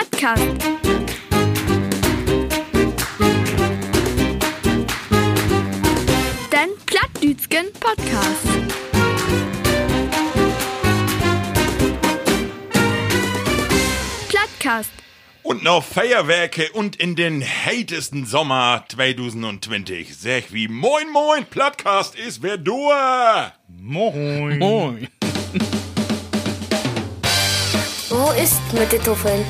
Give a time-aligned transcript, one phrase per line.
[0.00, 0.42] Plattcast.
[6.50, 8.46] Den Plattdütschen Podcast.
[14.28, 14.90] Plattcast.
[15.42, 20.16] Und noch Feuerwerke und in den heitesten Sommer 2020.
[20.16, 22.90] Sag wie Moin Moin, Plattcast ist wer du.
[23.68, 24.58] Moin.
[24.58, 25.08] Moin.
[28.08, 29.44] Wo ist mit den Tuffeln?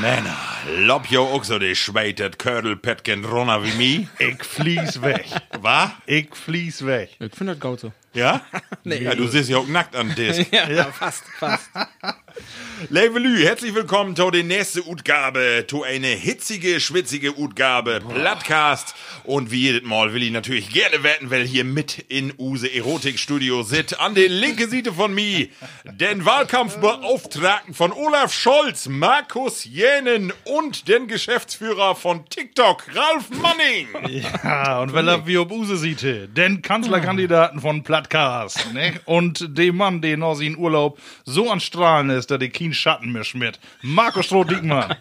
[0.00, 0.36] Männer,
[0.76, 4.08] lob jo auch so die schweitet Kördel-Petken runter wie mi.
[4.18, 5.26] Ich fließ weg.
[5.60, 5.92] Wa?
[6.06, 7.16] Ich fließ weg.
[7.18, 7.92] Ich finde das gut so.
[8.14, 8.40] Ja?
[8.84, 9.02] nee.
[9.02, 10.46] Ja, du siehst ja auch nackt an Tisch.
[10.52, 11.70] Ja, fast, fast.
[12.90, 18.94] Liebe Lü, herzlich willkommen zu der nächsten Utgabe, zu eine hitzige, schwitzige Utgabe, Plattcast.
[19.24, 23.62] Und wie jedes Mal will ich natürlich gerne wetten, weil hier mit in Use Erotikstudio
[23.62, 25.48] sitzt, an der linken Seite von mir,
[25.84, 33.88] den Wahlkampfbeauftragten von Olaf Scholz, Markus Jänen und den Geschäftsführer von TikTok, Ralf Manning.
[34.08, 36.02] Ja, und weil er wie ob Use sieht,
[36.36, 39.00] den Kanzlerkandidaten von Plattcast, ne?
[39.06, 43.10] Und dem Mann, der aus in Urlaub so an Strahlen ist, dass der keinen Schatten
[43.10, 43.58] mehr schmiert.
[43.82, 44.94] Markus Stroh-Diekmann.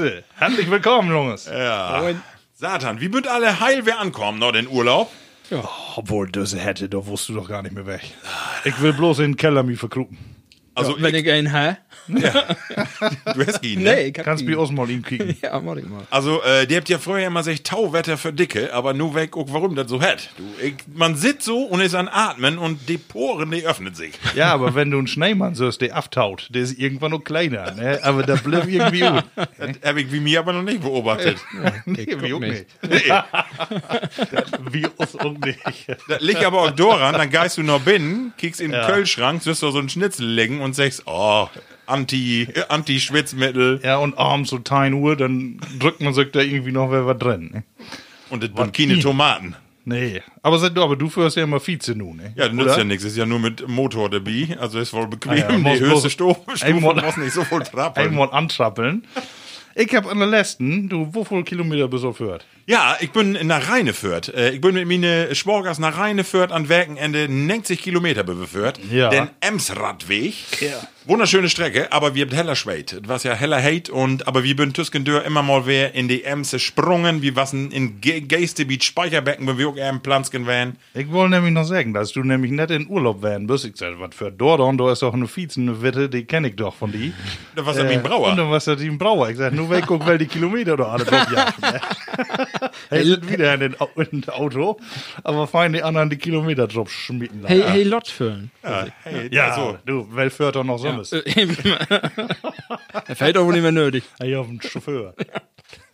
[0.00, 0.24] er.
[0.34, 1.46] Herzlich willkommen, Jungs.
[1.46, 2.02] Ja.
[2.54, 5.10] Satan, wie bünd alle heil wer ankommen, noch den Urlaub?
[5.94, 8.02] Obwohl, das hätte, da wusst du doch gar nicht mehr weg.
[8.64, 10.18] Ich will bloß in den Keller mich verkruppen.
[10.74, 11.52] Also, Wenn ich einen
[12.16, 12.30] hä?
[13.34, 13.94] du hast ihn, ne?
[13.94, 15.36] Nee, ich hab Kannst mich auch mal ihm kicken.
[15.42, 16.02] Ja, mach ich mal.
[16.10, 19.46] Also, äh, die habt ja früher immer gesagt, Tauwetter für Dicke, aber nur weg, auch
[19.48, 20.30] warum das so hat.
[20.36, 24.12] Du, ich, man sitzt so und ist an Atmen und die Poren, die öffnen sich.
[24.34, 28.00] Ja, aber wenn du einen Schneemann siehst, der aftaut, der ist irgendwann noch kleiner, ne?
[28.02, 29.24] Aber da bleibt irgendwie gut.
[29.58, 31.38] Das hab ich wie mir aber noch nicht beobachtet.
[31.84, 32.66] Nee, wie auch nicht.
[32.82, 33.02] Nee.
[34.70, 35.58] Wie uns auch nicht.
[36.08, 38.90] Das liegt aber auch daran, dann gehst du noch binnen, kickst in den Ja.
[38.90, 41.48] Kühlschrank, siehst du so einen Schnitzel legen und sagst, oh,
[41.90, 43.80] Anti, Anti-Schwitzmittel.
[43.82, 47.18] Ja, und abends so 10 Uhr, dann drückt man sich da irgendwie noch wer was
[47.18, 47.50] drin.
[47.52, 47.62] Ne?
[48.30, 49.56] Und das sind keine Tomaten.
[49.84, 50.22] Nee.
[50.42, 52.32] Aber, aber du führst ja immer Vize nun, ne?
[52.36, 53.04] Ja, das nützt ja nichts.
[53.04, 54.56] Ist ja nur mit Motor dabei.
[54.60, 55.32] Also ist wohl bequem.
[55.32, 58.08] Ah ja, die muss höchste Stufe, Stufe einmal- muss nicht so voll trappeln.
[58.08, 59.04] Einmal antrappeln.
[59.74, 62.44] Ich hab an der letzten, du, wo viel Kilometer bist du auf Hört?
[62.66, 64.28] Ja, ich bin nach Rheinefürth.
[64.28, 68.78] Äh, Ich bin mit meine Schworgers nach Rheinefürth an Werkenende 90 Kilometer beführt.
[68.90, 69.08] Ja.
[69.10, 70.34] Den Emsradweg.
[70.60, 70.80] Ja.
[71.06, 73.00] Wunderschöne Strecke, aber wir habt heller Schweit.
[73.08, 76.50] War ja heller Hate und, aber wir bin Tüskendör immer mal wer in die Ems
[76.52, 77.22] gesprungen.
[77.22, 80.76] Wir wassen in Ge Geistebeat Speicherbecken, wenn wir auch eher im Plansken wären.
[80.94, 83.64] Ich wollte nämlich noch sagen, dass du nämlich nicht in Urlaub werden bist.
[83.64, 86.54] Ich sag, was für Dordon, da ist doch eine Vize, eine Witte, die kenn ich
[86.56, 87.12] doch von die.
[87.56, 88.28] Da war ja mein Brauer.
[88.32, 89.30] Und dann was er die ein Brauer.
[89.30, 91.54] Ich sag, nur weg, guck, weil die Kilometer doch alle drauf jagen.
[92.90, 93.76] Er sind wieder in den
[94.28, 94.78] Auto,
[95.22, 97.54] aber fein die anderen die Kilometer drauf schmieden lassen.
[97.54, 98.50] Hey, hey, Lot füllen.
[98.62, 101.12] Ja, hey, Ja, also, du, weil Fürth doch noch so ist.
[103.06, 104.04] Er fällt auch wohl nicht mehr nötig.
[104.20, 105.14] Hey, auf den Chauffeur.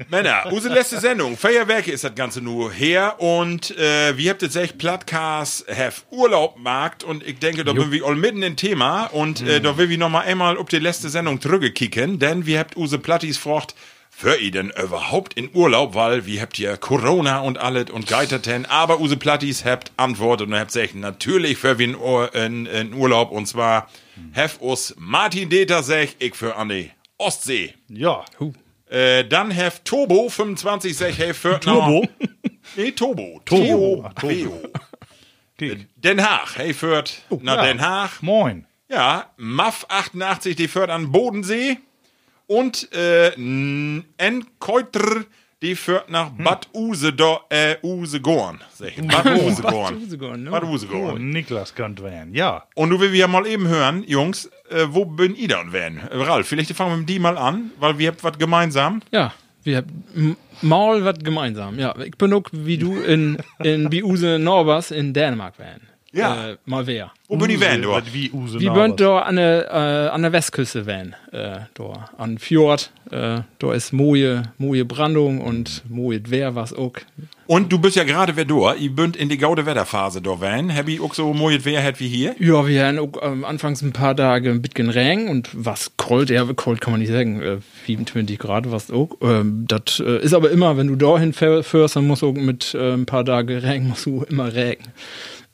[0.08, 1.36] Männer, unsere letzte Sendung.
[1.36, 7.04] Feuerwerke ist das Ganze nur her und äh, wir habt jetzt echt Plattcast, have Urlaubmarkt
[7.04, 9.98] und ich denke, da sind wir all mitten im Thema und äh, da will wir
[9.98, 13.74] noch mal einmal ob die letzte Sendung zurückkicken, denn wir habt use Plattis frocht,
[14.18, 18.64] für ihr denn überhaupt in Urlaub, weil wir habt ja Corona und alles und geiterten,
[18.64, 22.94] aber use Plattis habt Antwort und habt gesagt, natürlich für wir in, Ur in, in
[22.94, 23.90] Urlaub und zwar
[24.34, 27.74] have us Martin Deter sech, ich für an die Ostsee.
[27.88, 28.24] Ja.
[28.88, 32.08] Äh, dann have Turbo 25 sech hey für Turbo?
[32.74, 33.42] Nee, Turbo.
[33.44, 34.02] Turbo.
[34.06, 34.34] Ach, Turbo.
[34.34, 34.68] Turbo.
[35.58, 35.88] Kick.
[35.96, 37.66] Den Haag, hey führt nach ja.
[37.66, 38.22] Den Haag.
[38.22, 38.66] Moin.
[38.88, 41.76] Ja, MAF 88, die führt an Bodensee.
[42.46, 44.04] Und äh, N
[44.58, 45.24] Keuter,
[45.62, 46.44] die führt nach Hm.
[46.44, 48.60] Bad Usedor, äh, Usegorn.
[48.74, 49.06] Sag ich.
[49.08, 49.96] Bad Usegorn.
[49.96, 50.50] Usegorn, ne?
[50.50, 51.30] Bad Oh, Usegorn.
[51.30, 52.34] Niklas könnte werden.
[52.34, 52.64] Ja.
[52.74, 56.00] Und du will wir ja mal eben hören, Jungs, äh, wo bin ihr dann werden?
[56.10, 59.00] Äh, Ralf, vielleicht fangen wir mit die mal an, weil wir habt was gemeinsam.
[59.10, 59.32] Ja,
[59.64, 61.78] wir haben mal was gemeinsam.
[61.78, 65.80] Ja, ich bin auch wie du in, in Biuse Norbers in Dänemark wären.
[66.16, 66.50] Ja.
[66.52, 67.12] Äh, mal wer.
[67.28, 67.90] Wo bin ich werden, du?
[67.90, 68.30] Was Wie
[68.66, 68.82] Nabers.
[68.86, 71.14] sind da an der, äh, an der Westküste wären.
[71.32, 72.90] Äh, da an Fjord.
[73.10, 76.92] Äh, da ist moje, moje Brandung und moje Wehr was auch.
[77.48, 80.74] Und du bist ja gerade wer da, ihr bünd in die gaude Wetterphase da werden.
[80.74, 82.34] Hab ich auch so mojet wer hat wie hier?
[82.40, 86.30] Ja, wir haben auch ähm, anfangs ein paar Tage ein bisschen Regen und was kalt,
[86.30, 89.10] ja, kalt kann man nicht sagen, äh, 27 Grad was auch.
[89.20, 92.32] Ähm, das äh, ist aber immer, wenn du dahin fähr- fährst, dann musst du auch
[92.34, 94.84] mit äh, ein paar Tage Regen, musst du immer Regen.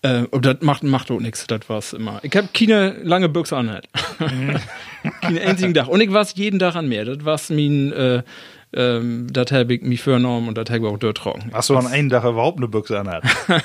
[0.03, 2.21] Äh, und das macht, macht auch nichts, das war's immer.
[2.23, 3.89] Ich hab keine lange Büchse an, halt.
[5.21, 5.89] Keinen einzigen Tag.
[5.89, 7.05] Und ich war's jeden Tag an mir.
[7.05, 8.23] Das war's mein, äh,
[8.75, 11.51] Ähm, das habe ich mich vorgenommen und das habe ich auch dort trocken.
[11.53, 13.23] Hast du an einem Tag überhaupt eine Büchse anhat?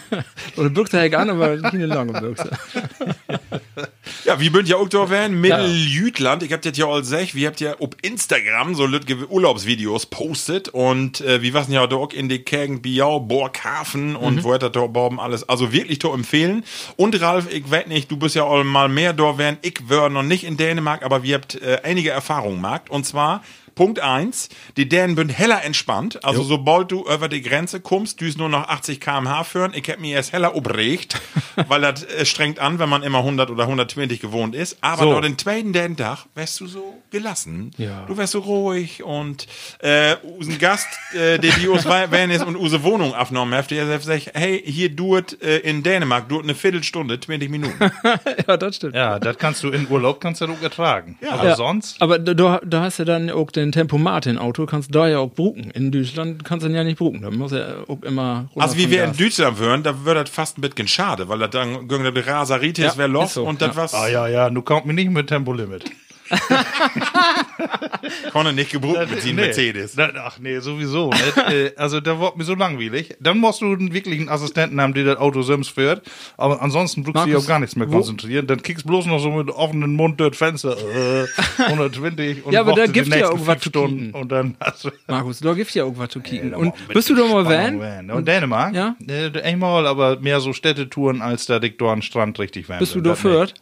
[0.57, 2.49] Oder Büchse habe ich an, aber keine lange Büchse.
[4.27, 6.43] Ja, wie bünd ja auch da werden, Mitteljütland.
[6.43, 10.67] Ich hab das ja all sech, wie habt ihr auf Instagram so lütge Urlaubsvideos postet
[10.67, 14.81] und äh, wie was ja auch in die Gegend Biau, Borghafen und wo hat da
[14.81, 15.47] oben alles.
[15.47, 16.65] Also wirklich to empfehlen.
[16.97, 19.59] Und Ralf, ich weiß nicht, du bist ja all mal mehr da werden.
[19.61, 22.89] Ich wär noch nicht in Dänemark, aber wir habt äh, einige Erfahrungen gemacht.
[22.89, 23.45] Und zwar
[23.77, 26.23] Punkt eins, die Dänen sind heller entspannt.
[26.25, 29.71] Also sobald du über die Grenze kommst, düst nur noch 80 km/h führen.
[29.75, 31.21] Ich hab mir erst heller obregt,
[31.67, 34.77] weil das äh, strengt an, wenn man immer 100 oder 120 gewohnt ist.
[34.81, 35.11] Aber So.
[35.13, 37.71] noch den zweiten Dänentag wärst du so gelassen.
[37.77, 38.03] Ja.
[38.07, 39.45] Du wärst so ruhig und
[39.79, 43.99] äh, unseren Gast, äh, der die uns wenn ist und unsere Wohnung aufgenommen hat, der
[43.99, 47.91] sagt, hey, hier duert äh, in Dänemark duert eine Viertelstunde, 20 Minuten.
[48.47, 48.95] ja, das stimmt.
[48.95, 51.17] ja, das kannst du in Urlaub kannst du das auch ertragen.
[51.21, 51.31] Ja.
[51.33, 52.01] Aber Ja, sonst?
[52.01, 55.19] Aber da, da hast du dann auch den Tempomat im Auto, kannst du da ja
[55.19, 55.71] auch bruken.
[55.71, 57.21] In Deutschland kannst du ihn ja nicht bruken.
[57.21, 59.17] Da muss er auch immer Also wie wir in Gas.
[59.17, 62.85] Deutschland wären, da würde das fast ein bisschen schade, weil das dann gegen die Raseritis
[62.85, 63.81] Ja, wäre los so, und das ja.
[63.81, 65.83] was Ah ja, ja, du kommst mir nicht mit Tempolimit.
[68.31, 69.95] konnte nicht gebrucht mit seinem Mercedes.
[69.95, 71.09] Da, ach nee, sowieso.
[71.09, 71.23] nicht.
[71.47, 73.15] Äh, also da wird mir so langweilig.
[73.21, 76.01] Dann musst du einen wirklichen Assistenten haben, der das Auto selbst fährt.
[76.35, 78.47] Aber ansonsten brauchst du dich auf gar nichts mehr wo- konzentrieren.
[78.47, 80.75] Dann kickst bloß noch so mit offenem Mund durch Fenster.
[80.77, 81.25] Äh,
[81.63, 84.21] 120 und Ja, aber da gibt's ja nächsten irgendwas fünf zu Stunden kicken.
[84.21, 86.51] und dann hast du Markus, da gibt's ja irgendwas zu kicken.
[86.51, 87.79] da Und bist du doch mal Van?
[87.79, 88.11] Van.
[88.11, 88.75] Und Dänemark?
[88.75, 88.95] Ja?
[89.07, 93.11] Äh, einmal, aber mehr so Städtetouren, als da dick Strand richtig Van Bist du da
[93.11, 93.53] Das führt?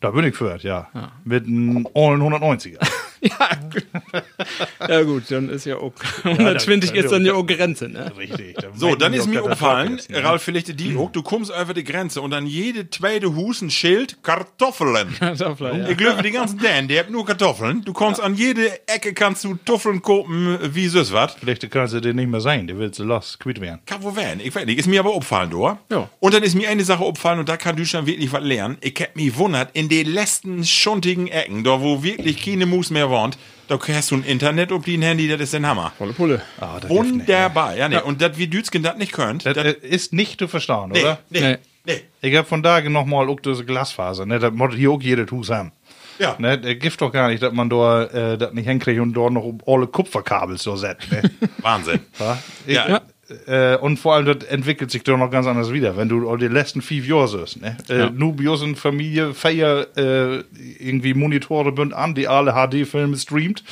[0.00, 0.88] Da bin ich führt, ja.
[1.24, 2.78] Mit einem ollen 190er.
[4.88, 5.92] Ja gut, dann ist ja auch
[6.24, 8.12] 120 dann- ist dann ja auch Grenze, ne?
[8.16, 8.56] Richtig.
[8.74, 12.20] So, dann ist mir aufgefallen, aufgefallen, Ralf, vielleicht die auch, du kommst über die Grenze
[12.22, 15.14] und an jede zweite Hus ein Schild Kartoffeln.
[15.18, 15.88] Kartoffeln, ja.
[15.88, 17.82] Ich glaube, die ganzen Dänen, die haben nur Kartoffeln.
[17.84, 21.34] Du kommst an jede Ecke, kannst du Tuffeln kopen, wie süß was.
[21.34, 23.80] Vielleicht kannst du den nicht mehr sein, der will so los, quitt werden.
[23.86, 24.78] Kann wo werden, ich weiß nicht.
[24.78, 25.76] Ist mir aber aufgefallen, du.
[25.90, 26.08] Ja.
[26.20, 28.78] Und dann ist mir eine Sache aufgefallen und da kann Deutschland wirklich was lernen.
[28.80, 33.07] Ich hab mich wundert, in den letzten schuntigen Ecken, da wo wirklich keine Mus mehr
[33.10, 33.38] wohnt,
[33.68, 35.92] da hast du ein Internet auf dein Handy, das ist ein Hammer.
[35.98, 36.42] Volle Pulle.
[36.60, 38.00] Ah, das hilft nicht, Wunderbar, ja, nee.
[38.00, 41.00] Und das, wie Dütschen das nicht könnt, Das das, äh, ist nicht zu verstehen, nee,
[41.02, 41.18] oder?
[41.30, 41.58] nee, Nee.
[41.86, 42.00] nee.
[42.22, 44.38] Ich hab von da noch mal auch diese Glasfaser, ne?
[44.38, 45.72] Das muss hier auch jeder Hus haben.
[46.18, 46.34] Ja.
[46.38, 49.32] Ne, der gibt doch gar nicht, dass man da äh, das nicht hinkriegt und dort
[49.32, 51.12] noch um alle Kupferkabel so setzt.
[51.12, 51.22] Ne?
[51.58, 52.00] Wahnsinn.
[52.18, 52.38] Ja?
[52.66, 53.00] Ich, Ja.
[53.46, 56.48] Äh, und vor allem, das entwickelt sich doch noch ganz anders wieder, wenn du die
[56.48, 57.60] letzten fünf Jahre siehst.
[57.60, 57.76] Ne?
[57.88, 60.42] Äh, Nu Bios in Familie feier äh,
[60.78, 63.64] irgendwie Monitore bünd an, die alle HD-Filme streamt.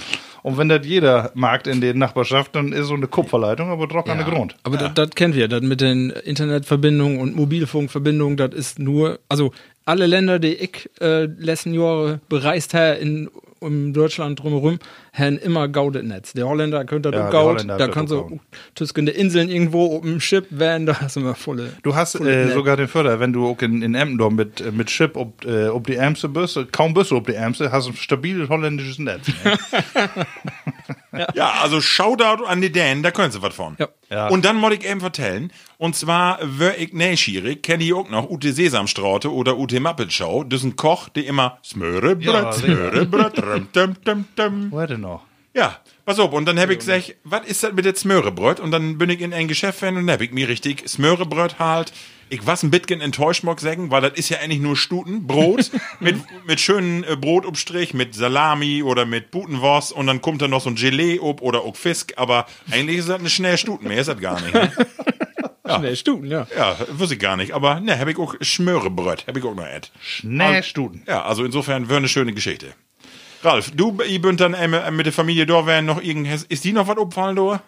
[0.43, 4.06] Und wenn das jeder mag in der Nachbarschaft, dann ist so eine Kupferleitung, aber doch
[4.06, 4.55] an der Grund.
[4.62, 9.52] Aber das, das kennt wir, das mit den Internetverbindungen und Mobilfunkverbindungen, das ist nur, also
[9.85, 13.29] alle Länder, die ich äh, letzten Jahre bereist habe in
[13.66, 14.78] um Deutschland drumherum,
[15.12, 16.32] haben immer gaudet Netz.
[16.32, 18.38] Der Holländer könnte Ja, gaut, da kannst gaut.
[18.74, 21.72] zwischen den Inseln irgendwo auf dem Schiff werden, da hast du immer volle.
[21.82, 24.70] Du hast volle äh, sogar den Förder, wenn du auch in, in Emden mit, äh,
[24.70, 27.88] mit Chip ob, äh, ob die Ämste bist, kaum bist du ob die Ämste, hast
[27.88, 29.28] du ein stabiles holländisches Netz.
[29.44, 29.58] Ne?
[31.34, 33.76] Ja, also Shoutout an die Dänen, da können sie was von.
[33.78, 33.88] Ja.
[34.10, 34.28] Ja.
[34.28, 38.30] Und dann muss ich eben vertellen, und zwar, wär ich neugierig, kenne ich auch noch
[38.30, 42.54] Ute Sesamstraute oder Ute Muppet Show, das ist ein Koch, der immer Smöre, Ja, Brot,
[42.54, 42.92] sicher.
[42.92, 44.70] Smöre, rum, tum, tum, tum.
[44.70, 45.22] Wo hätte noch?
[45.54, 45.76] Ja,
[46.06, 48.61] pass auf, und dann hab ich gesagt, was ist das mit der Smörebröt?
[48.61, 51.93] Und dann bin ich in ein Geschäft rein und hab ich mir richtig Smörebröt halt.
[52.29, 55.71] Ich was ein bisschen enttäuscht, mag sagen, weil das ist ja eigentlich nur Stuten, Brot
[56.00, 56.16] mit,
[56.47, 60.71] mit schönen äh, Brotabstrich, mit Salami oder mit Butenwurst und dann kommt da noch so
[60.71, 64.09] ein Gelee ob oder auch Fisk, aber eigentlich ist das eine schnelle Stuten, mehr ist
[64.09, 64.54] das gar nicht.
[64.54, 64.73] Ne?
[65.78, 66.47] Schnell Stunden, ja.
[66.57, 69.66] Ja, wusste ich gar nicht, aber ne, hab ich auch Smörebröt, hab ich auch noch
[69.66, 69.90] et.
[70.00, 71.02] Schnellstuden.
[71.07, 72.75] Ja, also insofern wäre eine schöne Geschichte.
[73.47, 76.73] Ralf, du, ihr bünd dann äh, mit der Familie da wären noch irgend, ist die
[76.73, 77.62] noch was opfallen da?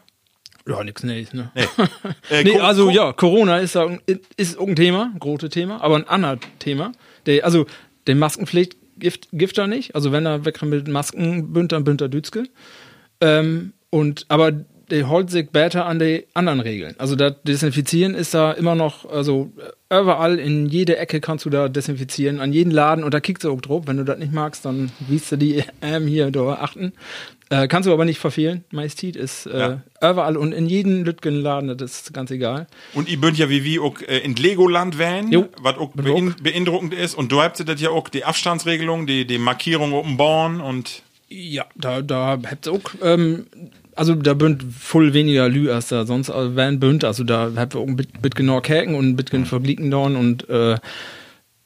[0.69, 1.51] Ja, nix Neues, ne?
[2.31, 3.97] Äh, Nee, also Co- ja, Corona ist, da,
[4.37, 6.93] ist ein Thema, ein großes Thema, aber ein anderes Thema.
[7.25, 7.65] Der, also,
[8.07, 9.95] der Maskenpflicht gift, gift er nicht.
[9.95, 12.45] Also, wenn er weg mit Masken bünd, dann bünd er Dütske.
[13.23, 14.53] Ähm, und, aber
[14.91, 16.95] der holt sich besser an die anderen Regeln.
[16.99, 19.53] Also, das Desinfizieren ist da immer noch, also,
[19.91, 23.53] überall in jede Ecke kannst du da desinfizieren, an jeden Laden und da kickst du
[23.53, 23.85] auch drauf.
[23.87, 26.93] Wenn du das nicht magst, dann siehst du die ähm, hier da achten.
[27.51, 28.65] Äh, kannst du aber nicht verfehlen.
[28.71, 32.67] Majestit ist äh, überall und in jedem Lütgenladen, das ist ganz egal.
[32.93, 34.97] Und ihr bünd ja wie wie auch äh, in Legoland
[35.31, 35.49] Jo.
[35.63, 37.15] was auch bein beeindruckend ist.
[37.15, 41.65] Und du habt das ja auch die Abstandsregelung, die, die Markierung dem Born und Ja,
[41.75, 43.47] da, da habt ihr auch, ähm,
[43.99, 47.81] also da bünd voll weniger Lü als da sonst wären bünd, also da habt ihr
[47.81, 50.77] auch ein bit, bit genau käken und ein bisschen verglicken dorn und äh,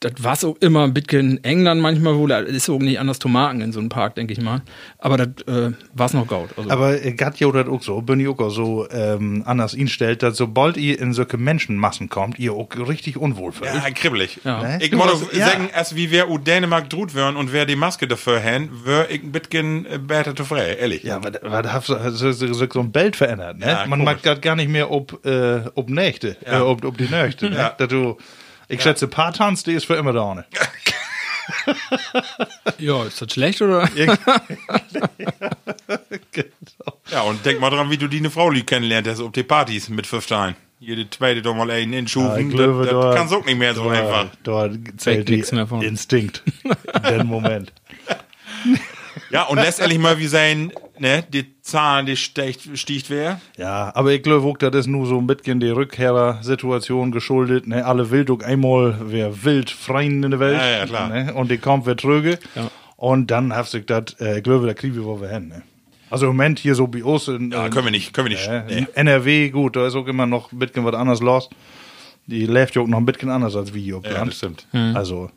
[0.03, 2.29] das war auch immer ein bisschen eng dann manchmal wohl.
[2.29, 4.61] Das ist auch nicht anders zu machen in so einem Park, denke ich mal.
[4.99, 6.49] Aber das äh, war es noch gaut.
[6.57, 10.23] Also, Aber äh, Gat ja das auch so, bin ich auch so ähm, anders instellt,
[10.23, 13.73] dass sobald ihr in solche Menschenmassen kommt, ihr auch richtig unwohl fühlt.
[13.73, 14.39] Ja, kribbelig.
[14.43, 14.77] Ja.
[14.79, 15.47] Ich Du muss warst- ja.
[15.47, 19.09] sagen, als wie wer u Dänemark drut wären und wer die Maske dafür haben, wär
[19.09, 21.03] ich ein bisschen äh, besser zufrieden, ehrlich.
[21.03, 23.67] Ja, aber was hat so, so, so, so ein Bild verändert, ne?
[23.67, 24.05] Ja, Man komisch.
[24.05, 27.55] mag grad gar nicht mehr ob, äh, ob Nächte, äh, ob, ob die Nächte, ne?
[27.57, 27.69] Ja.
[27.77, 28.17] Dass du,
[28.73, 30.45] ich schätze, Paartanz, die ist für immer da, ne?
[32.79, 33.89] ja, ist das schlecht oder?
[37.11, 39.43] Ja, und denk mal dran, wie du die eine Frau lieb kennenlernt hast, ob die
[39.43, 40.55] Partys mit fünf Steinen.
[40.79, 43.57] Jede zweite doch mal einen inschufen, ich glaube, das, da- das kannst du auch nicht
[43.57, 44.25] mehr so einfach.
[44.43, 45.81] Da zählt die nix mehr von.
[45.81, 47.71] Instinkt in dem Moment.
[49.29, 53.39] Ja, und letztendlich mal wie sein, ne, die Zahlen, die steigt, stiegt wer.
[53.57, 57.67] Ja, aber ich glaube das ist nur so ein bisschen die Rückkehrer-Situation geschuldet.
[57.67, 57.85] Ne?
[57.85, 60.57] Alle wild auch einmal, wer wild freien in der Welt.
[60.57, 61.09] Ja, ja, klar.
[61.09, 61.33] Ne?
[61.33, 62.39] Und die kommt wer tröge.
[62.55, 62.69] Ja.
[62.97, 65.49] Und dann hat sich das, äh, ich glaube, da kriegen wir, wo wir hin.
[65.49, 65.63] Ne?
[66.09, 66.85] Also im Moment hier so
[67.27, 68.47] in, Ja, können wir nicht, können wir nicht.
[68.47, 68.87] äh, nee.
[68.93, 71.49] NRW, gut, da ist auch immer noch ein bisschen was anderes los.
[72.27, 73.99] Die läuft ja auch noch ein bisschen anders als wir.
[74.05, 74.67] Ja, das stimmt.
[74.93, 75.29] Also,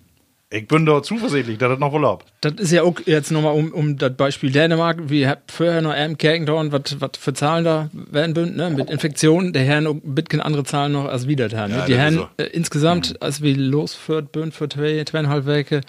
[0.50, 2.24] ich bin da zuversichtlich, dass das noch ab.
[2.40, 5.08] Das ist ja auch jetzt nochmal um, um das Beispiel Dänemark.
[5.10, 6.16] Wir haben vorher noch M.
[6.16, 8.70] Kerkendorn, was was für Zahlen da werden bünd, ne?
[8.70, 9.52] Mit Infektionen.
[9.52, 11.66] Der Herrn ein bisschen andere Zahlen noch als wieder da.
[11.66, 11.76] Ne?
[11.78, 12.28] Ja, die Herren so.
[12.36, 15.80] äh, insgesamt, als wir losführt bünd für zwei, zweieinhalb Wochen,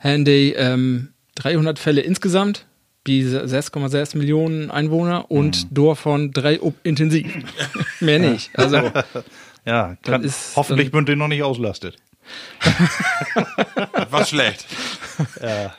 [0.00, 2.66] haben die ähm, 300 Fälle insgesamt.
[3.06, 7.26] Die 6,6 Millionen Einwohner und davon drei ob intensiv.
[8.00, 8.50] Mehr nicht.
[8.58, 8.78] Also,
[9.66, 11.96] Ja, kann, hoffentlich dann- bünd ihr noch nicht auslastet.
[13.92, 14.66] Das war schlecht.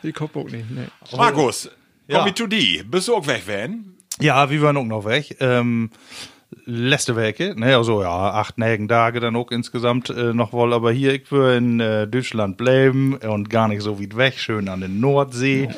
[0.03, 0.69] die Kopf auch nicht.
[0.69, 0.87] Nee.
[1.15, 1.69] Markus,
[2.07, 2.17] Ja.
[2.17, 2.83] komm mit to die.
[2.83, 3.95] Bist du auch weg, Van?
[4.19, 5.37] Ja, wir waren auch noch weg.
[5.39, 5.89] Ähm,
[6.65, 10.91] letzte Woche, ne, also ja, acht, neun Tage dann auch insgesamt äh, noch wohl, aber
[10.91, 14.79] hier, ich will in äh, Deutschland bleiben und gar nicht so weit weg, schön an
[14.79, 15.69] der Nordsee.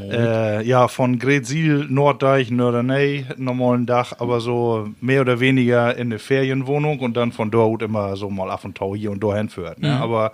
[0.00, 6.18] Äh, ja, von Gretzil, Norddeich, Nörderney, normalen Dach, aber so mehr oder weniger in eine
[6.18, 9.80] Ferienwohnung und dann von dort immer so mal ab und tau hier und da hinführt.
[9.80, 10.00] Ne?
[10.00, 10.32] Aber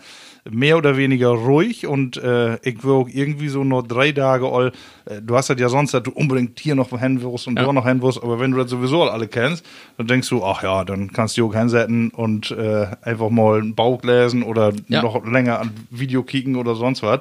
[0.50, 4.72] mehr oder weniger ruhig und äh, ich will irgendwie so nur drei Tage all.
[5.04, 7.72] Äh, du hast das ja sonst, dass du unbedingt hier noch hin wirst und da
[7.72, 9.64] noch hin wirst, aber wenn du das sowieso alle kennst,
[9.96, 13.74] dann denkst du, ach ja, dann kannst du auch hinsetzen und äh, einfach mal einen
[13.74, 15.02] Bauch lesen oder Ja.
[15.02, 17.20] noch länger an Video kicken oder sonst was.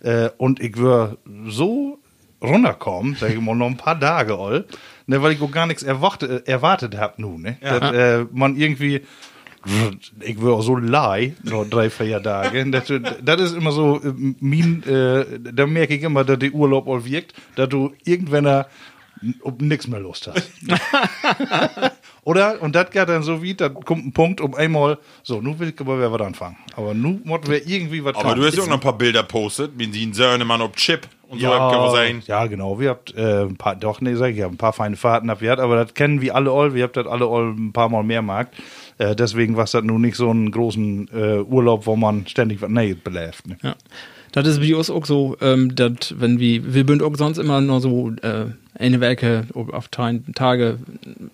[0.00, 1.16] Äh, und ich will
[1.46, 1.98] so
[2.42, 4.64] runterkommen, sag ich mal, noch ein paar Tage all,
[5.06, 7.56] ne, weil ich auch gar nichts erwartet, äh, erwartet hab nun, ne?
[7.60, 9.00] Dass, äh, man irgendwie
[10.20, 12.70] ich will auch so leih, nur drei, vier Tage.
[12.70, 16.88] Das, das ist immer so, äh, mein, äh, da merke ich immer, dass der Urlaub
[16.88, 18.64] all wirkt, dass du irgendwann
[19.42, 20.50] um nichts mehr Lust hast.
[22.24, 22.60] Oder?
[22.60, 25.70] Und das geht dann so wie, da kommt ein Punkt um einmal, so, nun will
[25.70, 26.56] ich aber wer was anfangen.
[26.76, 29.22] Aber nun muss wir irgendwie was Aber du hast ja auch noch ein paar Bilder
[29.22, 32.22] postet, wie sie einen Söhnemann ob Chip und so ja, hab ich sein.
[32.26, 32.78] ja, genau.
[32.80, 35.42] Wir habt äh, ein paar, doch, nee, sag ich, ja, ein paar feine Fahrten habt
[35.42, 36.74] ihr gehabt, aber das kennen wir alle all.
[36.74, 38.50] Wir habt das alle all ein paar Mal mehr mag.
[38.98, 42.70] Äh, deswegen war das nun nicht so einen großen äh, Urlaub, wo man ständig was
[42.70, 43.46] Neues beläft.
[43.46, 43.56] Ne?
[43.62, 43.76] Ja.
[44.32, 47.80] Das ist uns auch so, ähm, dass wenn wir, wir sind auch sonst immer nur
[47.80, 48.46] so äh,
[48.78, 50.78] eine Werke auf drei Tage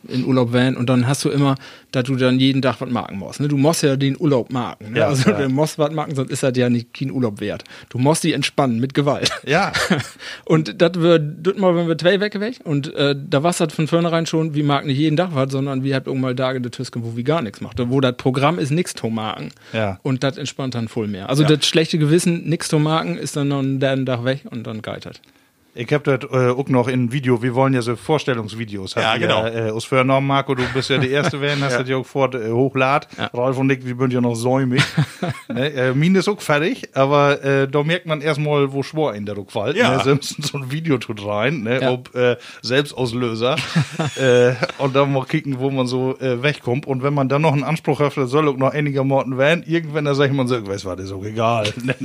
[0.08, 1.56] in Urlaub wären und dann hast du immer,
[1.92, 3.40] dass du dann jeden Tag was machen musst.
[3.40, 3.48] Ne?
[3.48, 4.92] Du musst ja den Urlaub machen.
[4.92, 5.00] Ne?
[5.00, 5.42] Ja, also ja.
[5.42, 7.64] du musst was machen, sonst ist das ja nicht kein Urlaub wert.
[7.90, 9.30] Du musst die entspannen mit Gewalt.
[9.46, 9.72] Ja.
[10.44, 13.72] Und das wird mal, wenn wir zwei weg weg und äh, da war es halt
[13.72, 16.70] von vornherein schon, wir mag nicht jeden Tag was, sondern wir habt irgendwann Tage der
[16.70, 17.78] Tüsken, wo wir gar nichts macht.
[17.78, 19.50] Wo das Programm ist nichts zu machen.
[19.72, 19.98] Ja.
[20.02, 21.28] Und das entspannt dann voll mehr.
[21.28, 24.82] Also das schlechte Gewissen, nichts zu machen, ist dann noch einen Tag weg und dann
[24.82, 25.20] geitert.
[25.76, 28.94] Ich hab das äh, auch noch in Video, wir wollen ja so Vorstellungsvideos.
[28.94, 29.44] Ja, Habt ihr, genau.
[29.44, 32.32] Äh, aus vorgenommen, Marco, du bist ja der Erste, wer hast das ja auch vor
[32.32, 33.08] äh, hochlad.
[33.32, 34.82] Ralf und ich, wir sind ja noch säumig.
[35.48, 35.72] ne?
[35.72, 39.36] äh, Mine ist auch fertig, aber äh, da merkt man erstmal, wo Schwor in der
[39.36, 39.76] Rückfall.
[39.76, 39.96] Ja.
[39.96, 40.04] Ne?
[40.04, 41.82] Simpson so ein Video tut rein, ne?
[41.82, 41.90] Ja.
[41.90, 43.56] ob äh, Selbstauslöser.
[44.16, 46.86] äh, und dann mal kicken, wo man so äh, wegkommt.
[46.86, 50.04] Und wenn man dann noch einen Anspruch hat, das soll auch noch einigermaßen werden, irgendwann
[50.04, 51.72] da sagt man so, weißt du, was, das ist auch egal.
[51.82, 51.96] Ne?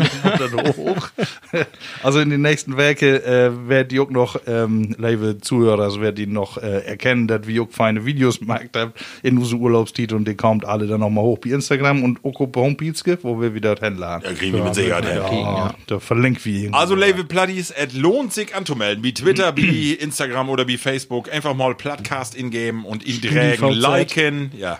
[2.01, 6.19] also in den nächsten Werke äh, werdet ihr auch noch, ähm, liebe Zuhörer, also werdet
[6.19, 10.27] ihr noch äh, erkennen, dass wir auch feine Videos gemacht haben in unseren Urlaubstitel und
[10.27, 13.53] die kommt alle dann noch mal hoch bei Instagram und auch auf Homepage, wo wir
[13.53, 14.23] wieder hinladen.
[14.25, 15.39] Ja, kriegen wir mit Sicherheit hin.
[15.39, 16.73] Ja, da verlinken wir ihn.
[16.73, 19.03] Also, liebe Platties, es lohnt sich anzumelden.
[19.03, 21.31] Wie Twitter, wie Instagram oder wie Facebook.
[21.31, 24.51] Einfach mal Plattcast ingeben und ihn direkt liken.
[24.57, 24.79] Ja.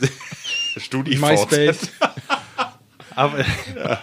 [0.76, 1.20] StudiVZ.
[1.20, 1.90] MySpace.
[3.14, 3.38] Aber
[3.74, 4.00] Ja,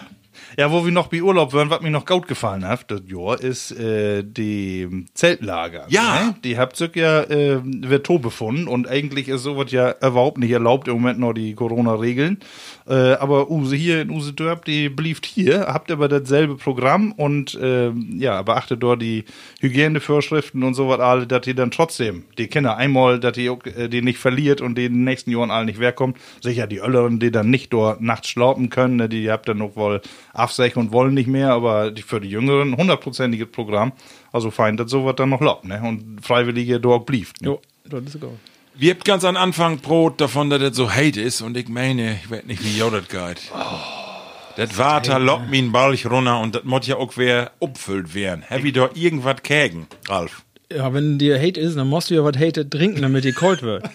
[0.70, 3.72] wo wir noch bei Urlaub waren, was mir noch gut gefallen hat, das Jahr, ist
[3.72, 5.86] äh, die Zeltlager.
[5.88, 6.26] Ja.
[6.26, 6.34] Ne?
[6.44, 10.50] Die habt ihr ja äh, wird tot befunden und eigentlich ist sowas ja überhaupt nicht
[10.50, 12.38] erlaubt im Moment noch die Corona-Regeln.
[12.86, 17.58] Äh, aber Use hier in Use Dörp, die blieb hier, habt aber dasselbe Programm und
[17.60, 19.24] ähm, ja, beachtet dort die
[19.60, 23.88] Hygienevorschriften und sowas alle, dass die dann trotzdem, die Kinder einmal, dass die, auch, äh,
[23.88, 26.18] die nicht verliert und die in den nächsten Jahren alle nicht wegkommt.
[26.40, 29.76] Sicher die Ölleren, die dann nicht dort nachts schlaufen können, ne, die habt dann noch
[29.76, 30.00] wohl
[30.44, 33.92] Afsech und wollen nicht mehr, aber die, für die Jüngeren hundertprozentiges Programm.
[34.32, 35.80] Also fein, dass sowas dann noch lobt, ne?
[35.82, 37.28] Und Freiwillige dort blieb.
[37.40, 37.48] Ne?
[37.48, 38.30] Jo, das ist gut.
[38.76, 42.18] Wir habt ganz am Anfang Brot davon, dass das so hate ist und ich meine,
[42.22, 43.52] ich weiß nicht, wie das geht.
[44.56, 48.42] das Water lockt mir einen Balch runter und das muss ja auch wer upfüllt werden.
[48.64, 50.42] Ich doch irgendwas kägen, Ralf?
[50.72, 53.62] Ja, wenn dir Hate ist, dann musst du ja was Hate trinken, damit dir kalt
[53.62, 53.88] wird.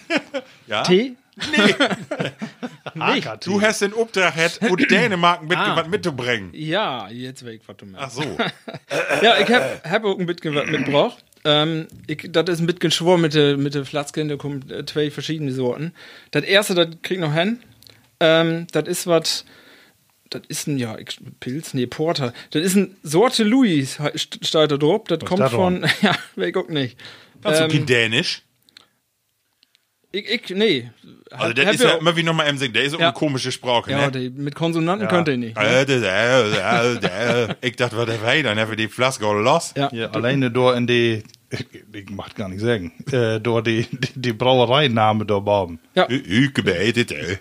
[0.66, 0.82] Ja?
[0.84, 1.16] Tee?
[1.52, 1.76] Nicht.
[3.44, 5.76] Du hast den Auftrag, hat und Dänemark mit Ah.
[5.76, 6.50] was mitzubringen.
[6.52, 8.04] Ja, jetzt ich, was du meinst.
[8.06, 8.22] Ach so.
[9.22, 11.24] Ja, ich hab, hab auch ein bisschen was mitgebracht.
[11.44, 14.84] Ähm, ich, das ist ein bisschen schwor mit der mit der Flatzke, da kommen äh,
[14.84, 15.94] zwei verschiedene Sorten.
[16.32, 17.60] Das erste, das krieg ich noch hin.
[18.18, 19.44] Ähm, das ist was,
[20.28, 22.32] das ist ein, ja, ich, Pilz, nee, Porter.
[22.50, 25.04] Das ist ein Sorte Louis, steht da drauf.
[25.06, 26.98] Das kommt von, ja, weiß ich auch nicht.
[27.42, 28.42] Du Ähm, kein Dänisch?
[30.12, 30.90] Ich, ich, nee.
[31.30, 32.74] Also, Hab- das hab ist ja ja- immer wie nochmal im Singen.
[32.74, 33.06] Der ist auch Ja.
[33.08, 34.12] eine komische Sprache, Ja, ne?
[34.12, 35.56] die, mit Konsonanten könnte ich nicht.
[35.56, 35.62] Ne?
[35.62, 37.54] Äh, äh, äh.
[37.60, 39.72] Ich dachte, was der war, dann haben wir die Flaske all los.
[39.76, 39.88] Ja.
[39.92, 41.22] Ja, alleine dort in die,
[41.92, 45.78] ich macht gar nicht sagen, äh, dort die, die, die Brauereiname da bauen.
[45.94, 46.08] Ja.
[46.08, 47.38] Ich gebetet, ey.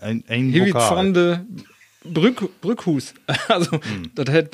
[0.00, 1.44] Ein, ein Vokal.
[2.12, 3.14] Brück, Brückhus.
[3.48, 4.10] Also, Hm.
[4.14, 4.50] das hat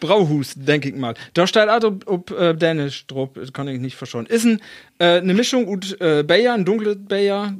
[0.00, 1.14] Brauhus, denke ich mal.
[1.34, 4.26] Da steht auch ob, ob äh, Dänisch drauf, das kann ich nicht verstehen.
[4.26, 4.60] Ist ein,
[4.98, 7.54] äh, eine Mischung und äh, Bayer, ein dunkles Bayer,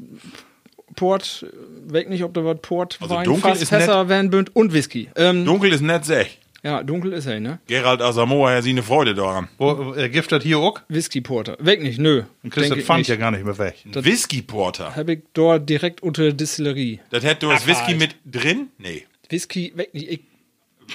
[0.95, 1.45] Port,
[1.89, 4.73] äh, weg nicht, ob da was Port, Also Wein, dunkel Fass, ist Fässer, Vanbünd und
[4.73, 5.09] Whisky.
[5.17, 6.39] Ähm, Dunkel ist nicht sech.
[6.63, 7.59] ja, dunkel ist er, ne?
[7.67, 9.49] Gerald Asamoah hat sie eine Freude daran.
[9.59, 10.81] Wo, äh, Gift das hier auch?
[10.89, 11.57] Whisky Porter.
[11.61, 12.23] Weg nicht, nö.
[12.43, 13.75] Und Chris, Denk das ich fand ja gar nicht mehr weg.
[13.93, 14.97] Whisky Porter.
[14.97, 17.01] Hab ich dort direkt unter der Distillerie.
[17.11, 18.69] Das hätte du das Whisky mit drin?
[18.79, 19.05] Nee.
[19.31, 20.09] Whisky, weg nicht.
[20.09, 20.21] Ich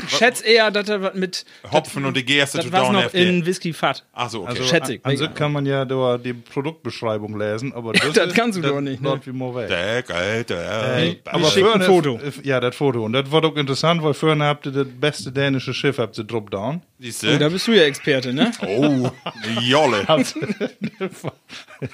[0.09, 3.45] schätze eher, dass er was mit Hopfen und die Gerste das zu down noch in
[3.45, 4.05] Whisky fat.
[4.13, 4.51] Ach so, okay.
[4.51, 5.05] Also, Schätze ich.
[5.05, 8.57] An, an sich kann man ja da die Produktbeschreibung lesen, aber das, Das ist- kannst
[8.57, 9.09] du das doch nicht, ne?
[9.09, 9.33] läuft wie
[10.03, 11.15] geil, der.
[11.25, 12.19] Aber für ein Foto.
[12.43, 13.03] Ja, das Foto.
[13.03, 16.23] Und das war doch interessant, weil vorhin habt ihr das beste dänische Schiff, habt ihr
[16.23, 16.81] drop down.
[16.99, 18.51] Siehst Oh, da bist du ja Experte, ne?
[18.65, 19.10] Oh,
[19.60, 20.08] Jolle.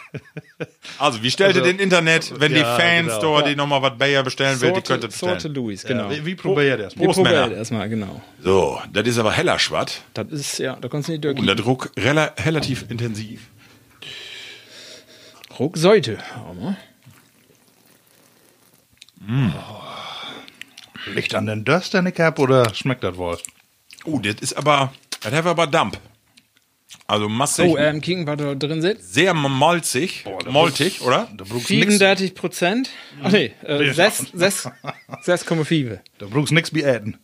[1.00, 3.22] Also, wie stellt ihr den Internet, wenn die Ja, Fans genau.
[3.22, 5.40] dort, die nochmal was Bayer bestellen will, die könnt ihr bestellen.
[5.40, 6.10] Sorte Louis, genau.
[6.10, 6.98] Wie, wie probiert ihr das?
[6.98, 7.58] Wir Prost, probieren Männer.
[7.58, 8.22] erstmal, genau.
[8.42, 11.38] So, das ist aber heller Schwatt Das ist, ja, da kannst du nicht durch.
[11.38, 13.42] und der Druck rela relativ intensiv.
[15.60, 16.18] Rucksäute.
[16.36, 16.76] Aber
[21.14, 23.38] Liegt an den Dust, deine Cap, oder schmeckt das wohl?
[24.06, 25.98] Oh, das ist aber, das hat aber Damp.
[27.06, 29.14] Also massig, Oh, ähm, kicken, was da drin sitzt.
[29.14, 31.28] sehr malzig, maltig, oder?
[31.36, 32.90] Da brauchst du nix, 37 Prozent.
[33.24, 34.70] Ach nee, äh, 6, 6,
[35.26, 36.00] 6,5.
[36.18, 37.18] da brauchst du nix beäten.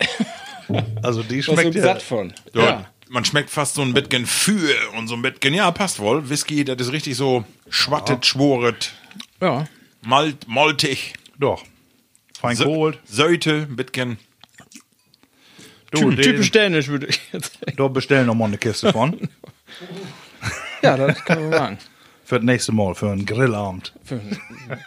[1.02, 1.82] Also die Was so schmeckt ja.
[1.82, 2.32] satt von.
[2.54, 2.62] Ja.
[2.64, 2.90] Ja.
[3.10, 6.30] Man schmeckt fast so ein bisschen für und so ein bisschen, ja, passt wohl.
[6.30, 8.92] Whisky, das ist richtig so schwattet, schworet,
[9.40, 9.66] Ja.
[10.00, 11.12] malt, maltig.
[11.38, 11.62] Doch.
[12.40, 12.98] Fein geholt.
[13.04, 14.18] Söte, ein bisschen.
[15.92, 17.76] Du, Ty- Typisch dänisch, würde ich jetzt sagen.
[17.76, 19.28] Da bestellen noch mal eine Kiste von.
[20.82, 21.78] Ja, das kann man machen.
[22.24, 23.92] für das nächste Mal, für einen Grillabend.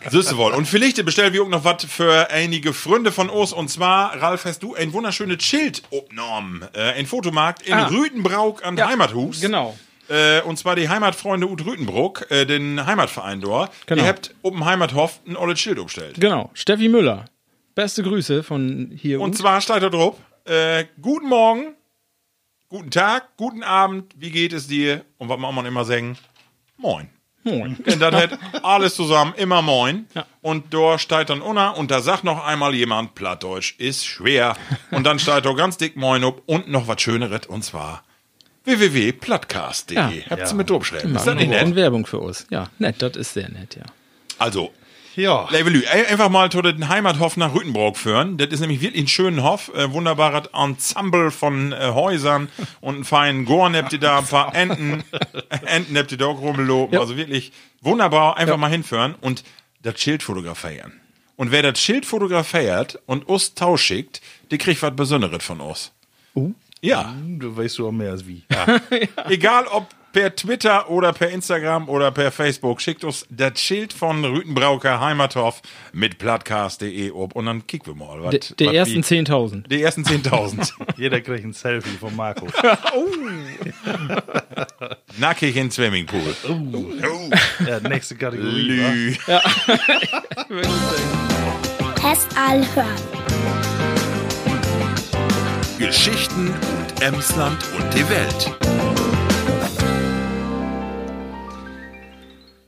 [0.09, 0.53] Süße wohl.
[0.53, 3.53] Und vielleicht bestellen wir auch noch was für einige Freunde von uns.
[3.53, 6.65] Und zwar, Ralf, hast du ein wunderschönes Schild abgenommen.
[6.73, 7.87] Äh, ein Fotomarkt in Ah.
[7.87, 9.41] Rütenbrauk an Heimathus.
[9.41, 9.77] Genau.
[10.09, 13.71] Äh, und zwar die Heimatfreunde Ut Rütenbruck, äh, den Heimatverein dort.
[13.87, 14.03] Genau.
[14.03, 16.19] Ihr habt oben Heimathof ein olles Schild umstellt.
[16.19, 16.51] Genau.
[16.53, 17.25] Steffi Müller.
[17.73, 19.37] Beste Grüße von hier Und unten.
[19.37, 20.15] zwar steht da drauf,
[20.45, 21.75] äh, guten Morgen,
[22.69, 25.03] guten Tag, guten Abend, wie geht es dir?
[25.17, 26.17] Und was man immer sagen?
[26.77, 27.10] Moin.
[27.43, 27.75] Moin.
[27.86, 30.08] Und das hat alles zusammen immer moin.
[30.15, 30.25] Ja.
[30.41, 34.58] Und da steht dann unter und da sagt noch einmal jemand, Plattdeutsch ist schwer.
[34.89, 38.03] Und dann steht da ganz dick moin ob und noch was Schöneres und zwar
[38.63, 39.95] www.plattcast.de.
[39.95, 40.12] Ja.
[40.31, 41.15] Habt ihr mit draufgeschrieben?
[41.15, 41.75] Ist das nicht Und nett?
[41.75, 42.47] Werbung für uns.
[42.49, 43.86] Ja, nett, das ist sehr nett, ja.
[44.39, 44.73] Also,
[45.15, 45.47] Ja.
[45.49, 48.38] Levelü, einfach mal zu den Heimathof nach Rütenbrock führen.
[48.38, 52.49] Das ist nämlich wirklich ein schöner Hof, äh, wunderbares Ensemble von äh, Häusern
[52.82, 55.04] und einen feinen Gorn habt ihr da, ein paar Enten,
[55.65, 56.93] Enten habt ihr da auch rumgeloben.
[56.93, 56.99] Ja.
[56.99, 57.51] Also wirklich
[57.82, 59.43] wunderbar, einfach mal hinführen und
[59.82, 60.99] das Schild fotografieren.
[61.38, 65.91] Und wer das Schild fotografiert und uns Tausch schickt, der kriegt was Besonderes von uns.
[66.82, 68.43] Ja, Du weißt du auch mehr als wie.
[69.30, 72.82] egal ob per Twitter oder per Instagram oder per Facebook.
[72.82, 78.21] Schickt uns das Schild von Rütenbrauker Heimathof mit plattcast.de ob und dann kicken wir mal.
[78.30, 79.67] De, wat- der wat ersten wie- 10.000.
[79.67, 80.71] Die ersten 10.000.
[80.97, 82.47] Jeder kriegt ein Selfie von Marco.
[85.17, 86.34] Nackig in Swimmingpool.
[86.47, 87.30] Oh.
[87.67, 89.17] ja, nächste Kategorie.
[91.99, 92.30] Test
[92.73, 92.88] hören.
[95.78, 98.64] Geschichten und Emsland und die Welt.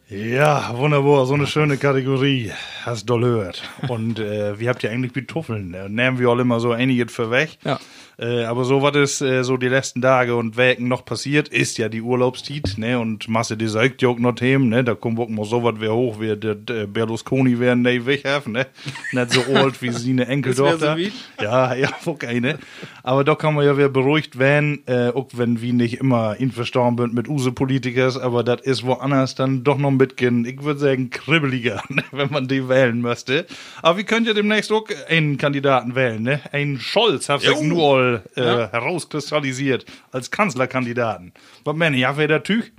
[0.10, 2.54] Ja, wunderbar, so eine schöne Kategorie.
[2.86, 3.62] Hast doll gehört.
[3.90, 5.74] Und äh, wie habt ihr eigentlich betuffeln?
[5.74, 7.58] Äh, nehmen wir all immer so einiges für weg.
[7.66, 7.78] Ja.
[8.20, 11.78] Äh, aber so was ist äh, so die letzten Tage und Wochen noch passiert, ist
[11.78, 13.00] ja die Urlaubszeit, ne?
[13.00, 14.84] Und Masse die sagt ja auch noch Themen, ne?
[14.84, 18.54] Da kommt auch mal so was wie hoch, wie der, der Berlusconi werden ne weghaben,
[18.54, 18.66] ne?
[19.12, 20.94] Nicht so alt wie seine Enkeltochter.
[20.94, 21.12] so wie?
[21.40, 22.58] ja, ja, okay, ne?
[23.04, 27.04] Aber da kann man ja wieder beruhigt werden, äh, auch wenn wir nicht immer einverstanden
[27.04, 31.12] sind mit Use-Politikers, aber das ist woanders dann doch noch ein bisschen, ich würde sagen,
[31.12, 32.04] kribbeliger, ne?
[32.12, 33.46] wenn man die wählen müsste.
[33.84, 36.40] Aber wir können ja demnächst auch einen Kandidaten wählen, ne?
[36.52, 37.62] Einen Scholz hat sich Jo.
[37.62, 38.42] nur äh,
[38.72, 41.34] herauskristallisiert als Kanzlerkandidaten.
[41.64, 42.72] Was meine ich, ja, wer der Tüch?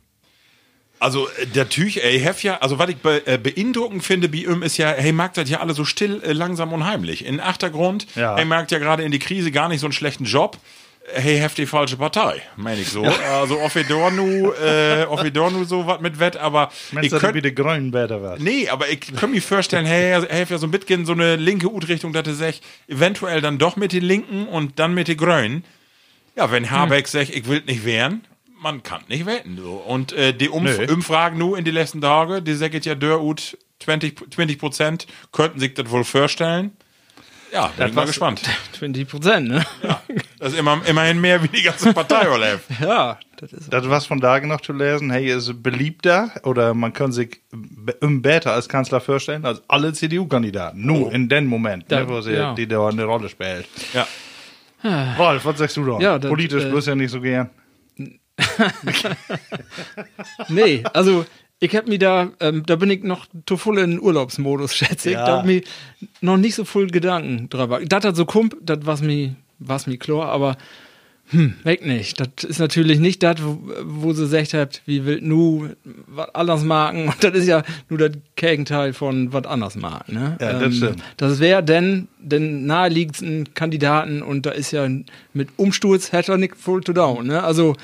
[1.01, 4.38] Also äh, der Tüch, ey, hef ja, also was ich be äh, beeindruckend finde bei
[4.38, 7.25] ihm ist ja, hey, mag das ja alle so still, äh, langsam und heimlich.
[7.25, 8.37] In Achtergrund, Ja.
[8.37, 10.59] hey, merkt ja gerade in die Krise gar nicht so einen schlechten Job.
[11.12, 13.03] Hey, heft die falsche Partei, meine ich so.
[13.03, 15.07] Also auf Dornu, äh,
[15.64, 18.40] so was mit Wett, aber Meinst ich du, dass könnt, wie die Grünen besser wird?
[18.40, 21.73] Nee, aber ich kann mir vorstellen, hey, hey, ja so ein bisschen so eine linke
[21.73, 25.64] Ut-Richtung, dass er sagt, eventuell dann doch mit den Linken und dann mit den Grünen.
[26.37, 28.25] Ja, wenn Habeck sagt, ich will nicht wehren,
[28.61, 29.57] man kann nicht wetten.
[29.57, 29.73] So.
[29.73, 30.92] Und äh, die Umf Nö.
[30.92, 35.61] Umfragen nur in die letzten Tage, die sagt ja der Ut 20 20 Prozent, könnten
[35.61, 36.73] sich das wohl vorstellen.
[37.53, 38.43] Ja, bin ich mal gespannt.
[38.79, 39.65] 20 Prozent, ne?
[40.39, 42.61] Das ist immer, immerhin mehr wie die ganze Partei, Olaf.
[42.81, 43.73] Ja, das ist.
[43.73, 47.41] Das was von da noch zu lesen, hey, ist beliebter oder man kann sich
[48.01, 50.85] um besser als Kanzler vorstellen als alle CDU-Kandidaten.
[50.85, 52.55] Nur in dem Moment, Da- ne, wo sie, ja.
[52.55, 53.67] die da eine Rolle spielt.
[53.95, 54.07] Ja.
[55.19, 55.99] Rolf, was sagst du da?
[55.99, 57.51] Ja, das, Politisch äh, du ja nicht so gern.
[60.49, 61.25] Nee, also
[61.61, 65.14] ich hab mir da, ähm, da bin ich noch zu voll in Urlaubsmodus, schätze ich.
[65.14, 65.27] Ja.
[65.27, 65.62] Da hab mir
[66.21, 67.81] noch nicht so viel Gedanken drüber.
[67.85, 70.57] Das hat so kump, das was mir, was mir klar, aber
[71.31, 72.21] hm, weg nicht.
[72.21, 75.68] Das ist natürlich nicht das, wo, wo sie gesagt habt, wie will nu
[76.07, 77.09] was anders machen.
[77.09, 80.14] Und das ist ja nur das Gegenteil von was anders machen.
[80.14, 80.38] Ne?
[80.40, 81.03] Ja, das stimmt.
[81.18, 84.88] Das wäre denn den naheliegendsten Kandidaten und da ist ja
[85.38, 87.27] mit Umsturz hätte er nicht full to down.
[87.29, 87.42] Ne?
[87.42, 87.74] Also,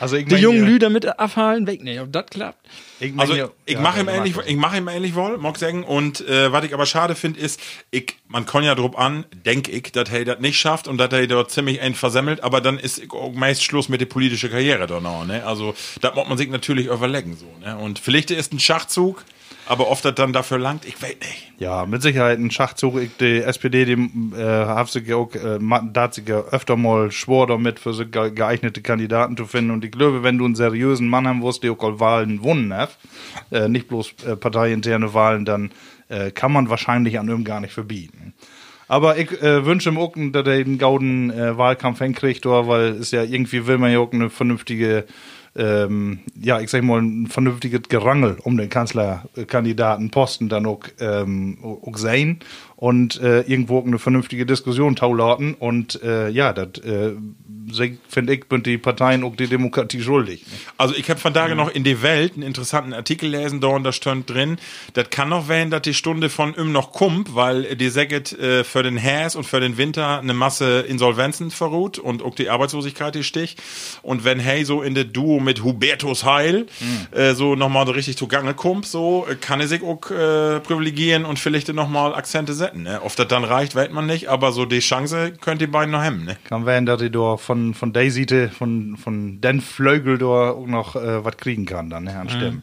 [0.00, 2.00] Also ich die jungen ja- Lüder mit abfallen, weg nicht.
[2.00, 2.58] Ob das klappt.
[3.00, 4.48] Ich mein Also ja- ich ja, mache ihm ja, ähnlich, Marco.
[4.50, 5.84] ich mache ihm ähnlich wohl, mag sagen.
[5.84, 7.60] Und äh, was ich aber schade finde, ist,
[7.92, 11.12] ich, man kann ja drauf an, denk ich, dass er das nicht schafft und dass
[11.12, 14.86] er dort ziemlich ein versemmelt, aber dann ist auch meist Schluss mit der politischen Karriere
[14.88, 15.44] da noch, ne?
[15.46, 17.76] Also da muss man sich natürlich überlegen so, ne?
[17.78, 19.24] Und vielleicht ist ein Schachzug,
[19.68, 21.52] aber oft das dann dafür langt, ich weiß nicht.
[21.58, 23.00] Ja, mit Sicherheit ein Schachzug.
[23.00, 23.92] Ich, die SPD, die
[24.36, 25.58] äh, hat sich auch, äh,
[25.96, 29.70] hat sich ja öfter mal schwor damit, für so ge geeignete Kandidaten zu finden.
[29.70, 32.96] Und ich glaube, wenn du einen seriösen Mann haben wirst, der auch Wahlen gewonnen hat,
[33.50, 35.70] äh, nicht bloß äh, parteiinterne Wahlen, dann
[36.08, 38.34] äh, kann man wahrscheinlich an ihm gar nicht verbieten.
[38.88, 43.10] Aber ich äh, wünsche ihm auch, dass er den gauden äh, Wahlkampf hinkriegt, weil es
[43.10, 45.04] ja irgendwie will man ja auch eine vernünftige
[45.56, 51.58] ähm, ja, ich sag mal, ein vernünftiges Gerangel um den Kanzlerkandidaten Posten dann auch, ähm,
[51.62, 52.40] auch sehen
[52.78, 57.10] und äh, irgendwo eine vernünftige Diskussion taulauten und äh, ja, das äh,
[58.08, 60.44] finde ich, sind die Parteien auch die Demokratie schuldig.
[60.76, 63.82] Also ich habe von Tage noch in die Welt einen interessanten Artikel lesen, da und
[63.82, 64.58] da stand drin,
[64.94, 68.62] das kann noch werden, dass die Stunde von ihm noch kommt, weil die Säget äh,
[68.62, 73.16] für den Häs und für den Winter eine Masse Insolvenzen verruht und auch die Arbeitslosigkeit
[73.16, 73.60] die sticht.
[74.02, 76.66] Und wenn hey so in der Duo mit Hubertus Heil
[77.10, 81.24] äh, so nochmal so richtig zugange kommt, so äh, kann er sich auch äh, privilegieren
[81.24, 82.67] und vielleicht nochmal Akzente setzen.
[82.74, 83.00] Ne?
[83.02, 86.02] Ob das dann reicht, weiß man nicht, aber so die Chance könnt ihr beiden noch
[86.02, 86.24] hemmen.
[86.24, 86.36] Ne?
[86.44, 90.66] Kann werden, dass ich da von, von der Seite, von, von den Flögel da auch
[90.66, 92.62] noch äh, was kriegen kann dann, ne, an Stimmen.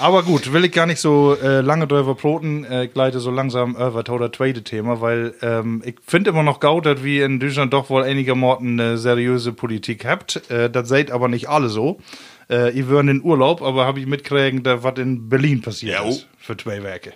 [0.00, 2.64] Aber gut, will ich gar nicht so äh, lange drüber broten.
[2.64, 6.42] Äh, ich leite so langsam über zu das zweite Thema, weil ähm, ich finde immer
[6.42, 10.50] noch gut, dass wir in Deutschland doch wohl einigermaßen eine seriöse Politik habt.
[10.50, 12.00] Äh, das seid aber nicht alle so.
[12.48, 16.02] Äh, ihr würden in Urlaub, aber habe ich mitkriegen, da was in Berlin passiert Ja,
[16.02, 16.08] oh.
[16.08, 17.12] ist für zwei Werke.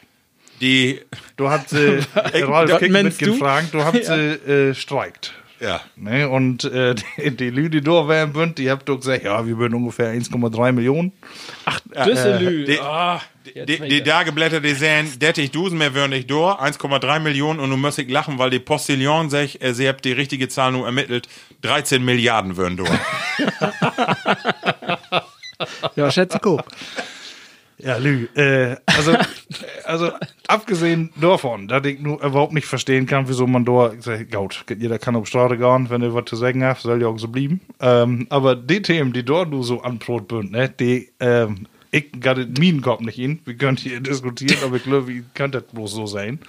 [0.61, 1.01] Die,
[1.37, 3.03] Du hast äh, Ralf Kick du?
[3.03, 5.33] mitgefragt, du hast äh, äh, streikt.
[5.61, 5.81] ja.
[5.97, 9.47] Ne, und äh, die, die Leute, die da wären, bünd, die habt doch gesagt, ja,
[9.47, 11.13] wir würden ungefähr 1,3 Millionen.
[12.07, 12.65] Düsselü.
[12.67, 12.79] Die,
[13.45, 17.77] die, die, die Tageblätter, die sehen, 30.000 mehr würden nicht durch, 1,3 Millionen und du
[17.77, 21.29] musst ich lachen, weil die Postillon sagt, äh, sie habt die richtige Zahl nur ermittelt,
[21.63, 22.91] 13 Milliarden würden durch.
[25.97, 26.65] Ja, schätze guck.
[27.85, 28.29] Ja, Lü.
[28.35, 29.15] Äh, also,
[29.85, 30.11] also,
[30.49, 34.65] abgesehen davon, dass ich nur überhaupt nicht verstehen kann, wieso man da, ich sag, gut,
[34.69, 37.29] jeder kann auf Straße gehen, wenn er was zu sagen hat, soll ja auch so
[37.29, 37.61] bleiben.
[37.81, 42.47] Ähm, aber die Themen, die dort nur so anbrot bünd, ne, die, ähm, ich gerade
[42.59, 43.41] meinen Kopf nicht in.
[43.45, 46.41] Wir können hier diskutieren, aber ich glaube, wie könnte das bloß so sein?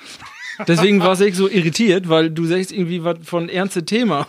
[0.68, 4.28] Deswegen war ich so irritiert, weil du sagst irgendwie was von ernste Thema.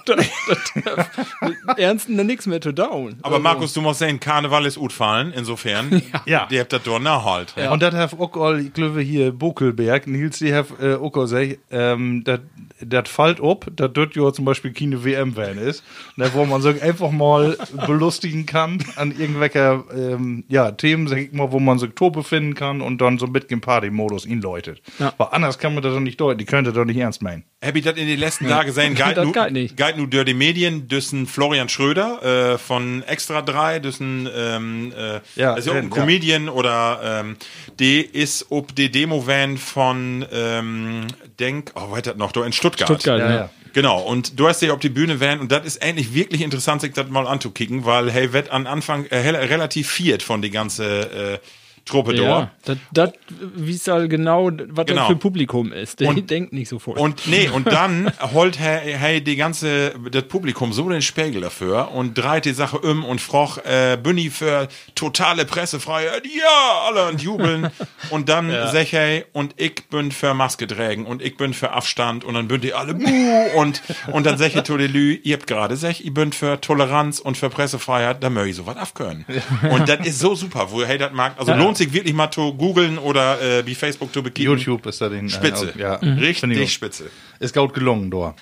[1.77, 3.17] Ernsten dann nichts mehr zu down.
[3.23, 6.03] Aber Markus, du musst sehen, Karneval ist gut fallen, insofern.
[6.25, 6.47] Ja.
[6.51, 7.55] Die habt das doch nachhalt.
[7.57, 7.71] Ja.
[7.71, 11.59] Und das hat auch all, ich glaube, hier Bokelberg, Nils, die hat äh, auch gesagt,
[11.71, 12.41] ähm, das
[12.81, 15.83] das fällt ab, dass dort ja zum Beispiel keine WM werden ist,
[16.17, 21.33] ne, wo man so einfach mal belustigen kann an irgendwelche ähm, ja, Themen, sag ich
[21.33, 24.83] mal, wo man sich Tor befinden kann und dann so mit dem Party-Modus ihn läutet.
[24.99, 25.13] Ja.
[25.19, 27.45] Aber anders kann man das doch nicht deuten, die könnte doch nicht ernst meinen.
[27.65, 28.95] Hab ich das in den letzten Tagen gesehen?
[28.97, 34.29] Galt Das nu, galt nu die Medien, düssen Florian Schröder äh, von Extra 3, düssen,
[34.35, 35.91] ähm, äh, Ja, also ein ja.
[35.91, 37.37] Comedian oder ähm,
[37.79, 41.07] die ist ob die Demo-Van von ähm,
[41.39, 42.89] Denk, oh, weiter noch, da in Stuttgart.
[42.89, 43.37] Stuttgart, Ja, ja.
[43.37, 43.51] ja.
[43.73, 46.81] Genau, und du hast dich auf die Bühne van und das ist eigentlich wirklich interessant,
[46.81, 51.35] sich das mal anzukicken, weil hey, wird an Anfang äh, relativ viert von die ganze
[51.35, 51.39] äh,
[51.87, 52.75] Truppe Ja, da.
[52.75, 53.13] das, das
[53.55, 55.03] wie es halt genau, was Genau.
[55.03, 56.01] das für Publikum ist.
[56.01, 56.99] Der Und- denkt nicht sofort.
[56.99, 61.93] Und nee, und dann holt hey, hey die ganze das Publikum so den Spiegel dafür
[61.93, 66.27] und dreht die Sache um und froch äh, Bünni für totale Pressefreiheit.
[66.27, 67.71] Ja, alle und jubeln
[68.11, 72.25] und dann sag hey und ich bin für Maske tragen und ich bin für Abstand
[72.25, 73.81] und dann bin die alle buh und
[74.13, 77.21] und dann sag ich to die Lü, ihr habt gerade sag ich bin für Toleranz
[77.21, 79.25] und für Pressefreiheit, da möchte ich sowas aufkönnen.
[79.71, 82.55] Und das ist so super, wo hey das mag, also lohnt sich wirklich mal zu
[82.55, 84.53] googeln oder äh, wie Facebook zu bekicken.
[84.53, 85.29] YouTube ist da den.
[85.29, 85.73] Spitze.
[85.77, 86.69] Äh, ja, Richtig ich auch.
[86.69, 87.11] spitze.
[87.41, 88.35] Ist gut gelungen, da.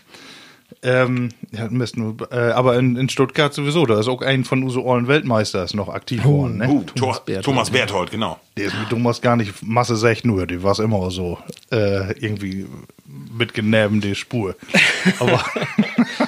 [0.85, 4.87] Ähm, ja, nur, äh, aber in, in Stuttgart sowieso, da ist auch ein von unseren
[4.87, 6.68] allen Weltmeisters noch aktiv geworden, ne?
[6.68, 7.44] Uh, Thomas, Berthold.
[7.44, 8.38] Thomas Berthold, genau.
[8.59, 11.38] Der ist mit Thomas gar nicht Masse sech nur, die war immer so
[11.73, 12.66] äh, irgendwie
[13.07, 14.57] mitgenäben die Spur.
[15.18, 15.42] Aber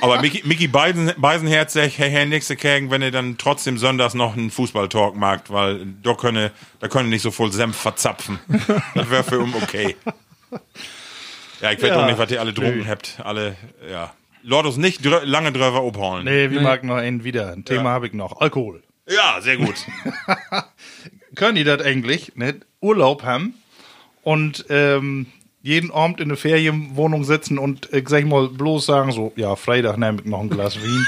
[0.01, 4.37] Aber Mickey, Beisen, Beisenherz sagt, hey, hey, nächste Kegen, wenn ihr dann trotzdem sonntags noch
[4.37, 8.39] einen Fußballtalk macht, weil da könne, da könne nicht so voll Senf verzapfen.
[8.95, 9.97] das wäre für um okay.
[11.61, 11.95] Ja, ich weiß Ja.
[12.01, 13.19] doch nicht, was ihr alle drunken habt.
[13.23, 13.57] Alle,
[13.91, 14.13] ja.
[14.47, 16.25] Lordos nicht drö lange drüber abholen.
[16.25, 17.53] nee, wir mag noch einen wieder.
[17.53, 18.41] Ein Thema habe ich noch.
[18.41, 18.85] Alkohol.
[19.09, 19.75] Ja, sehr gut.
[21.35, 22.61] Können die das eigentlich, ne?
[22.81, 23.55] Urlaub haben
[24.23, 25.27] und ähm,
[25.63, 29.57] jeden Abend in eine Ferienwohnung sitzen und, äh, sag ich mal, bloß sagen so, ja,
[29.57, 31.07] Freitag nehme ich noch ein Glas Wien.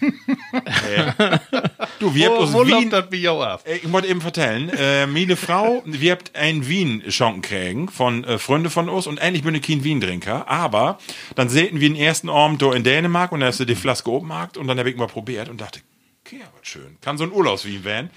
[2.02, 3.62] Du, wir habt aus wo Wien, das wie auch ab?
[3.64, 8.24] Äh, Ich wollte eben vertellen, äh, meine Frau, wir habt ein Wien schanken kriegen von
[8.24, 10.98] äh, Freunde von uns und eigentlich bin ich kein Wien-Trinker, aber
[11.36, 14.26] dann sehten wir den ersten Abend in Dänemark und da hast du die Flaske oben
[14.26, 15.78] markt und dann habe ich mal probiert und dachte,
[16.26, 18.10] okay, was schön, kann so ein Urlaubswien werden.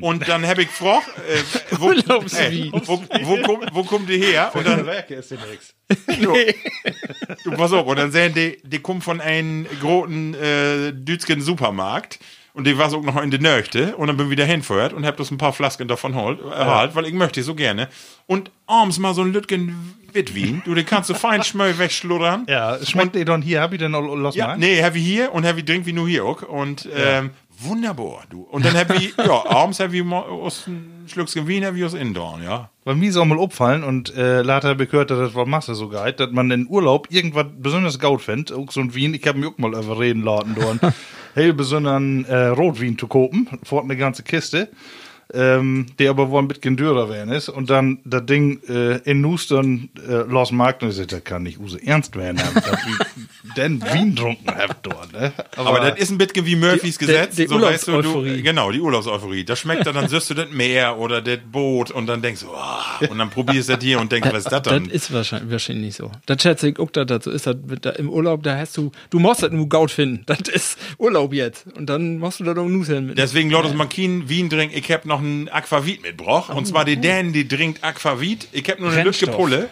[0.00, 4.50] Und dann habe ich gefragt, äh, wo, äh, wo, wo, kommt, wo kommt die her?
[4.52, 5.74] Und dann, ist nix.
[6.20, 6.34] du,
[7.44, 12.18] du, pass auf, und dann sehen die, die kommt von einem großen äh, dütschen Supermarkt
[12.58, 15.06] und die war so noch in der Nöchte und dann bin ich wieder hinfeuert und
[15.06, 17.86] hab das ein paar Flasken davon holt, erhalt, weil ich möchte so gerne.
[18.26, 22.46] Und abends mal so ein Lütgen Witwin, du, den kannst du fein schmöll wegschluddern.
[22.48, 23.60] Ja, schmeckt ihr dann hier?
[23.60, 24.58] Hab ich denn noch los Ja, mal?
[24.58, 26.42] nee, Heavy hier und Heavy Drink wie nur hier auch.
[26.42, 28.42] Und ähm, wunderbar, du.
[28.42, 32.70] Und dann Heavy, ja, abends Heavy mal aus ein Schlückchen Wien, Heavy aus Indorn, ja.
[32.84, 35.46] Bei mir ist auch mal aufgefallen und äh, later habe ich gehört, dass das war
[35.46, 38.50] Masse so geil, dass man in Urlaub irgendwas besonders gut findet.
[38.50, 40.92] Auch so ein Wien, ich habe mich auch mal überreden lassen, dort
[41.34, 44.68] hey, besonderen äh, Rotwein zu kopen, vor eine ganze Kiste.
[45.34, 49.20] Ähm, der aber wohl ein bisschen dürrer werden ist und dann das Ding äh, in
[49.20, 53.54] Nustern äh, los Markt und ich sag, das kann nicht use ernst werden, dass ich
[53.54, 55.12] den Wien trunken habt dort.
[55.12, 55.32] Ne?
[55.56, 57.36] Aber das ist ein bisschen wie Murphys Die- Gesetz.
[57.36, 58.40] die- die so weißt du, du, Urlaubseuphorie.
[58.42, 59.44] genau, die Urlaubseuphorie.
[59.44, 62.46] Da schmeckt er, dann siehst du das Meer oder das Boot und dann denkst du,
[62.48, 64.86] oh, und dann probierst du das hier und denkst, was ist das Das dann?
[64.86, 66.10] ist wahrscheinlich, wahrscheinlich nicht so.
[66.24, 67.46] Das schätze ich auch, dass das so ist.
[67.46, 70.22] Das, da Im Urlaub, da hast du, du musst das nur Gaut finden.
[70.24, 71.66] Das ist Urlaub jetzt.
[71.76, 73.18] Und dann musst du da doch Nuss hin mit.
[73.18, 76.50] Deswegen Lotus Makin Wien trinkt, ich hab noch ein Aquavit mitgebracht.
[76.50, 78.48] Und zwar die Dan, die trinkt Aquavit.
[78.52, 79.36] Ich hab nur eine Brennstoff.
[79.36, 79.68] Pulle.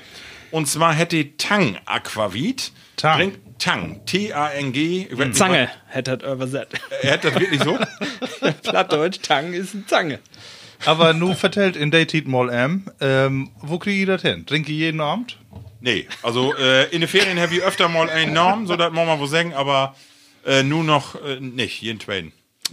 [0.51, 2.73] Und zwar hätte Tang Aquavit.
[2.97, 3.19] Tang.
[3.19, 4.01] Trinkt Tang.
[4.07, 5.09] T-A-N-G.
[5.11, 6.75] Nicht, Zange, hätte das übersetzt.
[7.03, 7.79] Er hat das wirklich so?
[8.63, 10.19] Plattdeutsch, Tang ist eine Zange.
[10.85, 14.45] Aber nur vertellt in Daytit mal M, ähm, wo kriege ich das hin?
[14.47, 15.39] Trinke ich jeden Abend?
[15.81, 19.07] Nee, also äh, in den Ferien habe ich öfter mal einen Namen, so dass man
[19.07, 19.95] mal wo sagen, aber
[20.45, 22.33] äh, nur noch äh, nicht, jeden zweiten.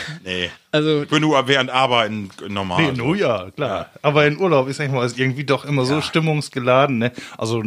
[0.23, 0.49] nee.
[0.73, 2.83] Also, Wenn du während Arbeiten normal.
[2.83, 3.89] Nee, no, ja, klar.
[4.01, 7.11] Aber in Urlaub ist manchmal ist irgendwie doch immer so stimmungsgeladen, ne?
[7.37, 7.63] Also äh,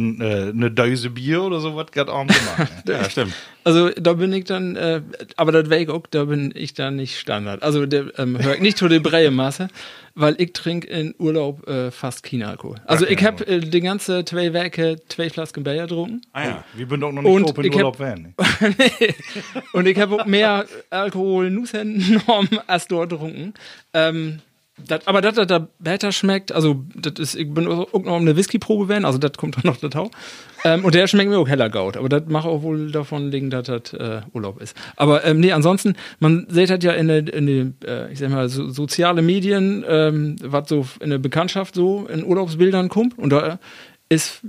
[0.49, 2.67] eine Döse Bier oder sowas geht abends immer.
[2.67, 2.69] Ne?
[3.03, 3.33] ja, stimmt.
[3.63, 5.01] also da bin ich dann, äh,
[5.35, 7.61] aber das wäre ich auch, da bin ich dann nicht Standard.
[7.61, 9.67] Also der ähm, hör ich nicht zu der Breie-Masse,
[10.15, 12.77] weil ich trinke in Urlaub äh, fast keinen Alkohol.
[12.87, 16.21] Also ich habe äh, die ganze zwei Werke, zwei Flasken Bier getrunken.
[16.33, 16.63] Ah ja.
[16.73, 18.33] Wir sind doch noch nicht Und open in ich hab- Urlaub werden.
[18.35, 18.75] Ne?
[19.73, 22.19] Und ich habe auch mehr Alkohol Nusshänden
[22.67, 23.53] als dort getrunken.
[23.93, 24.39] Ähm,
[24.87, 28.07] dat, aber dass das da besser schmeckt, also das ist, ich bin auch noch um
[28.07, 30.11] eine Whisky-Probe werden, also das kommt dann noch dazu.
[30.65, 33.49] Ähm, und der schmeckt mir auch heller gaut, aber das macht auch wohl davon liegen,
[33.49, 34.75] dass das äh, Urlaub ist.
[34.95, 38.29] Aber ähm, nee, ansonsten, man sieht halt ja in der, in der äh, ich sag
[38.31, 43.29] mal, so, soziale Medien, ähm, was so in der Bekanntschaft so in Urlaubsbildern kommt und
[43.29, 43.59] da
[44.09, 44.41] ist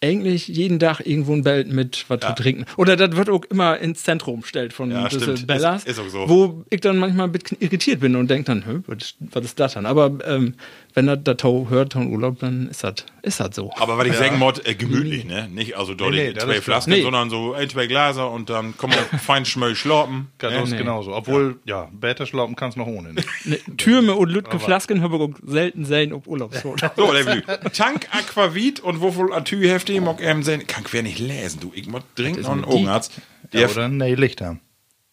[0.00, 2.66] eigentlich jeden Tag irgendwo ein Belt mit was zu trinken.
[2.76, 5.08] Oder das wird auch immer ins Zentrum gestellt von Ja.
[5.46, 5.84] Bellas.
[5.84, 6.28] Ist- ist auch so.
[6.28, 9.86] wo ich dann manchmal ein bisschen irritiert bin und denke dann, was ist das dann?
[9.86, 10.54] Aber ähm,
[10.98, 13.70] wenn das der Tau hört von Urlaub, dann ist das ist das so.
[13.76, 15.48] Aber was ich sagen wollte, äh, gemütlich, ne?
[15.48, 16.60] Nicht also dort Nee, nee, das zwei.
[16.60, 17.02] Flasken, Nee.
[17.02, 20.26] sondern so ein, zwei Gläser und dann kommen wir fein schmöll schlorpen.
[20.38, 20.78] Genau, ist nee.
[20.78, 21.14] genauso.
[21.14, 23.12] Obwohl, ja, Bäter schlaupen kannst noch ohne.
[23.12, 23.22] Ne?
[23.44, 26.88] Ne, Türme und Lütke Flasken habe ich auch selten sehen auf Urlaubsfoto.
[26.96, 27.42] So, der Blü.
[27.72, 30.66] Tank Aquavit und wovon Atü heftig mag ähm sein.
[30.66, 31.70] Kann quer nicht lesen, du.
[31.74, 32.74] Ich muss dringend noch einen mit die?
[32.74, 33.12] Augenarzt.
[33.52, 34.60] Ja, Der oder nee, Licht haben.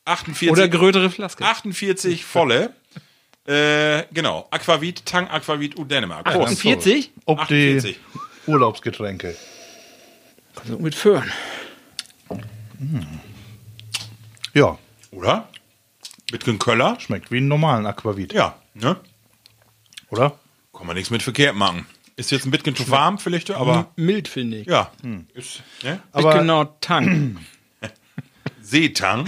[0.06, 1.44] 48, Oder größere Flaske.
[1.44, 2.74] 48 volle.
[3.46, 4.48] Äh, genau.
[4.52, 6.26] Aquavit, Tank Aquavit und Dänemark.
[6.26, 6.54] Prost.
[6.54, 7.12] 48?
[7.26, 8.00] Ob die 48.
[8.48, 9.36] Urlaubsgetränke.
[10.56, 11.32] Kannst du auch mit führen.
[14.54, 14.78] Ja,
[15.12, 15.50] Oder?
[16.32, 17.00] Mit Köller?
[17.00, 18.34] schmeckt wie einen normalen Aquavit.
[18.34, 18.98] Ja, ne?
[20.10, 20.40] Oder?
[20.74, 21.86] Kann man nichts mit verkehrt machen.
[22.16, 24.68] Ist jetzt ein bisschen zu warm vielleicht, aber Mild, finde ich.
[24.68, 24.92] ja.
[25.34, 26.02] Ist, ne?
[26.12, 27.38] Aber- genau Tank.
[28.62, 29.28] Seetang.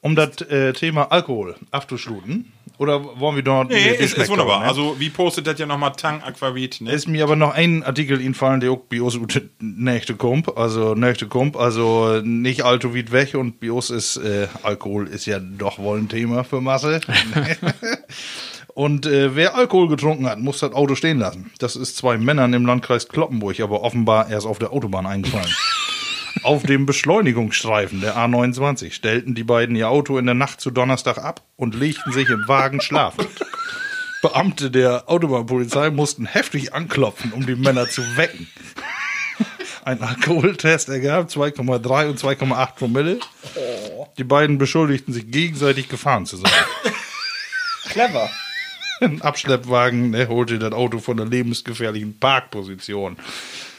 [0.00, 2.52] Um das äh, Thema Alkohol abzuschluten.
[2.76, 3.68] Oder wollen wir dort.
[3.70, 4.60] Nee, ist, ist wunderbar.
[4.60, 4.66] ne?
[4.66, 6.80] Also, wie postet das ja nochmal Tang Aquavit?
[6.80, 6.90] Ne?
[6.90, 10.56] ist mir aber noch ein Artikel infallen, der auch ut- nächste kommt.
[10.56, 11.56] Also, nächste kommt.
[11.56, 13.34] Also, nicht allzu weit weg.
[13.34, 17.00] Und bei uns ist äh, Alkohol ist ja doch wohl ein Thema für Masse.
[18.74, 21.52] und äh, wer Alkohol getrunken hat, muss das Auto stehen lassen.
[21.58, 25.46] Das ist zwei Männern im Landkreis Kloppenburg, aber offenbar erst auf der Autobahn eingefallen.
[26.44, 31.16] Auf dem Beschleunigungsstreifen der A29 stellten die beiden ihr Auto in der Nacht zu Donnerstag
[31.16, 33.30] ab und legten sich im Wagen schlafend.
[34.20, 38.46] Beamte der Autobahnpolizei mussten heftig anklopfen, um die Männer zu wecken.
[39.86, 43.20] Ein Alkoholtest ergab 2,3 und 2,8 Promille.
[44.18, 46.52] Die beiden beschuldigten sich gegenseitig gefahren zu sein.
[47.88, 48.28] Clever.
[49.00, 53.16] Ein Abschleppwagen der holte das Auto von der lebensgefährlichen Parkposition.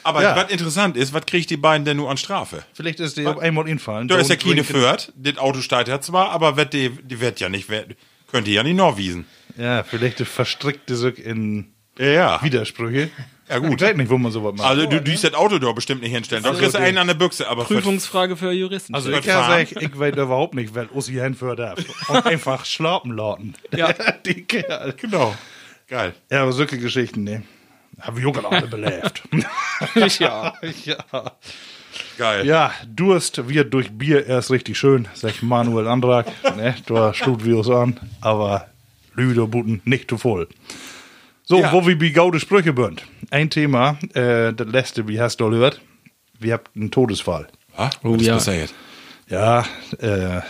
[0.06, 0.36] Aber Ja.
[0.36, 2.64] was interessant ist, was kriegt die beiden denn nur an Strafe?
[2.74, 4.08] Vielleicht ist auf einmal infallen.
[4.08, 7.40] Da ist ja keine Fürth, das Auto steigt ja zwar, aber wird die, die wird
[7.40, 7.96] ja nicht, wird,
[8.32, 9.26] könnte ja nicht Norwiesen.
[9.58, 12.40] Ja, vielleicht verstrickte sich in Ja, ja.
[12.44, 13.10] Widersprüche.
[13.50, 13.82] Ja, gut.
[13.82, 14.68] Ich weiß nicht, wo man sowas macht.
[14.68, 16.44] Also, du düst das Auto doch bestimmt nicht hinstellen.
[16.44, 18.94] Da kriegst du einen an der Büchse, aber Prüfungsfrage für Juristen.
[18.96, 21.80] Also ich kann sagen, ich weiß überhaupt nicht, wer Ussi hinführt darf.
[22.10, 23.54] Und einfach schlafen lauten.
[23.76, 23.94] Ja.
[24.26, 24.94] Die Kerl.
[24.98, 25.36] Genau.
[25.88, 26.14] Geil.
[26.32, 27.44] Ja, aber solche Geschichten, ne?
[28.02, 29.24] Haben wir auch alle belebt.
[30.20, 30.54] ja.
[30.86, 31.32] ja.
[32.18, 32.46] Geil.
[32.46, 36.28] Ja, Durst wird durch Bier erst richtig schön, sagt Manuel Andrag.
[36.56, 36.76] Ne?
[36.86, 38.68] Da schlut wir uns an, aber
[39.14, 40.48] Lüderbuten nicht zu voll.
[41.44, 41.72] So, Ja.
[41.72, 43.06] wo wir wie gaude Sprüche bünd.
[43.30, 45.82] Ein Thema, äh, das letzte, wie hast du gehört?
[46.40, 47.48] Wir habt einen Todesfall.
[47.78, 48.34] Ah, Oh, was ist ja.
[48.36, 48.74] passiert?
[49.28, 49.66] Ja,
[50.00, 50.42] äh,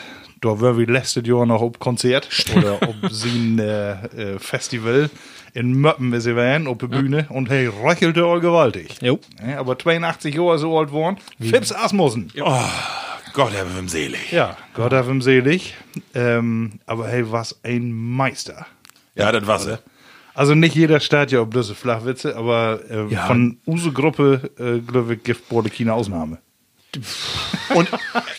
[0.46, 3.92] da waren wir letztes Jahr noch auf Konzert oder auf sein äh,
[4.36, 5.10] äh, Festival
[5.54, 8.98] in Möppen ist er waren, auf der Bühne und hey, röchelte all gewaltig.
[9.02, 9.20] Jo.
[9.48, 11.18] Ja, aber 82 Jahre so alt geworden.
[11.40, 12.30] Fips Asmussen.
[13.34, 14.32] Gott, er wird ihm selig.
[14.34, 15.74] Ja, Gott hab ihm selig.
[16.14, 18.66] Ähm, aber hey, was ein Meister.
[19.16, 19.66] Ja, das war's.
[19.66, 19.80] ja.
[20.34, 23.26] Also nicht jeder startet ja auf diese Flachwitze, aber äh, Ja.
[23.28, 26.40] von Use Gruppe, äh, glaube ich, gibt Borde keine Ausnahme.
[27.74, 27.90] Und,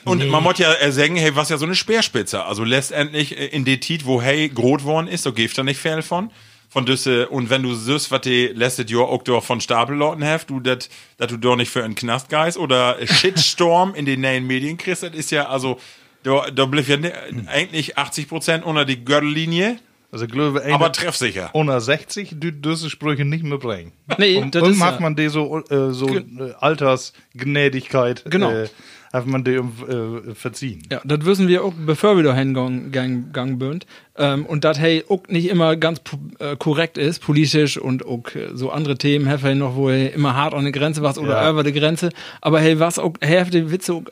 [0.05, 2.45] und man muss ja äh, sagen, hey, was ja so eine Speerspitze.
[2.45, 5.81] Also letztendlich äh, in die Tit, wo hey groß worden ist, so gibt da nicht
[5.81, 6.31] viel von.
[6.69, 10.51] Von düsse, und wenn du süß, was die letztes Jahr auch doch von Stapelleuten hast,
[10.51, 14.47] du dat, dat du doch nicht für einen Knast geist oder Shitstorm in den neuen
[14.47, 15.79] Medien kriegst, das ist ja, also,
[16.23, 17.13] da, da blieb ja ne,
[17.47, 19.79] eigentlich 80 Prozent unter die Gürtellinie,
[20.13, 21.51] Also glaube ich, aber treffsicher.
[21.53, 23.93] unter 60 die diese Sprüche nicht mehr bringen.
[24.19, 26.23] Nee, und das und ist macht ja- man die so, äh, so äh,
[26.61, 28.51] Altersgnädigkeit, Genau.
[28.51, 28.69] äh,
[29.13, 30.83] hat man die äh, verziehen.
[30.91, 33.87] Ja, das wissen wir auch, bevor wir da hingegangen gang bünd.
[34.17, 36.01] Ähm, und das hey auch nicht immer ganz
[36.39, 40.35] äh, korrekt ist, politisch und auch äh, so andere Themen, hey, noch, wo hey immer
[40.35, 41.51] hart an der Grenze was oder Ja.
[41.51, 42.11] über die Grenze.
[42.41, 44.05] Aber hey, was auch, hey, die Witze auch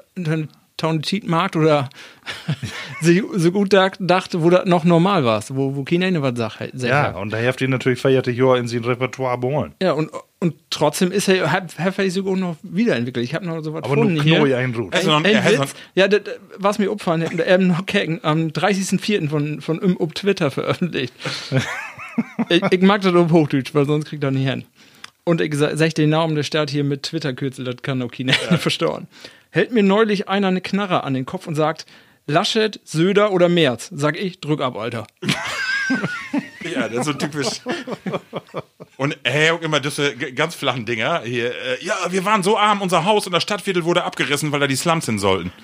[0.76, 1.88] Taunitietmarkt oder
[3.00, 6.74] sich so gut da, dachte, wo das noch normal war, wo, wo keiner was sagt.
[6.74, 9.74] Ja, und da habt ihr natürlich feierte Jahr in sein Repertoire beholen.
[9.80, 10.10] Ja, und,
[10.40, 13.24] und trotzdem ist er, hat, hat er sogar noch wiederentwickelt.
[13.24, 14.36] Ich habe noch so was Aber nur gefunden hier.
[14.38, 14.94] Knoi einruht.
[14.94, 16.20] Also noch- Ein, er ein hat Witz, ja, das,
[16.58, 19.28] was mir aufgefallen hat, er hat noch kecken, am 30.04.
[19.28, 21.12] von, von ihm auf Twitter veröffentlicht.
[22.48, 24.64] ich, ich mag das auf Hochdeutsch, weil sonst kriegt er nicht hin.
[25.26, 28.32] Und ich sa- sag den Namen der Stadt hier mit Twitter-Kürzel, das kann auch keiner
[28.58, 29.06] verstauen.
[29.54, 31.86] Hält mir neulich einer eine Knarre an den Kopf und sagt,
[32.26, 33.88] Laschet, Söder oder Merz?
[33.94, 35.06] Sag ich, drück ab, Alter.
[36.64, 37.60] Ja, das ist so typisch.
[38.96, 41.54] Und hat auch immer diese ganz flachen Dinger hier.
[41.54, 44.66] Äh, ja, wir waren so arm, unser Haus und das Stadtviertel wurde abgerissen, weil da
[44.66, 45.52] die Slums hin sollten.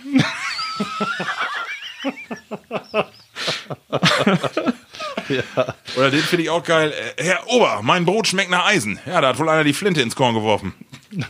[5.97, 6.93] Oder den finde ich auch geil.
[7.17, 9.01] Äh, Herr Ober, mein Brot schmeckt nach Eisen.
[9.07, 10.75] Ja, da hat wohl einer die Flinte ins Korn geworfen.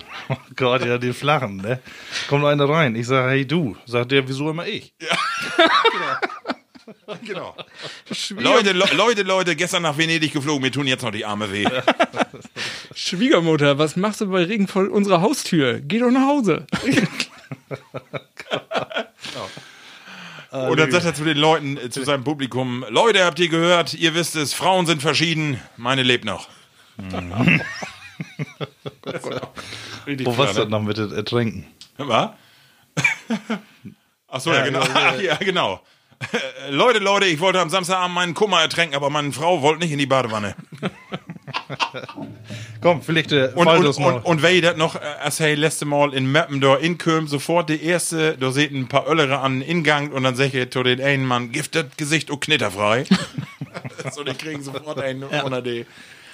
[0.61, 1.81] Gott, ja, die Flachen, ne?
[2.29, 2.95] Kommt einer rein.
[2.95, 3.79] Ich sage, hey du.
[3.87, 4.93] Sagt der, wieso immer ich?
[7.25, 7.57] Genau.
[8.31, 11.67] Leute, Le Leute, Leute, gestern nach Venedig geflogen, mir tun jetzt noch die Arme weh.
[12.95, 15.81] Schwiegermutter, was machst du bei Regen vor unserer Haustür?
[15.81, 16.67] Geh doch nach Hause.
[20.51, 23.95] Und dann sagt er zu den Leuten, äh, zu seinem Publikum, Leute, habt ihr gehört,
[23.95, 26.49] ihr wisst es, Frauen sind verschieden, meine lebt noch.
[30.11, 31.67] Richtig Wo was klar, das noch mit dem Ertränken?
[31.97, 32.31] Was?
[34.29, 34.81] Ach so, ja, genau.
[34.93, 35.81] Ach, ja, genau.
[36.69, 39.99] Leute, Leute, ich wollte am Samstagabend meinen Kummer ertränken, aber meine Frau wollte nicht in
[39.99, 40.57] die Badewanne.
[42.81, 44.25] Komm, vielleicht der Und, und, das und, noch.
[44.25, 47.71] und wer das noch, äh, als hey, letzte Mal in Meppen da in Köln, sofort
[47.71, 50.83] die erste, da seht ein paar Öllere an den Ingang und dann sag ich zu
[50.83, 53.05] den einen Mann, giftet Gesicht und knitterfrei.
[54.13, 55.87] so, die kriegen sofort einen unter die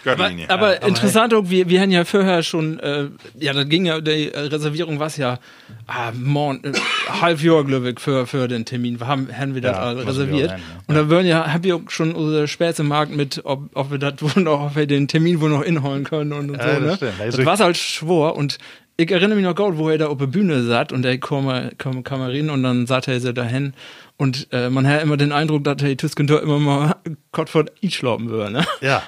[0.07, 0.51] Aber, Gürtellinie.
[0.51, 3.07] aber interessant auch, wir, wir haben ja vorher schon, äh,
[3.39, 5.39] ja, das ging ja, die Reservierung war ja
[5.87, 6.73] ah, morgen, äh,
[7.21, 9.01] halb Jahr, glaube ich, für, für den Termin.
[9.01, 10.49] Wir haben, haben wir das Ja, reserviert.
[10.51, 13.69] wir auch nennen, Und da würden ja, haben wir auch schon unser Spätzemarkt mit, ob,
[13.75, 16.59] ob wir das wohl noch, ob wir den Termin wohl noch inholen können und, und
[16.59, 16.97] Ja, so, das ne?
[16.97, 17.21] stimmt.
[17.21, 18.59] Also das war halt schwor und
[18.99, 21.71] ich erinnere mich noch gut, wo er da auf der Bühne satt und der kam,
[21.77, 23.75] kam, kam rein und dann satt er so dahin
[24.17, 26.97] und äh, man hat immer den Eindruck, dass der Tüsken immer mal
[27.33, 28.67] Gott von ich schlafen würde, ne?
[28.81, 29.03] Ja,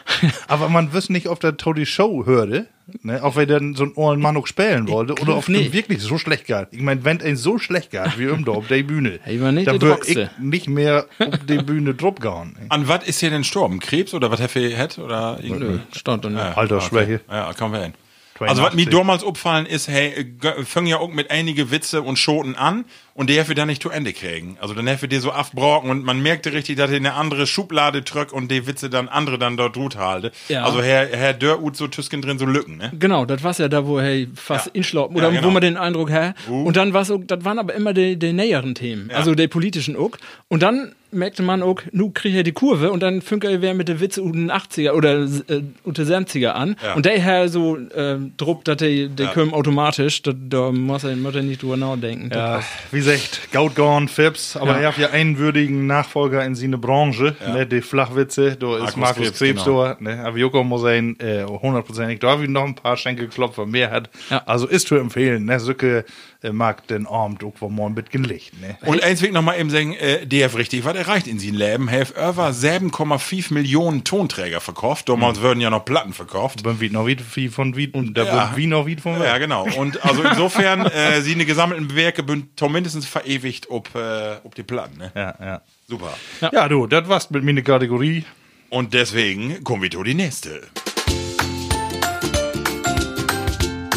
[0.47, 2.67] aber man wüsste nicht, ob der Todi Show hörte,
[3.03, 5.69] ne, ob er dann so einen ollen Mann noch spielen wollte oder ob nicht.
[5.69, 6.69] es wirklich so schlecht geht.
[6.73, 10.01] Ich meine, wenn er so schlecht geht wie da auf der Bühne, nicht dann würde
[10.07, 12.57] ich nicht mehr auf die Bühne drauf gehen.
[12.69, 13.81] An was ist hier denn gestorben?
[13.81, 14.99] Krebs oder was hat er hat?
[14.99, 15.81] Oder Nö, irgendwie?
[15.97, 16.39] stand da nicht.
[16.39, 17.23] Ja, Altersschwäche.
[17.27, 17.35] okay.
[17.35, 17.95] Ja, kommen wir hin.
[18.41, 18.91] Also was mir 82.
[18.99, 22.85] damals aufgefallen ist, hey, g- fangen ja auch mit einige Witze und Schoten an
[23.15, 24.57] und der für dann nicht zu Ende kriegen.
[24.61, 28.03] Also dann für die so abbrocken und man merkte richtig, dass er eine andere Schublade
[28.03, 30.31] drückt und die Witze dann andere dann dort gut halte.
[30.49, 30.65] Ja.
[30.65, 32.93] Also Herr, Herr Dörrut so Tüsken drin so Lücken, ne?
[32.99, 34.73] Genau, das war ja da, wo er fast Ja.
[34.75, 35.47] inschlaufen oder Ja, genau.
[35.49, 36.35] wo man den Eindruck hat.
[36.49, 39.97] Und dann war so, das waren aber immer die, die näheren Themen, also die politischen
[39.97, 40.13] auch.
[40.49, 43.75] Und dann merkte man auch, nu kriegt er die Kurve und dann fängt er wer
[43.75, 46.77] mit der Witze unten 80er oder äh, unter 70er an.
[46.83, 46.95] Ja.
[46.95, 49.33] Und der Herr so äh, drupp, dass der, der Ja.
[49.33, 52.31] kommen automatisch, da, da muss er, muss er nicht drüber nachdenken.
[52.33, 54.79] Ja, wie gesagt, Gaut gone, Fips, aber Ja.
[54.79, 59.19] er hat ja einen würdigen Nachfolger in seine Branche, ne, die Flachwitze, da ist Markus
[59.19, 59.85] Markus Krebs, genau.
[59.85, 63.67] da, ne, aber Joko muss sein, äh, hundertprozentig, da habe ich noch ein paar Schenkelklopfer
[63.67, 64.11] mehr hat,
[64.47, 66.05] also ist zu empfehlen, ne, Sücke
[66.43, 67.29] äh, mag den auch
[67.61, 68.77] wo morgen mit Licht, ne.
[68.87, 71.55] Und eins will ich noch mal eben sagen, äh, hat richtig was erreicht in seinem
[71.57, 71.91] Leben.
[71.91, 75.09] Hat über 7,5 Millionen Tonträger verkauft.
[75.09, 76.63] Damals würden ja noch Platten verkauft.
[76.63, 78.35] Beim Wied noch wie von Wied und da Ja.
[78.35, 79.67] wird wie noch Wied von Ja, genau.
[79.77, 84.63] Und also insofern, äh, sie eine gesammelten Werke bünd zumindest verewigt ob, äh, ob die
[84.63, 84.99] Platten.
[84.99, 85.13] Ne?
[85.15, 85.61] ja, ja.
[85.89, 86.13] Super.
[86.53, 86.69] Ja.
[86.69, 88.25] du, das war's mit meiner Kategorie.
[88.71, 90.61] Und deswegen kommen wir zu die nächste.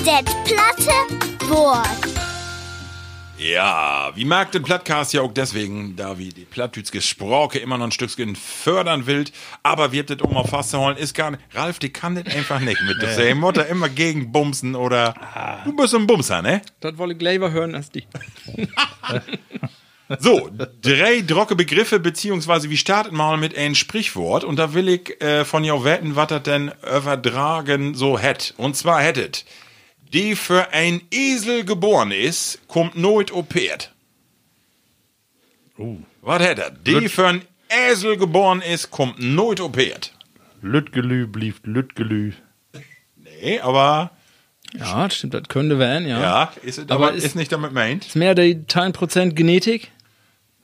[0.03, 2.10] Det platte Wort.
[3.41, 7.85] Ja, wie mag den Plattcast ja auch deswegen, da wie die Plattdütske Sprache immer noch
[7.85, 9.25] ein Stückchen fördern will,
[9.63, 12.79] aber wir das um auf festzuholen, ist gar nicht, Ralf, die kann das einfach nicht
[12.83, 13.33] mit der nee.
[13.33, 15.15] Mutter immer gegen Bumsen oder,
[15.65, 16.61] du bist ein Bumser, ne?
[16.81, 18.03] Das wollte ich lieber hören als die.
[20.19, 20.49] So,
[20.81, 25.45] drei drocke Begriffe, beziehungsweise wie startet mal mit ein Sprichwort und da will ich äh,
[25.45, 28.53] von jou wetten, was das denn übertragen so hätt.
[28.57, 29.45] Und zwar hättet,
[30.13, 33.93] die für ein Esel geboren ist, kommt nooit opert.
[35.77, 35.97] Uh.
[36.21, 36.85] Was hättet?
[36.85, 37.41] Die für ein
[37.89, 40.13] Esel geboren ist, kommt nooit opert.
[40.61, 42.33] Lütgelü blieb Lütgelü.
[43.15, 44.11] Nee, aber,
[44.77, 46.21] Ja, das stimmt, das könnte werden, ja.
[46.21, 48.05] ja, ist, es Aber aber ist- ist nicht damit meint.
[48.05, 49.89] Ist mehr die 10% Genetik.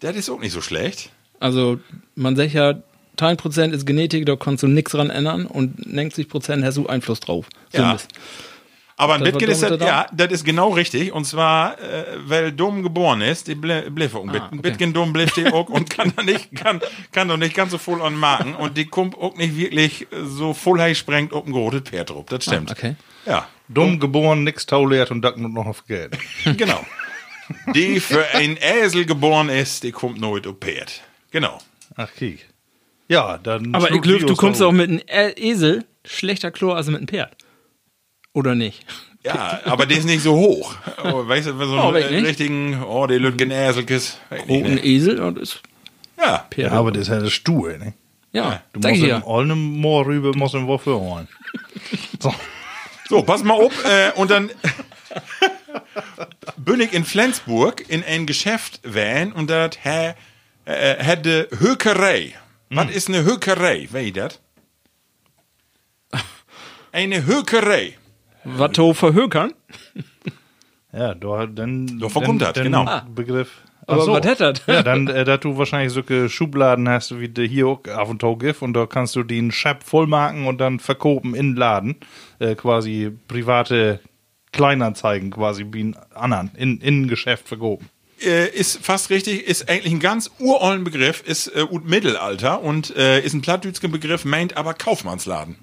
[0.02, 1.10] Das ist auch nicht so schlecht.
[1.40, 1.80] Also,
[2.16, 2.76] man sagt ja,
[3.18, 7.48] 10% ist Genetik, da kannst du nichts dran ändern und 90% hast du Einfluss drauf.
[7.72, 7.98] So Ja.
[9.00, 11.12] Aber ein war ist das, ja, das ist genau richtig.
[11.14, 14.28] Und zwar, äh, weil dumm geboren ist, die bliff auch.
[14.28, 14.72] Ah, Ein okay.
[14.72, 16.82] Bitgen dumm bliff die auch und kann da nicht, kann,
[17.12, 18.56] kann doch nicht ganz so voll an Marken.
[18.56, 22.26] Und die kommt auch nicht wirklich so voll sprengt auf ein großes Pferd drauf.
[22.28, 22.72] Das stimmt.
[22.72, 22.96] Ah, okay.
[23.28, 26.18] Ja, Dumm geboren, nix taulehrt und dacken und noch auf Geld.
[26.58, 26.84] genau.
[27.76, 31.02] die für ein Esel geboren ist, die kommt nooit auf Pferd.
[31.30, 31.60] Genau.
[31.96, 32.48] Ach, kiek.
[33.10, 33.76] Ja, dann.
[33.76, 37.08] Aber ich glaube, du kommst auch mit einem E- Esel schlechter Chlor als mit einem
[37.08, 37.36] Pferd.
[38.38, 38.86] Oder nicht?
[39.24, 40.76] Ja, aber der ist nicht so hoch.
[41.04, 42.28] Oh, weißt du, so Oh, einen äh, nicht.
[42.28, 44.20] richtigen, oh, der Lütgen Eselkes.
[44.48, 45.62] Oh, ein Esel und ist
[46.20, 46.46] Ja.
[46.56, 47.94] Ja, aber das ist ja das Stuhl, ne?
[48.32, 49.26] ja, Du musst ja.
[49.26, 51.28] Ollen Moor rüber, musst du wofür holen.
[52.20, 52.34] So.
[53.10, 53.74] So, pass mal auf.
[53.86, 54.52] Äh, und dann
[56.58, 60.14] bin ich in Flensburg in ein Geschäft van und das hä-
[60.66, 62.34] äh, hätte Hökerei.
[62.70, 63.88] Was ist eine Hökerei?
[63.92, 64.40] Weißt du das?
[66.92, 67.98] Eine Hökerei.
[68.56, 69.54] Was to verhökern?
[70.94, 72.00] Ja, da, dann.
[72.00, 72.14] Das?
[72.14, 72.86] dann Genau.
[72.86, 73.06] Ah.
[73.14, 73.62] Begriff.
[73.88, 74.14] Aber so.
[74.14, 74.62] was hätt das?
[74.68, 78.22] Ja, dann, äh, dass du wahrscheinlich solche Schubladen hast, wie du hier auch auf und
[78.22, 81.96] zu gibst und da kannst du den Schab vollmarken und dann verkopen in den Laden.
[82.40, 84.02] Äh, quasi private
[84.52, 87.90] Kleinanzeigen quasi wie ein anderen in, in ein Geschäft verkopen.
[88.20, 93.22] Äh, ist fast richtig, ist eigentlich ein ganz urollen Begriff, ist äh, Mittelalter und äh,
[93.22, 95.56] ist ein plattdütschen Begriff, meint aber Kaufmannsladen.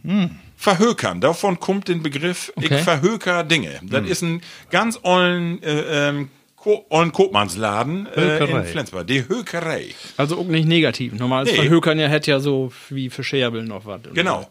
[0.65, 2.77] Verhökern, davon kommt den Begriff, Okay.
[2.77, 3.81] ich verhöker Dinge.
[3.83, 4.41] Das ist ein
[4.71, 9.07] ganz ollen, äh, ähm, Ko ollen Kopmannsladen äh, in Flensburg.
[9.07, 9.95] Die Hökerei.
[10.17, 11.13] Also auch nicht negativ.
[11.13, 11.59] Normal ist Nee.
[11.59, 14.01] verhökern ja hätte ja so wie für Scherbel noch was.
[14.15, 14.51] Genau.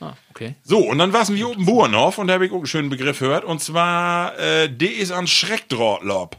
[0.00, 0.54] Ah, okay.
[0.64, 3.18] So, und dann war's wir oben Burenhof und da habe ich auch einen schönen Begriff
[3.18, 3.44] gehört.
[3.44, 6.36] Und zwar, äh, die ist an Schreckdrahtlob.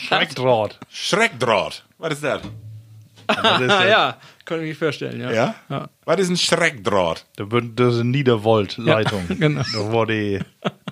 [0.00, 0.80] Schreckdraht.
[0.88, 1.84] Schreckdraht.
[1.98, 2.40] Was ist das?
[3.26, 4.16] Das ist, Ah ja,
[4.50, 5.32] kann ich mir vorstellen, ja.
[5.32, 5.54] Ja?
[5.70, 5.88] Ja.
[6.04, 7.24] Was ist ein Schreckdraht?
[7.36, 9.22] Da wird- Das ist eine Niedervolt-Leitung.
[9.28, 9.62] Ja, genau.
[9.72, 10.40] Da wo die,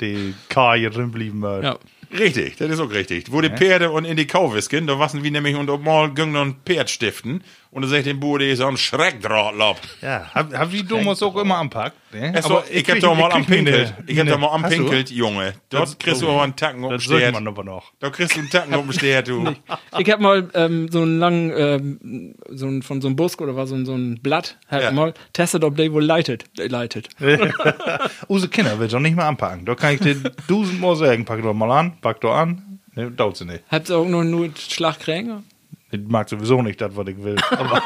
[0.01, 1.43] die K hier drin blieben.
[1.43, 1.65] wird.
[1.65, 1.79] Ja.
[2.19, 3.31] Richtig, das ist auch richtig.
[3.31, 6.57] Wo die Pferde und in die Kauwisken, da wassen wir nämlich und mal noch ein
[6.65, 7.45] Pferd stiften.
[7.71, 9.77] Und da sagt dem Bube, die ist so ein Schreckdrahtlob.
[10.01, 11.97] Ja, hab, hab ich damals auch immer anpackt.
[12.15, 12.33] Ne?
[12.35, 13.95] Also, ich, hab mal ich am krieg Pinkelt.
[13.99, 14.79] meine- Ich hab meine- mal am Hast du?
[14.79, 15.53] Pinkelt, Junge.
[15.69, 17.93] Dort kriegst du aber einen Tacken um Das man aber noch.
[18.01, 19.55] Da kriegst du einen Tacken um Stert, du.
[19.99, 23.55] Ich hab mal ähm, so einen langen, ähm, so ein, von so einem Busk oder
[23.55, 24.91] war so ein, so ein Blatt, halt Ja.
[24.91, 26.45] mal testet, ob der wohl leitet.
[26.57, 27.11] Der leitet.
[28.29, 29.65] Unsere Kinder will doch nicht mehr anpacken.
[29.67, 30.17] Da kann ich dir
[30.49, 32.81] tausendmal sagen, pack doch mal an, pack doch an.
[32.95, 33.63] Ne, dauert sie nicht.
[33.71, 35.45] Habt ihr auch nur, nur Schlagkrägen?
[35.91, 37.37] Ich mag sowieso nicht das, was ich will.
[37.51, 37.83] Aber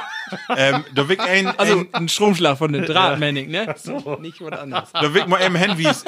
[0.56, 3.74] ähm, da wick ein, Also ein ein Stromschlag von den Drahtmänning, ne?
[4.20, 4.88] Nicht was anderes.
[4.92, 6.04] da wick mal eben Hinweis,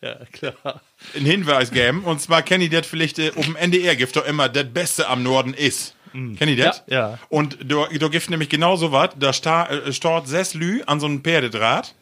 [0.00, 0.80] ja, klar.
[1.14, 2.04] einen Hinweis geben.
[2.04, 5.08] Und zwar kenn ich das vielleicht, äh, auf dem NDR gibt doch immer, das Beste
[5.08, 5.94] am Norden ist.
[6.12, 6.84] Kenn ich das?
[6.86, 7.18] Ja, ja.
[7.28, 9.10] Und da, da gibt nämlich genau so was.
[9.18, 9.92] Da sta, äh,
[10.24, 11.94] sechs Lü an so einem Pferdedraht.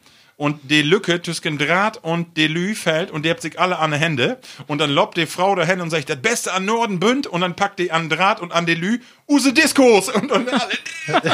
[0.43, 3.91] Und die Lücke zwischen Draht und die Lü fällt und die habt sich alle an
[3.91, 4.39] die Hände.
[4.67, 7.27] Und dann lobt die Frau dahin und sagt, das Beste an Norden bünd.
[7.27, 10.09] Und dann packt die an Draht und an die Lü, use Diskos.
[10.09, 10.73] Und, und alle.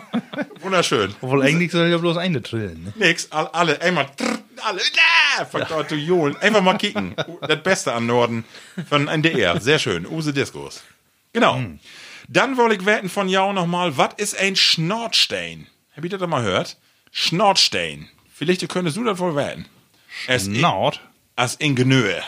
[0.60, 1.14] Wunderschön.
[1.20, 2.84] Obwohl eigentlich soll ja bloß eine trillen.
[2.84, 3.08] Ne?
[3.08, 5.86] Nix, all, alle, einmal, trrr, alle, ja, ja.
[5.86, 6.34] zu johlen.
[6.38, 7.14] Einfach mal kicken.
[7.46, 8.46] Das Beste an Norden
[8.88, 9.60] von NDR.
[9.60, 10.06] Sehr schön.
[10.06, 10.82] Use Diskos.
[11.34, 11.62] Genau.
[12.26, 15.66] Dann wollte ich wetten von jou nochmal, was ist ein Schnortstein?
[15.94, 16.78] Hab ich das mal gehört?
[17.12, 18.08] Schnortstein.
[18.40, 19.36] Vielleicht könntest du das wohl
[20.46, 20.98] i- Nord.
[21.36, 22.22] als Ingenieur.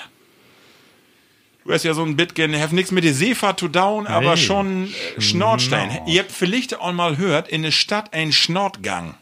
[1.65, 4.43] Du hast ja so ein bisschen, have nichts mit der Seefahrt zu down, aber Nee.
[4.43, 6.03] schon äh, Schnortstein.
[6.07, 9.15] Ihr habt vielleicht auch mal gehört, in der Stadt ein Schnortgang.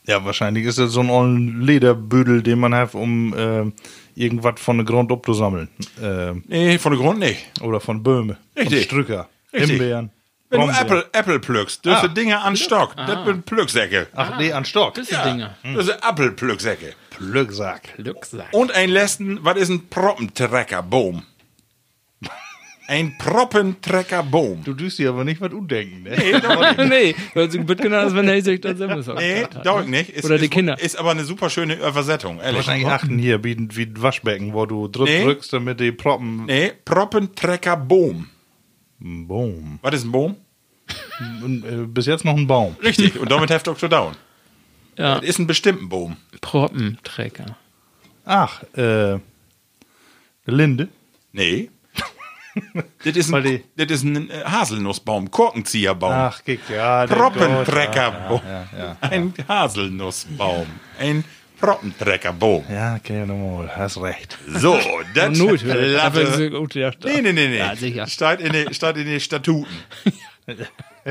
[0.08, 3.72] Ja, wahrscheinlich ist das so ein Lederbüdel, den man hat, um äh,
[4.18, 5.70] irgendwas von der Grund abzusammeln.
[6.02, 7.46] Äh, Nee, von der Grund nicht.
[7.62, 8.38] oder von Böhme.
[8.56, 8.74] Richtig.
[8.80, 9.30] Von Strücker.
[9.54, 9.72] Richtig.
[9.72, 10.12] Himbeeren.
[10.50, 10.82] Wenn du Brombeer.
[10.82, 12.96] Apple, Apple plückst, das sind Dinge an Stock.
[12.96, 14.08] Das sind Plücksäcke.
[14.16, 14.94] Ach, nee, an Stock.
[14.94, 15.56] Das sind Dinger.
[15.76, 16.94] Das sind Apfelplücksäcke.
[17.10, 17.96] Plücksack.
[17.98, 18.48] Glücksack.
[18.54, 21.24] Und ein letzten, was ist ein Proppentreckerboom?
[22.90, 24.64] Ein Proppentreckerboom.
[24.64, 26.16] Du tust dir aber nicht was undenken, ne?
[26.90, 29.20] nee, weil sie wird genannt, wenn er sich das selber sagt.
[29.20, 30.10] Nee, dauert nicht.
[30.12, 30.80] Ist, Oder die ist, Kinder.
[30.80, 32.68] Ist aber eine super schöne Übersetzung, ehrlich.
[32.70, 35.24] eigentlich achten hier, wie, wie ein Waschbecken, wo du drück, Nee.
[35.26, 36.46] drückst, damit die Proppen.
[36.46, 38.30] Nee, Proppentreckerboom.
[39.00, 39.80] Boom.
[39.82, 40.36] Was ist ein Boom?
[41.20, 42.78] Äh, bis jetzt noch ein Baum.
[42.82, 43.90] Richtig, und damit heft Dr.
[43.90, 44.14] Down.
[44.98, 46.16] Ja, Das ist ein bestimmten Boom.
[46.40, 47.58] Proppenträger.
[48.24, 49.20] Ach, äh.
[50.46, 50.88] Linde.
[51.34, 51.70] Nee.
[53.04, 56.12] das ist ein, die- das ist ein äh, Haselnussbaum, Korkenzieherbaum.
[56.12, 57.06] Ach, kick, ja.
[57.06, 58.42] der Proppentreckerboom.
[58.46, 58.98] Ja, ja.
[59.02, 60.68] Ein Haselnussbaum.
[61.00, 61.24] Ein
[61.60, 62.66] Proppentreckerboom.
[62.72, 64.38] Ja, okay, nochmal, hast recht.
[64.48, 64.80] So,
[65.16, 66.34] das Not, aber Latte.
[66.34, 66.92] so gut, ja.
[67.04, 67.58] Nee, nee, nee, nee.
[67.58, 68.08] Ja, sicher.
[68.08, 69.68] Steht in den steht in die Statuten.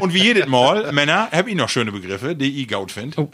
[0.00, 3.20] Und wie jedes Mal, Männer, hab ich noch schöne Begriffe, die ich gut finde.
[3.22, 3.30] Oh.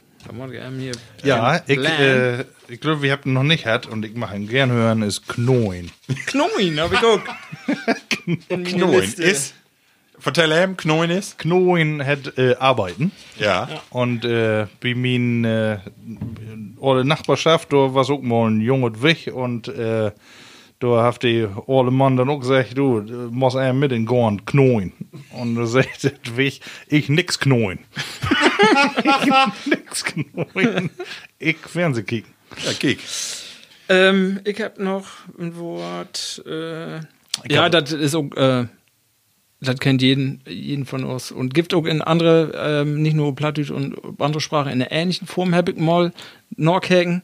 [1.24, 4.46] Ja, ich, äh, ich glaube, wir habt ihn noch nicht hat und ich mache ihn
[4.48, 5.90] gern hören, ist Knoin.
[6.26, 7.28] Knoin, hab ich geguckt.
[8.48, 9.54] Knoin ist.
[10.18, 11.38] Vertell ihm, Knoin ist.
[11.38, 13.68] Knoin hat äh, arbeiten Ja.
[13.90, 15.78] und äh, bei min äh,
[16.80, 20.12] alle Nachbarschaft, da war auch mal ein Junge weg und äh,
[20.78, 24.44] da hat die alle Mann dann auch gesagt, du, du musst er mit in Gorn
[24.44, 24.92] knoin.
[25.30, 27.78] Und da sagt der Weg, ich nix knoin.
[29.04, 30.90] ich nix knoin.
[31.38, 32.32] Ich Fernseh kicken.
[32.64, 32.98] Ja, kick.
[33.88, 35.06] Ähm, ich hab noch
[35.38, 36.42] ein Wort.
[36.46, 37.00] Äh,
[37.48, 38.30] ja, das ist auch.
[38.36, 38.66] Äh,
[39.64, 41.30] das kennt jeden, jeden von uns.
[41.30, 42.52] Und gibt auch in andere,
[42.82, 46.12] ähm, nicht nur Plattdeutsch und andere Sprachen, in einer ähnlichen Form, hab ich mal
[46.56, 47.22] Norkhagen,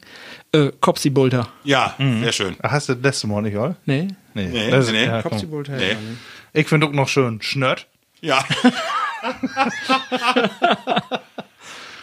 [0.53, 1.49] äh, Kopsibulter.
[1.65, 2.55] Ja, sehr schön.
[2.61, 3.75] Ach, Hast du das letzte Mal nicht, oder?
[3.85, 5.05] Nee, Nee, Nee, das, nee, nee.
[5.05, 5.21] Ja.
[5.21, 5.75] Kopsibulter.
[5.75, 5.89] Nee.
[5.89, 6.61] ja, nee.
[6.61, 7.87] Ich finde auch noch schön Schnört.
[8.21, 8.41] Ja.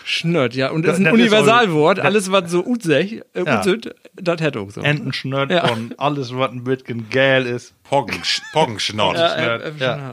[0.09, 0.71] Schnört, ja.
[0.71, 1.99] Und das ist ein Das ist Universalwort.
[1.99, 3.59] Alles, was so utsech, äh, Ja.
[3.59, 4.81] utsüt, das hätte auch so.
[4.81, 5.69] Entenschnört Ja.
[5.73, 7.75] und alles, was ein bisschen geil ist.
[7.83, 9.17] Poggen, Poggenschnott.
[9.17, 10.11] ja, Schnört, äh, äh, ja.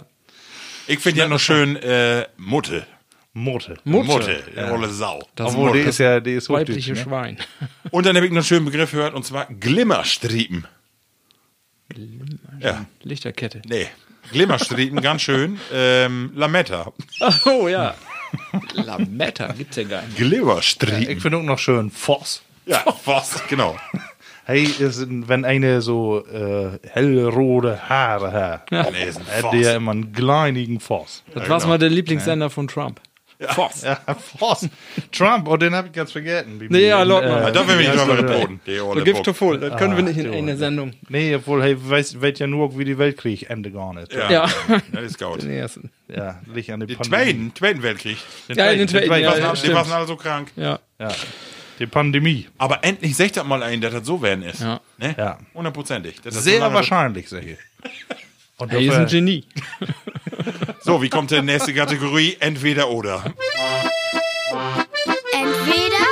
[0.87, 2.87] Ich finde ja noch schön äh, Mutte.
[3.33, 3.77] Motte.
[3.83, 4.07] Mutte.
[4.07, 4.43] Mutte.
[4.55, 4.69] Ja.
[4.69, 5.27] Rolle Sau.
[5.35, 6.97] Das Obwohl, die Wort, ist ja, die ist weibliche ne?
[6.99, 7.37] Schwein.
[7.91, 10.65] Und dann habe ich noch einen schönen Begriff gehört, und zwar Glimmerstriepen.
[12.59, 13.61] Ja, Lichterkette.
[13.67, 13.87] nee.
[14.31, 15.59] Glimmerstriepen, ganz schön.
[15.73, 16.91] Ähm, Lametta.
[17.45, 17.93] Oh ja.
[18.73, 20.17] Lametta gibt's ja gar nicht.
[20.17, 21.09] Glimmerstriepen.
[21.09, 22.41] Ich finde auch noch schön Voss.
[22.65, 23.77] Ja, was, genau.
[24.45, 29.51] Hey, ist, wenn eine so äh, hellrote Haare hat, ein hat Voss.
[29.51, 31.23] der immer einen kleinigen Voss.
[31.33, 32.99] Das war mal der Lieblingssender von Trump.
[33.49, 33.81] Voss.
[33.83, 33.99] Ja,
[34.37, 34.67] Voss.
[35.11, 36.59] Trump, oh, den habe ich ganz vergessen.
[36.69, 37.53] Nee, ja, Lord, Ah, Mann.
[37.53, 38.49] Da will ich Ja, drüber.
[38.65, 39.59] Die So Gift to full.
[39.59, 40.37] Das können wir nicht in du.
[40.37, 40.93] einer Sendung.
[41.09, 44.13] Nee, obwohl, hey, weiß, weiß ja nur, wie die Weltkrieg Ende gegangen ist.
[44.13, 44.49] Ja, Ja.
[44.91, 45.41] das ist gut.
[45.41, 45.91] Den ersten.
[46.07, 47.23] Ja, liegt an die Den Pandemie.
[47.23, 48.17] Zweiten, Zweiten Weltkrieg.
[48.49, 49.75] Ja, in den zweiten, ja, Die ja, waren- die stimmt.
[49.75, 50.51] waren alle so krank.
[50.55, 50.79] Ja.
[50.99, 51.11] Ja,
[51.79, 52.47] die Pandemie.
[52.57, 54.61] Aber endlich sagt das mal ein, dass das so werden ist.
[54.61, 54.79] Ja.
[54.97, 55.15] Ne?
[55.17, 55.39] Ja.
[55.53, 56.15] Hundertprozentig.
[56.25, 57.57] Sehr wahrscheinlich, sage ich.
[58.57, 59.43] Und Er ist ein Genie.
[60.81, 62.37] So, wie kommt die nächste Kategorie?
[62.39, 63.23] Entweder oder.
[65.31, 66.05] Entweder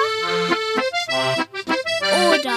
[2.29, 2.55] oder.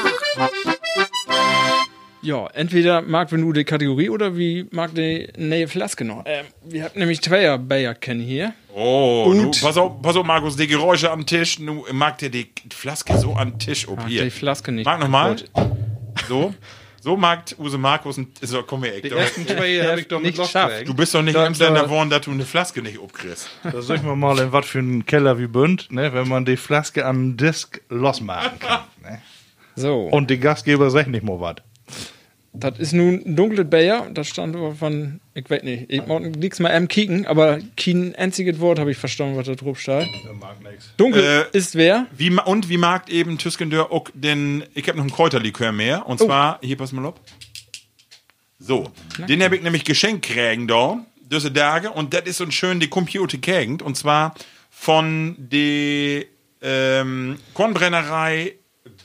[2.23, 6.23] Ja, entweder mag wir nur die Kategorie oder wie mag die neue Flaske noch.
[6.25, 8.55] Ähm, wir haben nämlich zwei Bayer kennen hier.
[8.75, 11.59] Oh, Und- nu, pass auf, pass auf, Markus, die Geräusche am Tisch.
[11.59, 14.25] Nu mag dir die Flaske so am Tisch ob Mag hier.
[14.25, 14.87] die Flaske nicht.
[14.87, 15.37] Mag nochmal.
[16.29, 16.55] So.
[17.05, 20.23] So mag Use Markus und so, komm her, ich, Die ersten zwei habe ich doch
[20.23, 20.77] Nicht mit schafft.
[20.79, 23.51] Lost Du bist doch nicht da- geworden, dass du eine Flaske nicht abkriegst.
[23.63, 26.57] Da sagen wir mal, in was für einen Keller wie Bünd, ne, wenn man die
[26.57, 28.81] Flaske an den Disk losmachen kann.
[29.03, 29.21] Ne?
[29.77, 31.57] So, Und die Gastgeber sagen nicht mal was.
[32.57, 34.09] Das ist nun ein dunkles Bayer.
[34.15, 38.15] Das stand aber von, ich weiß nicht, ich mag nichts mal am kicken, aber kein
[38.15, 39.79] einziges Wort habe ich verstanden, was da drauf
[40.63, 40.93] nichts.
[40.97, 42.07] Dunkel Äh, ist wer?
[42.17, 46.19] Wie, und wie mag eben Tüskendör auch den, ich habe noch einen Kräuterlikör mehr, und
[46.19, 47.15] zwar, hier, pass mal auf.
[48.61, 48.91] So,
[49.29, 52.79] den habe ich nämlich geschenkt kriegen da, diese Tage, und das ist so ein schön
[52.79, 54.35] die Computer Gegend, und zwar
[54.71, 56.25] von der
[56.63, 58.55] ähm, Kornbrennerei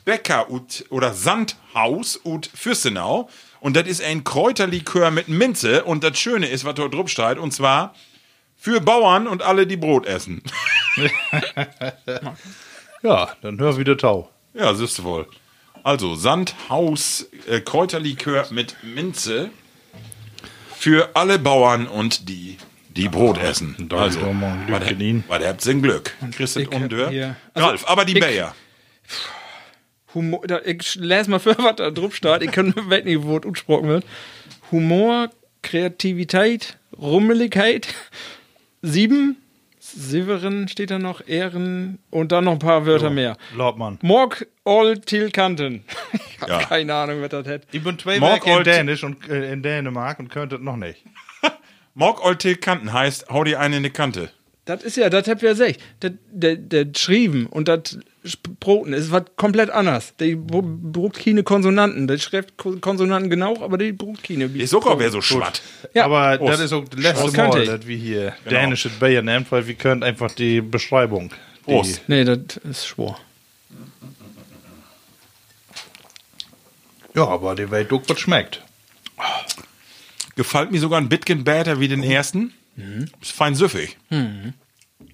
[0.04, 3.28] Bäcker ut, oder Sandhaus und Fürstenau.
[3.60, 5.84] Und das ist ein Kräuterlikör mit Minze.
[5.84, 7.94] Und das Schöne ist, was dort drauf steht, und zwar
[8.56, 10.42] für Bauern und alle, die Brot essen.
[13.02, 14.30] Ja, dann hör wieder Tau.
[14.52, 15.26] Ja, siehst du wohl.
[15.82, 19.48] Also, Sandhaus äh, Kräuterlikör mit Minze
[20.76, 22.58] für alle Bauern und die,
[22.90, 23.88] die Brot essen.
[23.90, 26.14] Also, was habt ihr Glück?
[26.36, 27.10] Christet und Dörr.
[27.54, 28.54] also, Ralf, aber die ich- Bayer.
[30.14, 32.42] Humor, da, ich lese mal für, was da drauf steht.
[32.42, 34.04] Ich kann weiß nicht, wo es ausgesprochen wird.
[34.70, 35.30] Humor,
[35.62, 37.88] Kreativität, Rummeligkeit,
[38.82, 39.36] sieben.
[39.82, 43.36] Severin steht da noch, Ehren und dann noch ein paar Wörter mehr.
[43.56, 43.98] Lautmann.
[44.02, 45.82] Morg all til Kanten.
[46.12, 46.58] Ich hab Ja.
[46.58, 47.62] keine Ahnung, was das hat.
[47.72, 51.02] Ich bin zwei Morg Werke in Dänisch und äh, in Dänemark und könnte noch nicht.
[51.94, 54.30] Morg Olte Kanten heißt, hau dir eine in die Kante.
[54.64, 55.80] Das ist ja, das hab ich ja gesagt.
[55.98, 57.98] Das, der, der Schrieben und das
[58.60, 60.12] Broten ist was komplett anders.
[60.20, 62.06] Die br- brucht keine Konsonanten.
[62.06, 64.44] Der schreibt Ko- Konsonanten genau, aber die brucht keine.
[64.44, 65.62] Ist sogar wer so schwatt.
[65.94, 66.04] Ja.
[66.04, 66.52] Aber Prost.
[66.52, 70.02] das ist auch das letzte Mal, dass wir hier dänische Bayer nehmen, weil wir können
[70.02, 71.30] einfach die Beschreibung.
[71.30, 72.02] Die, Prost.
[72.08, 73.18] Nee, das ist schwor.
[77.14, 78.62] Ja, aber die Welt doch was schmeckt.
[80.36, 82.52] Gefällt mir sogar ein bisschen besser wie den ersten.
[83.20, 83.96] Ist fein süffig.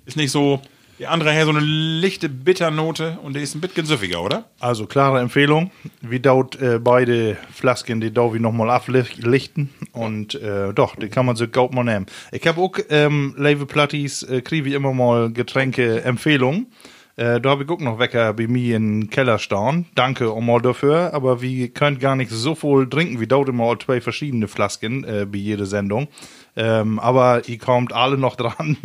[0.05, 0.61] Ist nicht so,
[0.99, 4.45] die andere her so eine lichte Bitternote und der ist ein bisschen süffiger, oder?
[4.61, 5.71] Also klare Empfehlung.
[6.01, 9.71] Wir daut äh, beide Flasken, die dau wir nochmal ablichten.
[9.93, 12.07] Und äh, doch, die kann man so gut mal nehmen.
[12.33, 16.69] Ich habe auch, ähm, Leve Platties, äh, kriege ich immer mal Getränke Empfehlungen.
[17.17, 19.87] Äh, da habe ich auch noch Wecker bei mir in den Keller stehen.
[19.95, 21.15] Danke auch mal dafür.
[21.15, 23.21] Aber wir können gar nicht so viel trinken.
[23.21, 26.09] Wir daut immer zwei verschiedene Flasken äh, bei jeder Sendung.
[26.57, 28.77] Ähm, aber ihr kommt alle noch dran.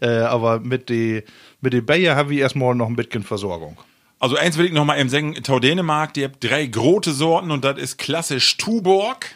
[0.00, 1.22] äh, aber mit die
[1.60, 3.76] mit den Bayer habe ich erstmal noch ein bisschen Versorgung.
[4.18, 7.50] Also eins will ich noch mal eben sagen, Tau Dänemark, die habt drei große Sorten
[7.50, 9.34] und das ist klassisch Tuborg,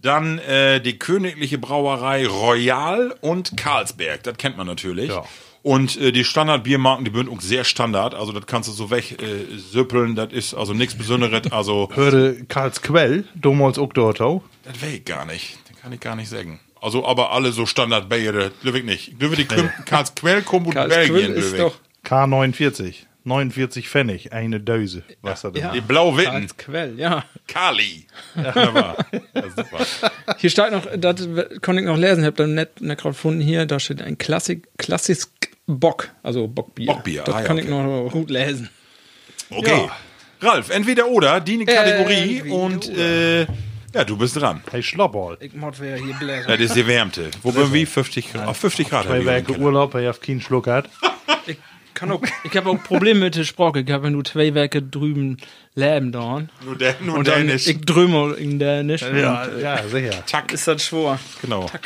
[0.00, 5.10] dann äh, die königliche Brauerei Royal und Carlsberg, das kennt man natürlich.
[5.10, 5.24] Ja.
[5.62, 9.20] Und äh, die Standardbiermarken, die sind auch sehr Standard, also das kannst du so weg
[9.20, 14.94] äh, das ist also nichts Besonderes, also Höre Karls Quell, damals auch dort das weiß
[14.94, 16.60] ich gar nicht, das kann ich gar nicht sagen.
[16.80, 19.08] Also aber alle so Standardbiere, glaube ich nicht.
[19.08, 19.68] Ich glaube, die nee.
[19.84, 21.74] Karlsquell kommt aus Belgien, ist doch.
[22.04, 22.94] K49.
[23.24, 25.02] 49 Pfennig, eine Döse.
[25.20, 25.72] Was er Ja.
[25.72, 27.24] Die Blau-Witten, Als Quell, ja.
[27.46, 28.06] Kali.
[28.34, 28.96] Wunderbar.
[29.34, 29.86] Ja, super.
[30.38, 31.28] Hier steht noch, das
[31.60, 34.16] konnte ich noch lesen, ich habe dann net, net gerade gefunden hier, da steht ein
[34.16, 35.30] Klassik, Klassisk
[35.66, 36.86] Bock, also Bockbier.
[36.86, 37.66] Bockbier, Das ah ja, kann okay.
[37.66, 38.70] ich noch gut lesen.
[39.50, 39.90] Okay.
[40.40, 43.46] Ralf, entweder oder, die eine Kategorie Entweder und äh,
[43.94, 44.62] ja, du bist dran.
[44.70, 45.36] Hey, Schlabberl.
[45.40, 46.46] Ich muss wer hier bläsen.
[46.46, 47.30] Das ist die Wärmte.
[47.42, 47.86] Wo bin wir?
[47.86, 48.46] 50 Grad.
[48.46, 49.04] Auf 50 Grad.
[49.06, 49.58] Zwei hab ich Werke.
[49.58, 50.88] Urlaub, er auf keinen Schluck hat.
[52.00, 53.80] Ich, auch, ich habe auch Probleme mit der Sprache.
[53.80, 55.38] Ich habe nur zwei Werke drüben
[55.74, 56.46] leben da.
[56.64, 57.66] Nur, der, nur Und dann, Dänisch.
[57.66, 59.02] ich drümme in Dänisch.
[59.02, 60.24] Ja, und, äh, ja, sicher.
[60.24, 60.52] Tack.
[60.52, 61.18] Ist das schwor.
[61.42, 61.66] Genau.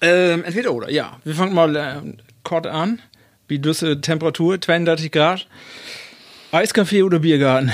[0.00, 1.18] Ähm, entweder oder, ja.
[1.24, 1.94] Wir fangen mal äh,
[2.42, 3.00] kurz an.
[3.48, 5.46] Wie düsse Temperatur, 32 Grad.
[6.52, 7.72] Eiskaffee oder Biergarten?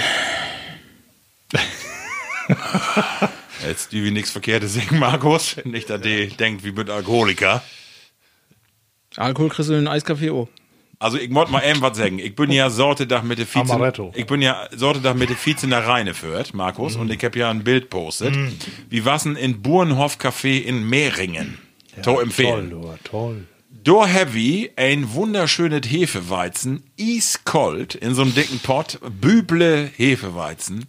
[3.67, 5.57] Jetzt die wie nichts Verkehrtes sagen, Markus.
[5.65, 7.63] Nicht, dass die denkt, wie mit Alkoholiker.
[9.17, 10.49] Alkohol kriegst du in Eiskaffee auch.
[10.99, 12.19] Also ich wollte mal eben was sagen.
[12.19, 13.73] Ich bin ja Sortedach mit der Vize.
[13.73, 14.13] Amaretto.
[14.15, 17.51] Ich bin ja Sortedach mit der Vize nach Rheine führt, Markus, und ich habe ja
[17.51, 18.37] ein Bild postet.
[18.91, 21.59] Wie wassen in Burenhof Café in Mehringen.
[22.03, 22.71] to empfehlen.
[22.71, 23.47] Toll, toll.
[23.83, 30.87] Da heavy ein wunderschönes Hefeweizen, iskalt in so einem dicken Pott, büble Hefeweizen.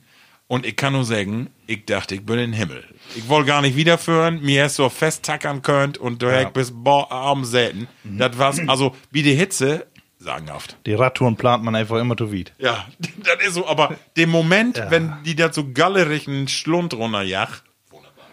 [0.52, 2.84] Und ich kann nur sagen, ich dachte, ich bin im Himmel.
[3.16, 6.50] Ich wollte gar nicht wiederführen, mir erst so festtackern könnt und da ja.
[6.50, 7.88] bis am selten.
[8.04, 9.88] Das war's, also wie die Hitze,
[10.20, 10.76] sagenhaft.
[10.86, 12.52] Die Radtouren plant man einfach immer zu weit.
[12.58, 17.62] Ja, das ist so, aber der Moment, wenn die da so gallerig einen Schlund runterjach,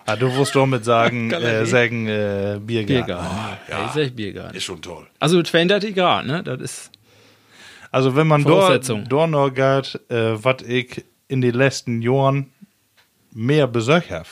[0.05, 3.07] Ah, du wirst doch mit sagen, äh, sagen äh, Biergarten.
[3.07, 3.59] Biergarten.
[3.71, 4.57] ja, ist echt Biergarten.
[4.57, 5.07] ist schon toll.
[5.21, 6.43] Also 32 Grad, ne?
[6.43, 6.91] Das ist.
[7.93, 12.53] Also wenn man dort dort noch geht, äh, was ich in den letzten Jahren
[13.33, 14.26] mehr habe,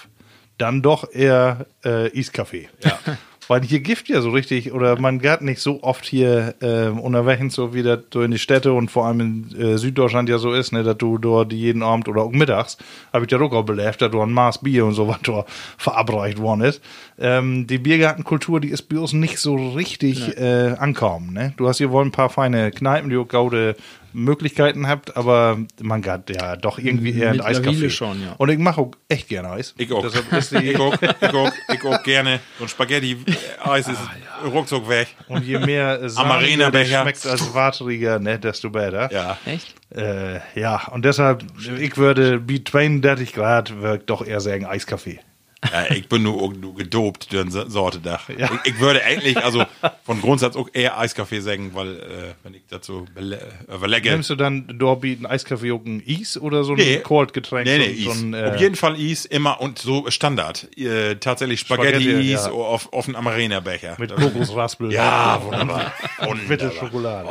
[0.59, 2.69] dann doch eher äh, Eiskaffee.
[2.83, 2.99] Ja.
[3.49, 7.55] Weil hier Gift ja so richtig, oder man geht nicht so oft hier äh, unterwegs,
[7.55, 10.53] so wie das so in die Städte und vor allem in äh, Süddeutschland ja so
[10.53, 12.77] ist, ne, dass du dort jeden Abend oder auch mittags,
[13.13, 16.39] habe ich ja auch belebt, dass du ein Maß Bier und so was dort verabreicht
[16.39, 16.83] worden ist.
[17.21, 21.33] Ähm, die Biergartenkultur, die ist bei uns nicht so richtig äh, ankommen.
[21.33, 21.55] Ne?
[21.57, 23.77] Du hast hier wohl ein paar feine Kneipen, die auch gaude
[24.17, 27.91] Möglichkeiten habt, aber man geht ja doch irgendwie eher ein Eiskaffee.
[27.91, 28.33] schon, ja.
[28.39, 29.75] Und ich mache auch echt gerne Eis.
[29.77, 30.03] Ich auch.
[30.03, 32.41] Deshalb ist die, Ich auch, ich auch, ich auch gerne.
[32.59, 34.01] Ein Spaghetti-Eis ist
[34.45, 35.09] ruckzuck weg.
[35.29, 39.13] Und je mehr Amarena schmeckt als wateriger, ne, desto besser.
[39.13, 39.39] Ja.
[39.45, 39.75] Echt?
[39.95, 41.45] Äh, ja, und deshalb,
[41.79, 45.21] ich würde, wie 32 Grad, wirkt doch eher sagen Eiskaffee.
[45.65, 45.91] Ja.
[45.91, 48.29] Ich bin nur, nur gedopt, durch eine Sorte Dach.
[48.29, 48.51] Ja.
[48.65, 49.65] Ich, ich würde eigentlich, also
[50.05, 53.41] von Grundsatz auch eher Eiskaffee sagen, weil, äh, wenn ich so bele-
[53.73, 54.11] überlege.
[54.11, 56.99] Nimmst du dann dort bieten Eiskaffee auch ein Eis oder so ein Nee.
[56.99, 57.67] Cold-Getränk?
[57.67, 58.19] Nee, nee, so, Eis.
[58.19, 60.69] so ein, Auf äh, jeden Fall Eis, immer und so Standard.
[60.77, 62.53] Äh, tatsächlich Spaghetti, Spaghetti-Eis ja.
[62.53, 63.97] auf, auf einen Amarena-Becher.
[63.99, 64.93] mit Kokosraspel.
[64.93, 65.93] Ja, wunderbar.
[66.49, 66.73] Bitte wunderbar.
[66.73, 67.29] Schokolade.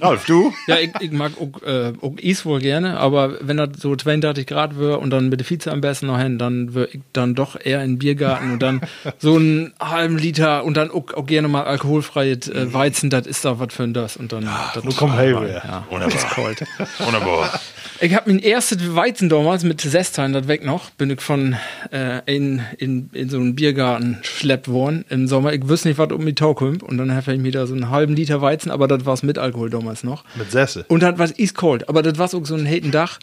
[0.00, 0.52] Ralf, du?
[0.66, 4.46] Ja, ich, ich mag auch, äh, auch Eis wohl gerne, aber wenn das so 32
[4.46, 7.34] Grad wird und dann mit der Vize am besten noch hin, dann würde ich dann
[7.34, 8.80] doch eher in den Biergarten und dann
[9.18, 13.44] so einen halben Liter und dann auch, auch gerne mal alkoholfreies äh, Weizen, das ist
[13.44, 14.16] doch was für ein das.
[14.16, 16.18] Und dann, das Nun komm hey, ja, Wunderbar.
[16.98, 17.60] Wunderbar.
[18.00, 21.56] Ich habe mein erstes Weizen damals mit 16, das weg noch, bin ich von
[21.92, 25.52] äh, in, in, in so einen Biergarten schleppt worden im Sommer.
[25.52, 26.82] Ich wüsste nicht, was um die Tau kommt.
[26.82, 29.38] Und dann habe ich mir da so einen halben Liter Weizen, aber das war mit
[29.38, 30.24] Alkohol damals noch.
[30.34, 30.84] Mit Sesse.
[30.88, 33.18] Und das war is cold, aber das war auch so ein Dach.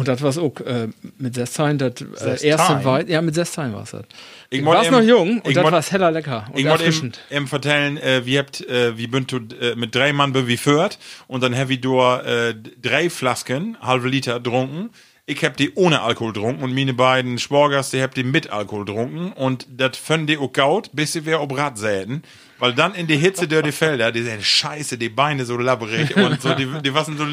[0.00, 0.88] Und das war auch äh,
[1.18, 2.00] mit Sesstein, das
[2.42, 3.10] äh, erste Weizen.
[3.10, 4.04] Ja, mit Sesstein war es das.
[4.48, 7.20] Ich war noch jung und das war heller lecker und Ich wollte eben, erfrischend.
[7.30, 10.98] eben vertellen, äh, wie habt, äh, wie bünd du äh, mit drei Mann wie führt
[11.26, 14.88] und dann ich durch äh, drei Flasken, halbe Liter trunken.
[15.26, 18.84] Ich hab die ohne Alkohol trunken und meine beiden Sporgers, die hab die mit Alkohol
[18.84, 22.22] trunken und das fand die auch gaut, bis sie wer ob Rad säten.
[22.58, 26.16] Weil dann in die Hitze durch die Felder, die sind scheiße, die Beine so labberig
[26.16, 27.24] und so, die, die waren so,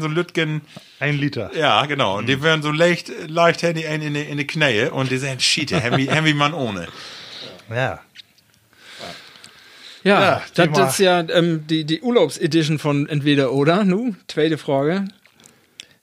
[0.00, 0.60] so Lütgen,
[1.00, 1.50] Ein Liter.
[1.56, 2.18] ja, genau.
[2.18, 5.16] Und die werden so leicht, leicht Handy in, in, die- in die Knähe und die
[5.18, 6.88] sind Schiete, haben wie, haben wie man ohne.
[7.70, 8.00] Ja.
[10.02, 13.84] Ja, Ja, das ist ja ähm, die, die Urlaubsedition von Entweder oder.
[13.84, 15.04] Nu, zweite Frage.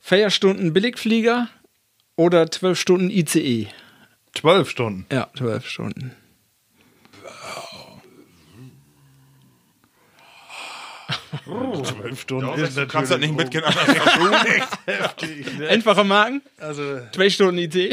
[0.08, 1.50] Feierstunden Billigflieger
[2.16, 3.68] oder 12 Stunden ICE?
[4.34, 5.06] Zwölf Stunden.
[5.12, 6.16] Ja, 12 Stunden.
[11.44, 12.46] Zwölf Stunden
[12.76, 13.66] Du kannst das nicht mitgehen.
[15.68, 17.90] Einfache Marken, Also, 2 Stunden ICE.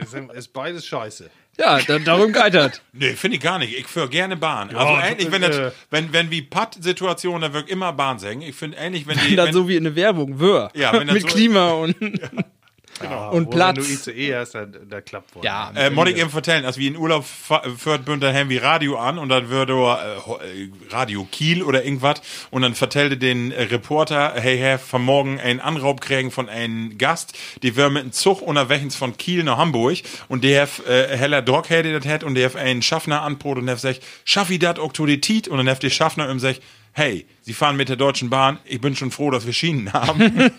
[0.00, 1.28] ist, ist beides scheiße.
[1.58, 2.82] Ja, da, darum geitert.
[2.92, 3.76] Nee, finde ich gar nicht.
[3.76, 4.74] Ich führe gerne Bahn.
[4.74, 5.70] also Ja, ähnlich, äh, wenn, das, äh.
[5.90, 8.42] wenn, wenn wie Patt-Situationen, da wirkt immer Bahn sägen.
[8.42, 9.30] Ich finde ähnlich, wenn die.
[9.30, 10.70] Wenn das wenn, so wie in der Werbung wär.
[10.74, 11.96] Ja, wenn das Mit so- Klima und.
[13.00, 13.32] Genau.
[13.32, 13.76] Und Platz.
[13.76, 15.44] Wenn du ICE hast, dann, da klappt wohl.
[15.44, 18.96] Ja, äh, muss ich eben vertellen, als wir in Urlaub führt, bünd, dann wir Radio
[18.96, 23.64] an und dann würde äh, äh, Radio Kiel oder irgendwas und dann vertellte den äh,
[23.64, 28.12] Reporter, hey, Herr, von morgen einen Anraub kriegen von einem Gast, die wir mit einem
[28.12, 32.22] Zug unterwegs von Kiel nach Hamburg und der hat äh, heller Dog hätte das hat
[32.22, 34.76] und der hat einen Schaffner anbrot und der sagt, schaff ich das
[35.20, 38.58] Tiet und dann hat der Schaffner ihm sagt, hey, Sie fahren mit der Deutschen Bahn,
[38.64, 40.50] ich bin schon froh, dass wir Schienen haben.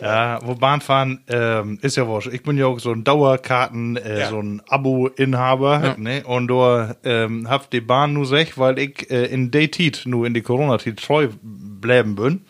[0.00, 2.30] Ja, wo Bahnfahren ähm, ist ja wurscht.
[2.32, 4.28] Ich bin ja auch so ein Dauerkarten, äh, Ja.
[4.28, 6.22] so ein Abo-Inhaber, ne?
[6.24, 10.26] Und da ähm, hab die Bahn nur sech, weil ich äh, in der Tit, nur
[10.26, 12.42] in die Corona-Tit treu bleiben bin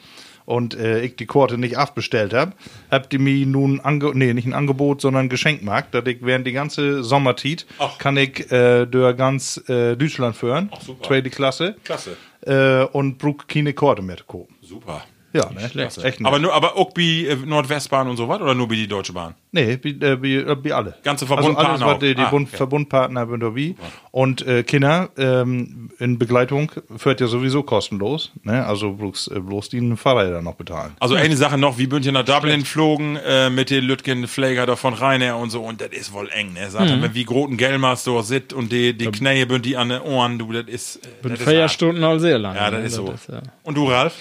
[0.45, 2.55] und äh, ich die Korte nicht abbestellt hab,
[2.91, 6.47] habt ihr mir nun, ange nee, nicht ein Angebot, sondern ein Geschenkmarkt, dass ich während
[6.47, 7.99] die ganze Sommertit Ach.
[7.99, 11.07] kann ich äh, durch ganz äh, Deutschland führen, super.
[11.09, 12.17] zweite Klasse, Klasse.
[12.43, 14.55] äh, und brauch keine Korte mehr zu kaufen.
[14.63, 15.03] Super.
[15.37, 15.69] Ja, ne?
[15.69, 15.99] schlecht.
[15.99, 16.27] Echt nett.
[16.27, 19.13] Aber nur, aber auch wie äh, Nordwestbahn und so was oder nur wie die Deutsche
[19.13, 19.35] Bahn?
[19.53, 20.95] Nee, wie, äh, wie, äh, wie alle.
[21.03, 22.57] Ganze Also Verbundpartner alles, was die, die Ah, Bund, okay.
[22.57, 23.75] Verbundpartner sind dabei.
[24.11, 28.33] Und äh, Kinder ähm, in Begleitung führt ja sowieso kostenlos.
[28.43, 28.65] Ne?
[28.67, 30.93] Also bloß, äh, bloß die Fahrräder noch bezahlen.
[31.01, 34.67] Also eine Sache noch, wie bünd ihr nach Dublin flogen äh, mit den Lütgen Pfleger
[34.67, 36.69] da von Rainer und so und das ist wohl eng, ne?
[36.71, 39.89] Sagt er, wenn wie groten Gelmers da sit und die, die Knähe bünd die an
[39.89, 40.97] den Ohren, du, das ist.
[40.97, 42.55] äh, Bin das ist Feierstunden all sehr lang.
[42.59, 42.73] hart.
[42.75, 42.87] Ja, das ne?
[42.87, 42.95] ist
[43.27, 43.33] so.
[43.33, 43.43] ja.
[43.63, 44.15] Und du, Ralf?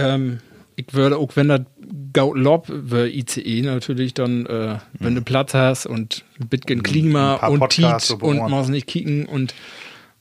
[0.00, 0.38] Ähm,
[0.76, 1.60] ich würde auch, wenn das
[2.12, 7.36] Gaut Lob wäre ICE natürlich dann, äh, wenn du Platz hast und ein bisschen Klima
[7.36, 8.50] Ein und Tiet und Ohren.
[8.50, 9.54] muss nicht kicken und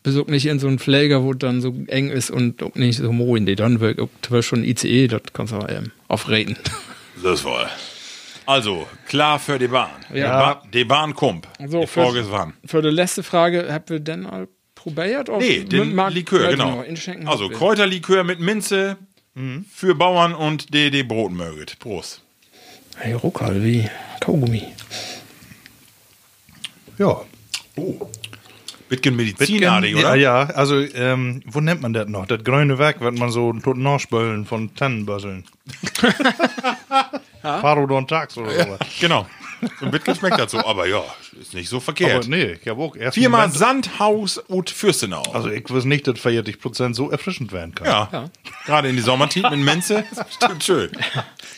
[0.04, 2.98] besuch nicht in so einen Pfleger, wo es dann so eng ist und auch nicht
[2.98, 6.58] so moin, die dann Beispiel schon ICE, das kannst du aber ähm, aufreden.
[7.22, 7.68] Das wohl.
[8.46, 9.90] Also, klar für die Bahn.
[10.14, 10.16] Ja.
[10.16, 11.50] Die, ba die Bahn kommt.
[11.68, 12.54] So, die Frage für- ist wann.
[12.66, 14.26] Für die letzte Frage, habt ihr denn
[14.74, 15.30] probiert?
[15.38, 16.84] Nee, mit den Likör, genau.
[17.26, 17.50] Also.
[17.50, 18.98] Kräuterlikör mit Minze
[19.40, 19.64] Mhm.
[19.74, 21.80] für Bauern und die, die Brot möget.
[21.80, 22.22] Prost.
[22.98, 24.64] Hey, Ruckal, wie Kaugummi.
[26.98, 27.22] Ja.
[27.78, 28.10] Oh.
[28.90, 30.16] Bitgen medizinartig, ja, oder?
[30.16, 32.26] ja, also, ähm, wo nennt man das noch?
[32.26, 35.46] Das grüne Werk, wird man so tot nachspülen von Tannenbösseln.
[37.42, 38.80] Parodontax oder sowas.
[39.00, 39.26] Genau.
[39.80, 41.03] So ein Bitgen schmeckt dazu, aber ja,
[41.39, 42.28] ist nicht so Aber verkehrt.
[42.28, 45.22] nee, ich habe auch erst Viermal Moment- Sandhaus und Fürstenau.
[45.34, 47.88] Also ich weiß nicht, dass 40% so erfrischend werden kann.
[47.88, 48.30] ja.
[48.66, 50.03] Gerade in die Sommertit mit Minze.
[50.12, 50.89] ist bestimmt schön.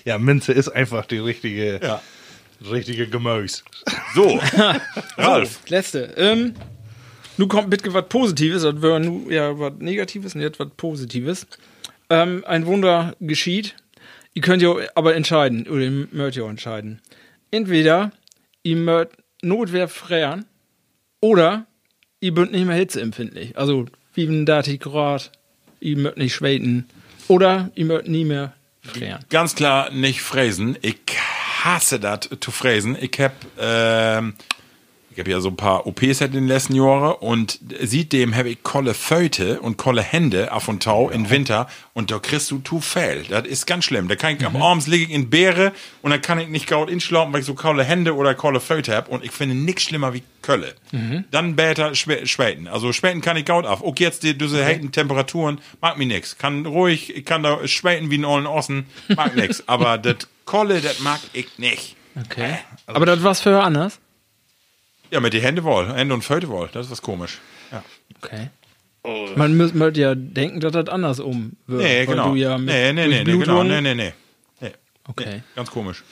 [0.05, 2.01] Ja, Minze ist einfach die richtige, Ja.
[2.69, 3.63] richtige Gemüse.
[4.15, 4.39] So.
[5.17, 5.59] Ralf.
[5.67, 6.13] Letzte.
[6.17, 6.55] Ähm,
[7.37, 11.47] nun kommt bitte was Positives, das wäre nu ja was Negatives und jetzt was Positives.
[12.09, 13.75] Ähm, ein Wunder geschieht.
[14.33, 17.01] Ihr könnt ja aber entscheiden, oder ihr möchtet ja auch entscheiden.
[17.51, 18.11] Entweder
[18.63, 20.45] ihr möchtet Notwehr frieren
[21.19, 21.65] oder
[22.19, 23.57] ihr bünd nicht mehr hitzeempfindlich.
[23.57, 23.85] Also
[24.15, 25.31] 37 Grad,
[25.79, 26.87] ihr möchtet nicht schweten
[27.27, 29.23] oder ihr möchtet nie mehr frieren.
[29.29, 30.77] Ganz klar nicht fräsen.
[30.81, 30.99] Ich
[31.63, 32.97] hasse das zu fräsen.
[32.99, 34.35] Ich hab ähm,
[35.13, 38.63] ich habe ja so ein paar OPs in den letzten Jahren und seitdem habe ich
[38.63, 42.79] kolle Föte und kolle Hände auf und Tau im Winter und da kriegst du zu
[42.79, 43.25] viel.
[43.29, 44.07] Das ist ganz schlimm.
[44.07, 46.89] Da kann ich am Abends liege ich in Beere und dann kann ich nicht gaut
[46.89, 50.13] inschlafen, weil ich so kolle Hände oder kolle Föte habe und ich finde nichts schlimmer
[50.13, 50.75] wie Kölle.
[51.31, 52.67] Dann später Schweden.
[52.67, 53.81] Also Schweden kann ich gaut auf.
[53.83, 56.37] Okay, jetzt die, diese heiten Temperaturen, mag mir nix.
[56.37, 58.85] Kann ruhig, ich kann da schweden wie ein ollen Ossen,
[59.15, 59.63] mag nix.
[59.67, 61.95] Aber das Kolle, das mag ich nicht.
[62.19, 62.57] Okay.
[62.87, 63.99] Aber das war's für anders?
[65.11, 67.39] Ja, mit die Hände wohl, Hände und Föte wohl, das ist was komisch.
[67.71, 67.83] Ja.
[68.23, 68.49] Okay.
[69.35, 71.81] Man müsste ja denken, dass das andersrum wird.
[71.81, 72.29] Nee, weil genau.
[72.29, 74.13] Du ja mit nee, nee, nee, nee, genau, nee, nee, nee.
[74.61, 74.71] nee.
[75.07, 75.25] Okay.
[75.27, 76.03] Nee, ganz komisch.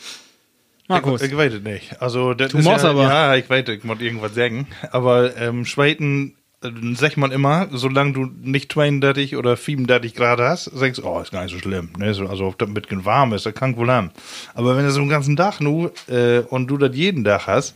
[0.88, 1.22] Markus.
[1.22, 2.02] Ich weiß es nicht.
[2.02, 3.04] Also, das Du ist musst ja, aber.
[3.04, 4.68] Ja, ich weiß, ich muss irgendwas sagen.
[4.92, 10.66] Aber ähm, Schweden, äh, sagt man immer, solange du nicht 32 oder 37 Grad hast,
[10.66, 11.92] sagst du, oh, ist gar nicht so schlimm.
[12.00, 12.16] Ne?
[12.16, 14.10] So, Also, ob das ein bisschen warm ist, das kann wohl haben.
[14.56, 17.76] Aber wenn du so einen ganzen Tag nur äh, und du das jeden Tag hast,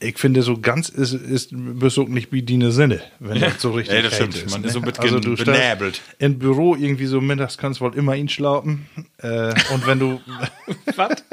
[0.00, 3.60] ich finde, so ganz ist, ist bist du auch nicht wie deine Sinne, wenn das
[3.60, 4.46] so richtig Ja, das kalt stimmt.
[4.46, 4.52] ist.
[4.52, 4.66] Man ne?
[4.68, 6.00] ist so ein bisschen also, du stehst benebelt.
[6.18, 8.86] Im Büro irgendwie so mittags kannst du wohl immer ihn schlafen.
[9.18, 10.20] Äh, und wenn du.
[10.96, 11.24] Was?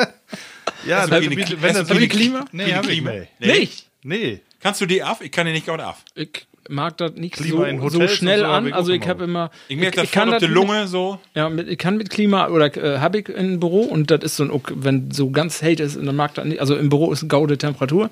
[0.86, 2.46] Ja, Hast du wenn, keine- wenn, hast wenn du das wirklich- Klima?
[2.52, 3.12] Nee, hab ich Klima?
[3.12, 3.30] nicht.
[3.40, 3.60] Nee.
[3.60, 3.88] Nicht?
[4.04, 4.40] Nee.
[4.60, 5.20] Kannst du die ab?
[5.22, 5.98] Ich kann die nicht gut ab.
[6.16, 8.68] Ich mag das nicht so, in so schnell so an.
[8.68, 9.52] ich Also ich habe immer.
[9.68, 11.20] Ich merke das kann voll auf die mit- Lunge so.
[11.36, 14.36] Ja, mit, ich kann mit Klima oder äh, habe ich im Büro und das ist
[14.38, 16.60] so ein, wenn so ganz hate ist, dann mag das nicht.
[16.60, 18.10] Also im Büro ist eine gaude Temperatur,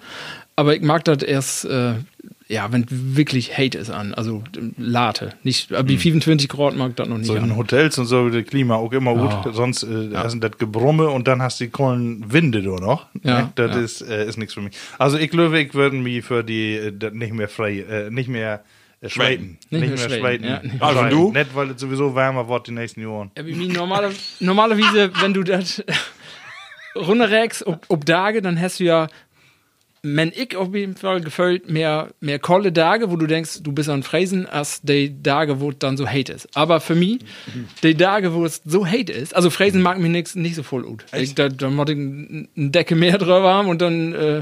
[0.56, 1.94] aber ich mag das erst, äh,
[2.48, 4.44] ja, wenn wirklich hate ist an, also
[4.78, 5.34] Late.
[5.44, 7.56] Nicht, aber die 25 Grad mag das noch nicht So in an.
[7.58, 9.34] Hotels und so, das Klima auch immer gut.
[9.46, 9.52] Oh.
[9.52, 13.08] Sonst äh, hast du das Gebrumme und dann hast du die kollen Winde da noch.
[13.24, 13.52] Ja, Ne?
[13.56, 13.82] Das ja.
[13.82, 14.76] ist, äh, ist nichts für mich.
[14.98, 18.30] Also ich glaube, ich würde mich für die äh, das nicht mehr frei, äh, nicht
[18.30, 18.64] mehr
[19.02, 19.58] äh, schweiten.
[19.70, 21.32] Nicht Nicht, mehr schweiten, ja, nicht mehr Also du?
[21.32, 23.32] Nicht, weil es sowieso wärmer wird die nächsten Jahren.
[23.38, 25.84] Ja, normale, normalerweise, wenn du das
[26.96, 29.08] runterrägst, ob, ob Tage, dann hast du ja,
[30.06, 33.88] wenn ich auf jeden Fall gefällt, mehr, mehr kolle Tage, wo du denkst, du bist
[33.88, 36.50] an Fräsen, als die Tage, wo es dann so hate ist.
[36.56, 37.20] Aber für mich,
[37.84, 40.84] die Tage, wo es so hate ist, also Fräsen mag mir nix, nicht so voll
[40.84, 41.06] gut.
[41.18, 44.42] Ich, da, da muss ich eine Decke mehr drüber haben und dann äh,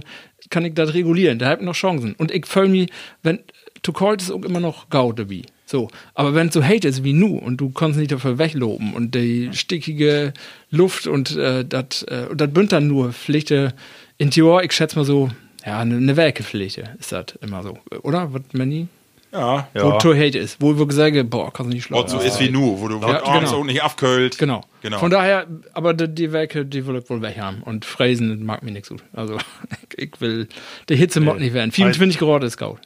[0.49, 1.37] kann ich das regulieren.
[1.37, 2.15] Da hab ich noch Chancen.
[2.15, 2.89] Und ich fühle mich,
[3.21, 3.39] wenn
[3.83, 5.43] zu kalt ist, auch immer noch gau dabei.
[5.67, 8.93] So, aber wenn es so hate ist wie nu und du kannst nicht dafür wegloben
[8.93, 10.33] und die stickige
[10.69, 13.73] Luft und äh, das äh, und das bünd dann nur Pflichte
[14.17, 15.31] in Jahr, ich schätze mal so,
[15.65, 18.33] ja, eine ne Werkepflichte ist das immer so, oder?
[18.33, 18.87] Was man nie?
[19.33, 19.69] Ja.
[19.73, 22.03] Wo to hate ist, wo wir gesagt boah, kannst du nicht schlafen.
[22.03, 23.61] Was so ist wie nu, wo du Ja, abends genau.
[23.61, 24.37] auch nicht abkölt.
[24.37, 24.61] Genau.
[24.81, 24.99] Genau.
[24.99, 27.61] Von daher, aber die, die Werke, die will ich wohl weg haben.
[27.63, 29.03] Und Fräsen mag mir nichts gut.
[29.13, 29.37] Also,
[29.95, 30.49] ich will,
[30.89, 31.71] die Hitze mag nicht werden.
[31.71, 32.79] 24 Grad ist gut.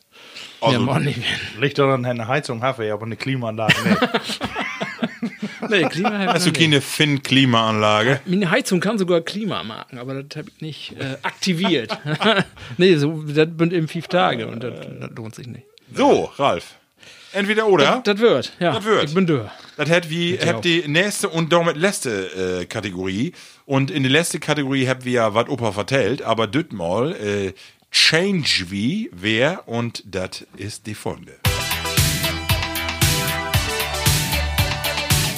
[0.61, 1.61] Also- ja, mag nicht werden.
[1.61, 3.99] Liegt daran, eine Heizung habe ich, aber eine Klimaanlage nicht.
[5.70, 8.22] Nee, Klima Hast du keine Finn-Klimaanlage?
[8.26, 11.97] Meine Heizung kann sogar Klima machen, aber das habe ich nicht äh, aktiviert.
[12.78, 15.66] nee, so, das sind eben fünf Tage und das, das lohnt sich nicht.
[15.93, 16.76] So, Ralf.
[17.34, 18.01] Entweder oder.
[18.05, 18.74] Das wird, ja.
[18.74, 19.03] Das wird.
[19.03, 19.49] Ich bin durch.
[19.76, 23.34] Das hat wie habt die nächste und damit letzte äh, Kategorie.
[23.66, 27.53] Und in der letzte Kategorie habt wir ja was Opa vertellt, aber düt mal äh,
[27.91, 31.45] Change wie wer und das ist die folgende.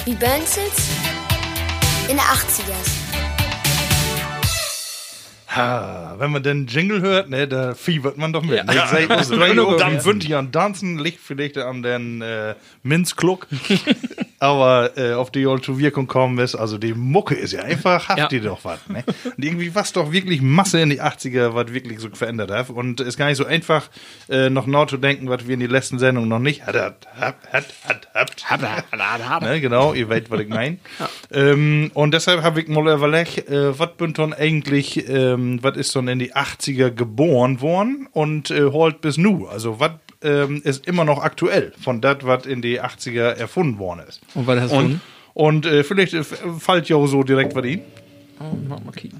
[0.08, 0.88] Wie Benzels
[2.08, 2.98] in der 80ers.
[5.54, 8.56] Ha, wenn man den Jingle hört, ne, da fiebert man doch mit.
[8.56, 8.64] Ja.
[8.64, 8.74] Ne?
[8.74, 8.90] Ja.
[8.90, 9.76] Ja.
[9.76, 13.48] Dann wünsche ich an Tanzen, liegt vielleicht an den äh, Minzkluck.
[14.40, 18.08] Aber äh, auf die Old zur Wirkung kommen ist, also die Mucke ist ja einfach,
[18.08, 18.28] habt Ja.
[18.30, 18.78] ihr doch was.
[18.88, 19.02] Ne?
[19.36, 22.70] Und irgendwie was doch wirklich Masse in die 80er, was wirklich so verändert hat.
[22.70, 23.88] Und ist gar nicht so einfach,
[24.28, 24.66] äh, noch
[24.98, 29.42] denken, was wir in die letzten Sendungen noch nicht hat, hat, hat, hat, hat.
[29.42, 30.78] Ne, genau, ihr wisst, was ich meine.
[31.32, 35.96] ähm, und deshalb habe ich mal überlegt, äh, was bin dann eigentlich, ähm, was ist
[35.96, 39.46] dann in die 80er geboren worden und äh, holt bis nu?
[39.46, 39.92] Also, was
[40.22, 44.20] ähm, ist immer noch aktuell von das, was in die 80er erfunden worden ist?
[44.34, 44.76] Und was hast du?
[44.76, 45.00] Und,
[45.34, 47.82] und äh, vielleicht äh, fällt ja auch so direkt was in.
[48.40, 48.56] Oh.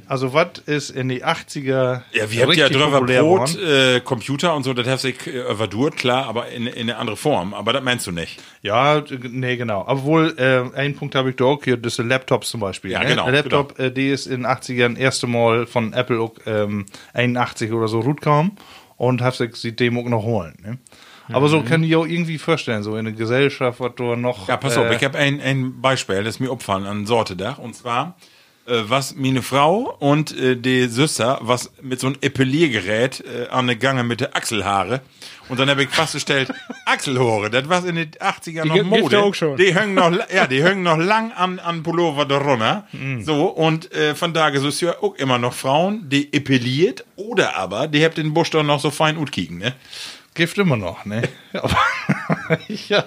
[0.07, 4.63] Also, was ist in die 80er Ja, wir habt ja drüber Brot, äh, Computer und
[4.63, 7.53] so, das hast ich äh, überdurt, klar, aber in, in eine andere Form.
[7.53, 8.41] Aber das meinst du nicht.
[8.63, 9.85] Ja, nee, genau.
[9.89, 12.93] Obwohl, äh, einen Punkt habe ich da auch hier, das sind Laptops zum Beispiel.
[12.93, 13.07] Ja, ne?
[13.07, 16.87] genau, Ein Laptop, äh, die ist in den 80ern erste Mal von Apple auch, ähm,
[17.13, 18.53] 81 oder so rauskam
[18.99, 20.55] und hat sich die Demo noch holen.
[20.63, 20.79] Ne?
[21.31, 24.49] Aber so kann ich auch irgendwie vorstellen, so in der Gesellschaft, was da noch.
[24.49, 27.59] Ja, pass auf, äh, ich habe ein, ein Beispiel, das ist mir opfallen an Sortedach.
[27.59, 28.17] Und zwar
[28.89, 33.77] was meine Frau und äh, die Süster was mit so einem Epiliergerät äh, an der
[33.77, 35.01] Gange mit der Achselhaare.
[35.49, 36.53] Und dann habe ich festgestellt,
[36.85, 39.19] Achselhaare, das war in den 80ern noch gibt- gibt's Mode.
[39.23, 39.57] auch schon.
[39.57, 42.87] Die hängen noch, ja, die hängen noch lang an, an Pullover da runter.
[43.23, 47.87] So, und äh, von so ist ja auch immer noch Frauen, die epiliert oder aber,
[47.89, 49.73] die habt den Busch doch noch so fein gut kicken, ne?
[50.39, 51.23] Gift immer noch, ne?
[51.53, 51.77] Aber,
[52.89, 53.05] ja,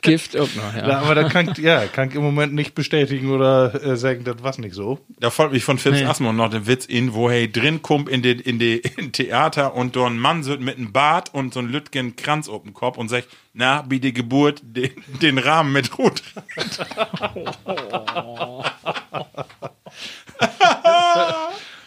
[0.00, 0.88] Gift auch noch, ja.
[0.88, 4.42] Ja, aber da kann, ja, kann ich im Moment nicht bestätigen oder äh, sagen, das
[4.42, 5.00] war nicht so.
[5.20, 6.06] Da folgt mich von Philips Nee.
[6.06, 9.74] Asmund noch der Witz in, wo er drin kommt in den in die, in Theater
[9.74, 12.72] und da ein Mann sitzt mit einem Bart und so ein Lütgen Kranz auf dem
[12.72, 16.22] Kopf und sagt, na, wie die Geburt den, den Rahmen mit Rot.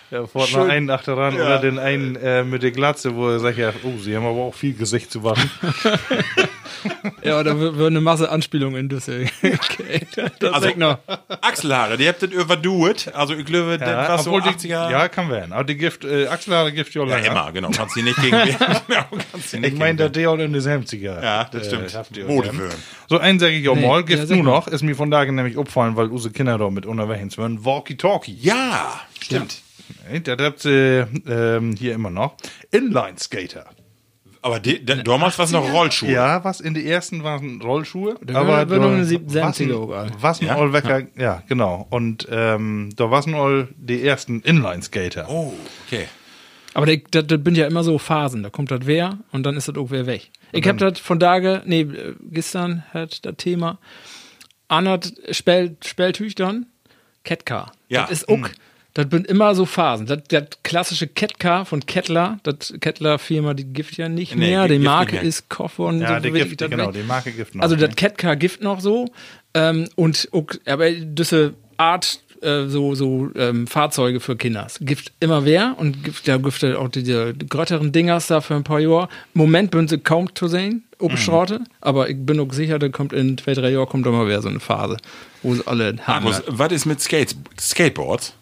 [0.10, 3.58] Ja, vorne noch einen achteran oder den einen äh, mit der Glatze, wo er sagt,
[3.58, 5.50] ja, oh, sie haben aber auch viel Gesicht zu waschen.
[7.24, 9.32] Ja, da wird eine Masse Anspielungen in Düsseldorf.
[9.44, 10.08] Okay,
[10.40, 11.00] das Also, noch.
[11.42, 13.12] Achselhaare, die habt das überduet.
[13.14, 14.62] Also ich glaube, das war so obwohl 80er.
[14.62, 15.54] die, ja, kann werden.
[15.54, 17.32] Aber die Gift, äh, Achselhaare Gift ja Ja, länger.
[17.32, 17.70] immer, genau.
[17.76, 18.36] Kannst du nicht gegen
[18.90, 21.22] ja, kannst du nicht Ich meine, der Deon in den 70er.
[21.22, 22.18] Ja, das äh, stimmt.
[22.18, 22.70] ihr Modewürm.
[23.10, 25.10] So, einen sage ich auch Nee, mal, ja, Gift sag nur noch, ist mir von
[25.12, 27.66] daher nämlich aufgefallen, weil unsere Kinder da mit unterwegs waren.
[27.66, 28.38] Walkie-Talkie.
[28.40, 29.62] Ja, stimmt.
[30.12, 32.36] Nee, Das habt ihr ähm, hier immer noch.
[32.72, 33.66] Inline-Skater.
[34.42, 36.12] Aber die, da, damals war es noch Rollschuhe.
[36.12, 38.18] Ja, was in die ersten waren Rollschuhe.
[38.24, 40.56] Da aber wird noch eine da- 70er auch was, ein Ja?
[40.58, 41.88] Allwecker, ja, genau.
[41.90, 45.28] Und ähm, da waren all die ersten Inline-Skater.
[45.30, 45.54] Oh,
[45.86, 46.06] okay.
[46.74, 48.44] Aber das, bin ja immer so Phasen.
[48.44, 50.30] Da kommt das wer und dann ist das auch wer weg.
[50.52, 51.88] Ich hab das von Tage, nee,
[52.32, 53.80] gestern hat das Thema
[54.68, 56.68] anhat Spell, Spelltüchtern,
[57.24, 57.72] Catcar.
[57.90, 58.04] Ja.
[58.04, 58.48] Das ist auch,
[58.98, 60.08] das bin immer so Phasen.
[60.08, 64.68] Das, das klassische Catcar von Kettler, das Kettler-Firma, die gibt ja nicht Nee, mehr.
[64.68, 65.22] Die Marke mehr.
[65.24, 66.24] ist Koffer und Ja, so.
[66.24, 67.62] die Gift, das genau, die Marke Gift noch.
[67.62, 67.86] Also ne?
[67.88, 69.08] das Catcar Gift noch so
[69.54, 70.28] ähm, und
[70.66, 76.28] aber diese Art äh, so so ähm, Fahrzeuge für Kinder gibt immer wer und gibt
[76.28, 79.10] da gibt auch diese grötteren Dingers da für ein paar Jahre.
[79.36, 83.14] Im Moment bin sie kaum zu sehen, Obststraute, aber ich bin auch sicher, da kommt
[83.14, 84.98] in zwei drei Jahren kommt da mal wieder so eine Phase,
[85.44, 86.26] wo sie alle haben.
[86.48, 88.34] Was ist mit Skates, Skateboards?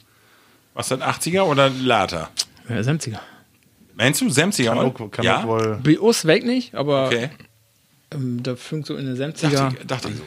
[0.76, 2.30] Was das 80er oder later?
[2.69, 3.19] Ja, 70er.
[3.95, 4.65] Meinst du 70er?
[4.65, 5.39] kann auch, kann ja?
[5.39, 5.80] auch wohl.
[5.82, 7.30] Bei uns weg nicht, aber Okay.
[8.13, 9.49] ähm, da fängt so in den 70er.
[9.51, 10.23] Dachte, ich, dachte ich so.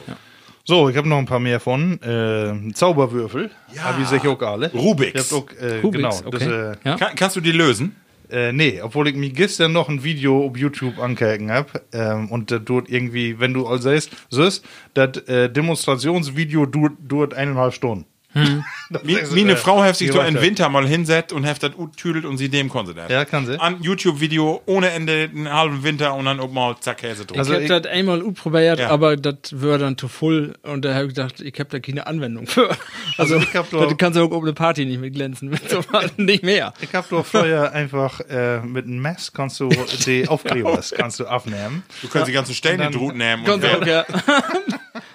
[0.65, 2.01] So, ich habe noch ein paar mehr von.
[2.01, 3.51] Äh, Zauberwürfel.
[3.73, 3.83] Ja.
[3.83, 4.71] Habe ich sicher auch alle.
[4.71, 5.31] Rubiks.
[5.31, 6.27] Hab auch, äh, Rubiks, genau.
[6.27, 6.31] okay.
[6.31, 6.95] Das, äh, ja?
[6.97, 7.95] Kann, kannst du die lösen?
[8.31, 12.51] Äh, nee, obwohl ich mir gestern noch ein Video auf YouTube angehört habe ähm, und
[12.51, 18.05] das dort irgendwie, wenn du all siehst, siehst das äh, Demonstrationsvideo dauert eineinhalb Stunden.
[18.33, 22.25] Ist, meine äh, Frau hat sich so im Winter mal hinsetzt und hat das tüdelt
[22.25, 23.09] und sie dem konnte das.
[23.09, 23.59] Ja, kann sie.
[23.59, 27.39] An YouTube-Video ohne Ende einen halben Winter und dann auch mal zack Käse drauf.
[27.39, 28.89] Also ich ich- habe das einmal probiert, Ja.
[28.89, 32.05] aber das wäre dann zu voll und da habe ich gedacht, ich habe da keine
[32.05, 32.69] Anwendung für.
[33.17, 35.67] Also, ich hab doch- da kannst du auch um eine Party nicht mit glänzen, mit
[35.69, 36.73] so was nicht mehr.
[36.81, 39.69] Ich hab doch vorher einfach äh, mit einem Mess kannst du
[40.05, 41.81] die Aufklebers kannst du abnehmen.
[42.03, 43.43] du kannst die ganzen Steine Und dann- drut nehmen.
[43.43, 44.05] Kannst Und du auch, ja.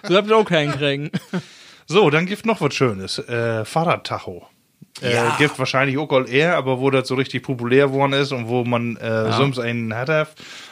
[0.03, 1.11] so habt ihr auch keinen kriegen.
[1.87, 3.19] So, dann gibt noch was Schönes.
[3.19, 4.47] Äh, Fahrradtacho.
[5.03, 5.35] Äh, Ja.
[5.39, 8.65] Gibt wahrscheinlich auch all eher, aber wo das so richtig populär geworden ist und wo
[8.65, 10.29] man äh, sonst einen hatte.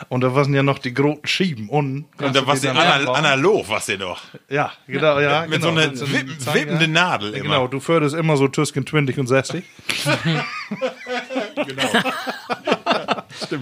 [0.08, 1.68] Und da waren ja noch die großen Schieben.
[1.68, 4.20] Und, und da war sie ana analog, was sie doch.
[4.48, 5.42] Ja, genau, ja.
[5.42, 5.74] Mit genau.
[5.74, 6.60] so einer so wippen, Zeiger.
[6.60, 7.42] wippende Nadel immer.
[7.42, 9.64] Genau, du förderst immer so Tusken 20 und 60.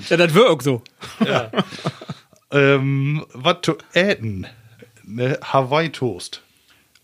[0.08, 0.82] Ja, das wird auch so.
[2.52, 4.46] ähm, was zu äten?
[5.04, 6.42] Ne, Hawaii-Toast.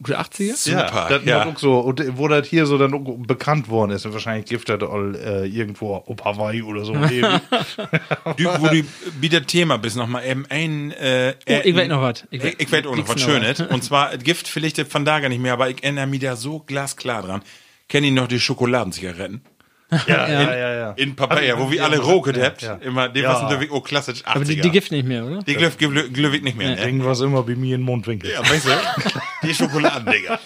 [0.02, 0.56] Gute 80er?
[0.56, 1.38] Super, das ja.
[1.38, 1.46] ja.
[1.46, 1.78] auch so.
[1.78, 5.46] Und wo das hier so dann bekannt worden ist, und wahrscheinlich gibt das all äh,
[5.46, 6.94] irgendwo auf Hawaii oder so.
[8.36, 8.82] Du, wo du
[9.20, 10.90] wie das Thema bist, noch mal eben ein.
[10.92, 12.24] Äh, Oh, ich weiß noch was.
[12.30, 13.60] Ich, ich, weiß auch noch was Schönes.
[13.60, 16.36] Und zwar, es gibt vielleicht von da gar nicht mehr, aber ich erinnere mich da
[16.36, 17.42] so glasklar dran.
[17.88, 19.42] Kennt ihr noch die Schokoladenzigaretten?
[19.90, 20.28] Ja, Ja.
[20.28, 20.90] ja, ja, ja.
[20.92, 22.62] In Papaya, wo wir alle roket habt.
[22.62, 22.74] ja.
[22.76, 23.34] Immer, die Ja.
[23.34, 24.26] waren natürlich auch klassisch 80er.
[24.26, 25.42] Aber die, die gibt nicht mehr, oder?
[25.42, 25.70] Die Glöw,
[26.12, 26.84] Glöwig nicht mehr, ne?
[26.84, 28.30] Irgendwas immer bei mir in den Mundwinkel.
[28.32, 28.70] Ja, weißt du?
[29.46, 30.40] Die Schokoladendinger.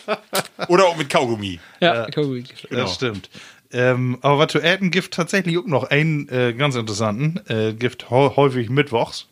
[0.69, 1.59] Oder auch mit Kaugummi.
[1.81, 2.45] Ja, gut.
[2.71, 3.31] Das stimmt.
[3.73, 7.41] Ähm, aber was zu äten gibt tatsächlich auch noch einen äh, ganz interessanten.
[7.49, 9.27] Äh, gibt hä- häufig mittwochs.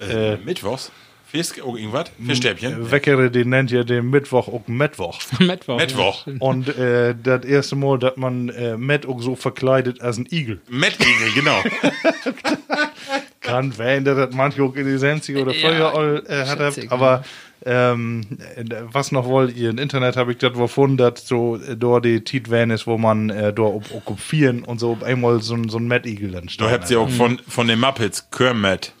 [0.00, 0.90] Äh, Mittwochs.
[1.30, 2.10] Fisk, oh, irgendwas?
[2.24, 2.90] Fischstäbchen.
[2.90, 5.18] Weckere, den nennt ja den Mittwoch auch Mittwoch.
[5.38, 5.76] Mittwoch.
[5.78, 6.26] Mittwoch.
[6.38, 10.60] Und äh, das erste Mal, dass man äh, Matt auch so verkleidet als ein Igel.
[10.70, 11.62] Mettigel, genau.
[13.40, 16.58] Kann werden, dass das manche auch in die 70er oder Ja, früher all, äh, hat.
[16.58, 17.24] schätzig, Aber
[17.64, 18.26] ähm,
[18.56, 19.70] äh, was noch wollt ihr?
[19.70, 22.98] Im Internet habe ich das gefunden, dass so äh, dort die Tit Van ist, wo
[22.98, 26.30] man äh, dort ob- okkupieren und so auf einmal so, ein- so ein Matt Igel
[26.32, 26.70] dann Du steht.
[26.70, 28.92] habt ja auch von, von den Muppets Kermit.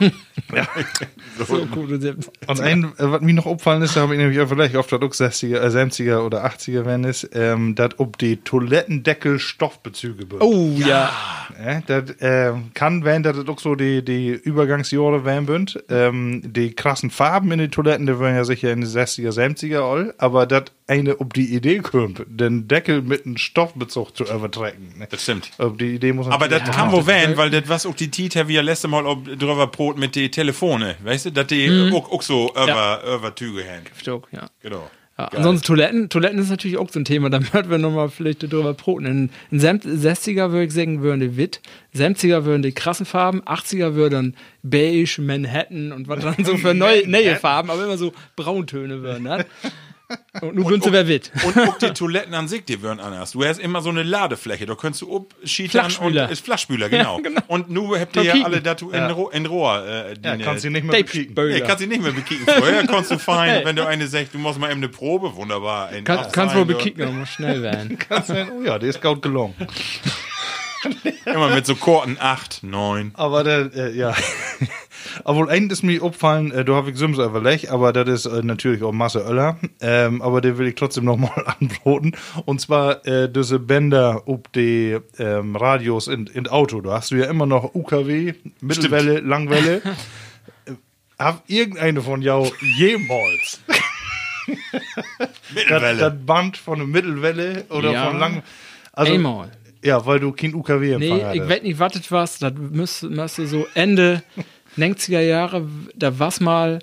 [1.46, 4.48] So gut, und ein, äh, was mir noch auffallen ist, da habe ich nämlich auch
[4.48, 9.38] vielleicht auf der 60er, äh, 70er oder 80er, wenn es, ähm, dass ob die Toilettendeckel
[9.38, 10.42] Stoffbezüge sind.
[10.42, 11.10] Oh ja.
[11.64, 15.82] Ja, das ähm, kann werden, dass das auch so die, die Übergangsjahre werden sind.
[15.88, 19.80] Ähm, die krassen Farben in den Toiletten, die werden ja sicher in den 60er, 70er
[19.80, 24.94] all, aber das eine, ob die Idee kommt, den Deckel mit einem Stoffbezug zu übertragen.
[24.98, 25.06] Ne?
[25.08, 25.50] Das stimmt.
[25.58, 28.48] Ob die Idee muss Aber das kann wo werden, weil das was auch die Tita
[28.48, 32.10] wie ja letzte Mal ob drüber Brot mit die Telefone, weißt du, dass die auch,
[32.10, 33.84] auch so über, über Tüge hängen.
[34.32, 34.48] Ja.
[34.62, 34.90] Genau.
[35.18, 38.42] Ja, ansonsten Toiletten, Toiletten ist natürlich auch so ein Thema, da würden wir nochmal vielleicht
[38.50, 39.04] drüber proten.
[39.04, 41.60] In, in Sem- 60er würde ich sagen, würden die Witt,
[41.94, 47.06] 70er würden die krassen Farben, 80er würden beige, Manhattan und was dann so für neue,
[47.06, 49.44] neue Farben, aber immer so Brauntöne würden, ne?
[50.40, 51.30] Und nun sind sie wer Witt.
[51.44, 53.32] Und auch die Toiletten an sich, die würden anders.
[53.32, 57.16] Du hast immer so eine Ladefläche, da könntest du abschietern und ist Flachspüler, genau.
[57.20, 57.40] Ja, genau.
[57.48, 59.84] Und nu habt ihr ja alle dazu in, Ro in Rohr.
[59.86, 61.34] Äh, die Ja, kannst du nicht mehr bekicken.
[61.48, 62.46] Nee, kannst du nicht mehr bekicken.
[62.46, 65.88] Vorher konntest du fein, wenn du eine sagst, du machst mal eben eine Probe, wunderbar.
[66.04, 67.98] Kann, kannst wohl sein, bekicken, aber muss schnell werden.
[68.08, 69.54] Kannst du- Oh ja, der ist gut gelungen.
[71.26, 73.10] Immer mit so Korten 8, 9.
[73.14, 74.14] Aber der, äh, ja.
[75.24, 78.42] Obwohl, ein ist mir aufgefallen, äh, da habe ich Sims überlegt, aber das ist äh,
[78.42, 79.58] natürlich auch Masse Öller.
[79.80, 82.16] Ähm, aber den will ich trotzdem nochmal anbroten.
[82.46, 86.80] Und zwar äh, diese Bänder ob die ähm, Radios in, in Auto.
[86.80, 89.82] Da hast du ja immer noch UKW, Mittelwelle, Langwelle.
[90.66, 90.72] Äh,
[91.18, 93.60] Hab irgendeine von jou jemals
[95.18, 95.98] das, Mittelwelle.
[95.98, 98.08] das Band von der Mittelwelle oder Ja.
[98.10, 98.42] von Lang...
[98.92, 99.50] Also, Einmal.
[99.82, 101.48] Ja, weil du kein UKW Nee, empfangen ich hattest.
[101.48, 102.38] weiß nicht, was das was.
[102.38, 104.22] Das müsste, müsste so Ende
[104.76, 106.80] 90er Jahre, da war's mal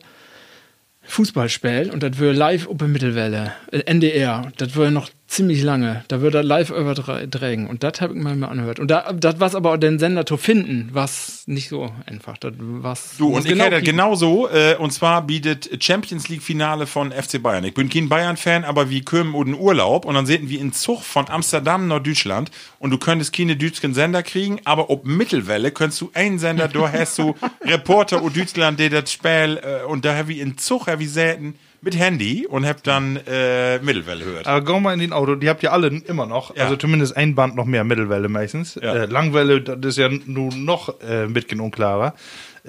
[1.07, 4.51] Fußballspiel und das würde live der Mittelwelle, äh, NDR.
[4.57, 6.05] Das würde noch ziemlich lange.
[6.07, 7.67] Da würde er live übertragen.
[7.67, 8.79] Und das habe ich mal mal angehört.
[8.79, 12.37] Und da, das war aber den Sender zu finden, was nicht so einfach.
[12.37, 14.49] Das war's, Du, was und ich kenne das genauso.
[14.49, 17.65] Äh, und zwar bietet Champions League Finale von FC Bayern.
[17.65, 21.03] Ich bin kein Bayern-Fan, aber wir kommen in Urlaub und dann sehen wir in Zug
[21.03, 26.01] von Amsterdam nach Deutschland und du könntest keine deutschen Sender kriegen, aber ob Mittelwelle könntest
[26.01, 30.15] du einen Sender, da hast du Reporter aus Deutschland, der das Spiel äh, und da
[30.15, 34.47] habe ich in Zug ich selten mit Handy und hab dann äh, Mittelwelle gehört.
[34.47, 36.55] Aber geh mal in den Auto, die habt ihr alle immer noch.
[36.55, 36.63] Ja.
[36.63, 38.75] Also zumindest ein Band noch mehr Mittelwelle meistens.
[38.81, 38.93] Ja.
[38.95, 42.15] Äh, Langwelle, das ist ja nun noch äh, bisschen unklarer.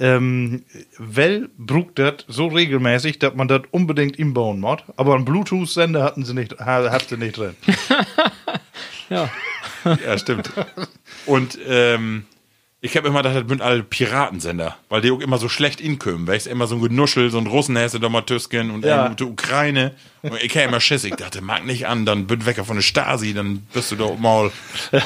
[0.01, 0.63] Ähm,
[0.99, 4.79] Well brugt das so regelmäßig, dass man das unbedingt inbauen muss.
[4.97, 7.57] Aber einen Bluetooth-Sender hatten sie nicht, ha- habt ihr nicht drin.
[9.11, 9.31] Ja.
[10.05, 10.51] Ja, stimmt.
[11.25, 12.27] Und ähm,
[12.81, 16.27] ich habe immer gedacht, das sind alle Piratensender, weil die auch immer so schlecht inkommen,
[16.27, 18.85] weißt du, immer so ein Genuschel, so ein Russen hast du da mal Tüsken und
[18.85, 19.07] Ja.
[19.07, 19.09] ja.
[19.09, 19.95] die Ukraine.
[20.23, 22.83] Und ich kam immer Schiss, ich dachte, mag nicht an, dann bin wecker von der
[22.83, 24.51] Stasi, dann bist du doch mal.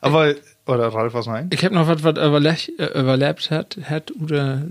[0.00, 0.34] Aber,
[0.66, 1.52] oder Ralf, was meint?
[1.52, 4.62] Ich habe noch was, was überle- äh, überlebt hat, hat oder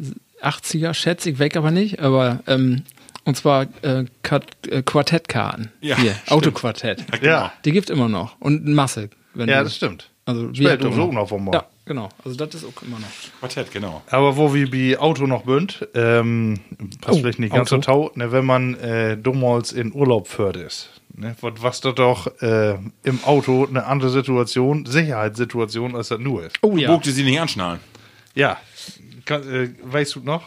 [0.41, 2.83] 80er, schätze ich, weg aber nicht, aber ähm,
[3.25, 5.71] und zwar äh, äh, Quartettkarten.
[5.81, 6.15] Ja, Hier.
[6.29, 7.05] Autoquartett.
[7.21, 7.51] Ja.
[7.65, 8.39] Die gibt immer noch.
[8.39, 9.09] Und Masse.
[9.33, 10.09] Wenn Ja, das stimmt.
[10.25, 11.11] Also auch so noch.
[11.11, 11.53] noch vom Mal.
[11.53, 12.07] Ja, genau.
[12.23, 13.09] Also das ist auch immer noch.
[13.39, 14.01] Quartett, genau.
[14.09, 16.61] Aber wo wir bei Auto noch bünd, ähm,
[17.01, 20.55] passt Oh, vielleicht nicht ganz so tau, ne, wenn man äh, damals in Urlaub fährt
[20.55, 21.01] ist.
[21.13, 26.55] Ne, was, da doch äh, im Auto eine andere Situation, Sicherheitssituation, als das nur ist.
[26.61, 26.93] Oh Ja.
[26.93, 27.81] Bugte sie nicht anschnallen.
[28.35, 28.57] Ja.
[29.25, 30.43] Kann, äh, weißt du noch?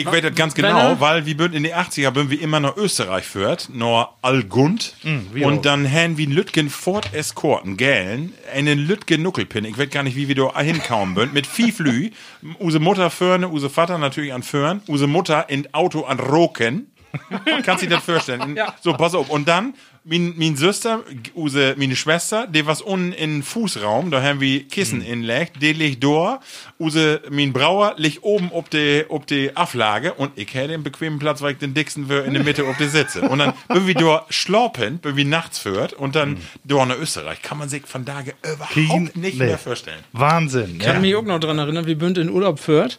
[0.00, 2.76] Ich weiß das ganz genau, er- weil wir in den 80er bin wir immer nach
[2.76, 4.94] Österreich führt, nach Algund.
[5.04, 5.46] auch.
[5.46, 9.64] und dann haben wir Lütgen Ford Escorten, gälen, einen Lütgen Nuckelpin.
[9.64, 11.32] Ich weiß gar nicht, wie wir da hinkauen sind.
[11.34, 12.10] Mit viel Flü.
[12.60, 16.86] Use Mutter föhne, use Vater natürlich an Föhren, use Mutter in Auto an Roken.
[17.64, 18.40] Kannst du dir das vorstellen?
[18.56, 19.30] In- So, pass auf.
[19.30, 19.74] Und dann,
[20.04, 21.00] min, min Süster,
[21.36, 26.02] use, meine Schwester, die was unten in Fußraum, da haben wir Kissen inlegt, die liegt
[26.02, 26.40] da,
[26.78, 31.18] use, min Brauer liegt oben ob die, ob die Auflage und ich hätte den bequemen
[31.18, 33.20] Platz, weil ich den dicksten für in der Mitte ob die sitze.
[33.22, 37.42] Und dann, wenn wir da schlorpen, wenn wir nachts führt und dann da nach Österreich,
[37.42, 40.00] kann man sich von da überhaupt Kein- nicht mehr vorstellen.
[40.12, 40.76] Wahnsinn.
[40.78, 42.98] Ich kann mich auch noch dran erinnern, wie Bünd in Urlaub führt.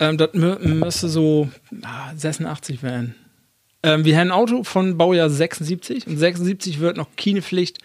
[0.00, 1.48] Ähm, das mü- müsste so
[1.82, 3.16] ah, 86 werden.
[3.82, 7.78] Ähm, wir haben ein Auto von Baujahr 76 und 76 wird noch keine Pflicht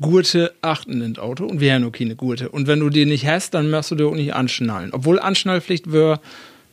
[0.00, 2.48] Gurte achten in das Auto und wir haben noch keine Gurte.
[2.48, 4.90] Und wenn du die nicht hast, dann musst du dir auch nicht anschnallen.
[4.92, 6.20] Obwohl Anschnallpflicht wäre,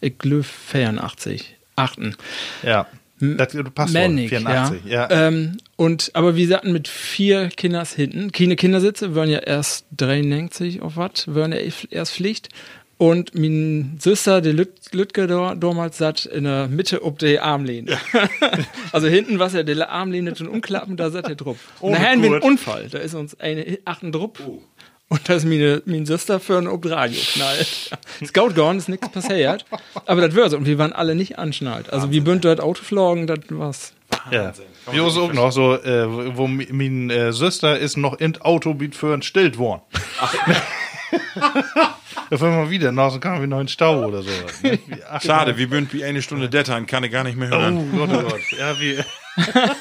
[0.02, 2.16] ich glaube 84, achten.
[2.64, 2.88] Ja.
[3.22, 3.94] Das passt.
[3.94, 4.86] Männlich, 84.
[4.86, 5.10] ja.
[5.10, 5.28] Ja.
[5.28, 8.32] Ähm, und, aber wir sagten mit vier Kinders hinten.
[8.32, 11.60] Keine Kindersitze, wären ja erst 93 auf was, wären ja
[11.90, 12.48] erst Pflicht.
[13.00, 17.98] Und mein Süster, die Lüt Lütke da, damals satt in der Mitte ob die Armlehne.
[18.92, 21.56] also hinten war ja die Armlehne schon umklappen, da satt er drauf.
[21.80, 22.42] Und Ohne da haben wir einen.
[22.42, 22.90] Unfall.
[22.92, 24.42] Da ist uns eine achten Drupp.
[25.08, 27.92] Und da ist meine, meine Schwester für ein Radio knallt.
[28.26, 29.66] Scout gone, ist nichts passiert.
[30.06, 30.58] Aber das wäre so.
[30.58, 31.94] Und wir waren alle nicht anschnallt.
[31.94, 33.94] Also wir bünd dort Auto flogen, das war's.
[34.30, 34.52] Ja.
[34.92, 39.14] Wir auch noch so, äh, wo mein äh, Schwester ist noch in Auto biet für
[39.14, 39.84] ein stillt worden.
[42.30, 44.30] Da wollen wir wieder, nach so kamen wir noch in Stau oder so.
[44.64, 44.80] Ne?
[44.88, 47.90] Wie- Schade, wie bünd wie eine Stunde Dettern, kann ich gar nicht mehr hören.
[47.94, 48.42] Oh Gott, oh Gott.
[48.58, 48.98] Ja, wie.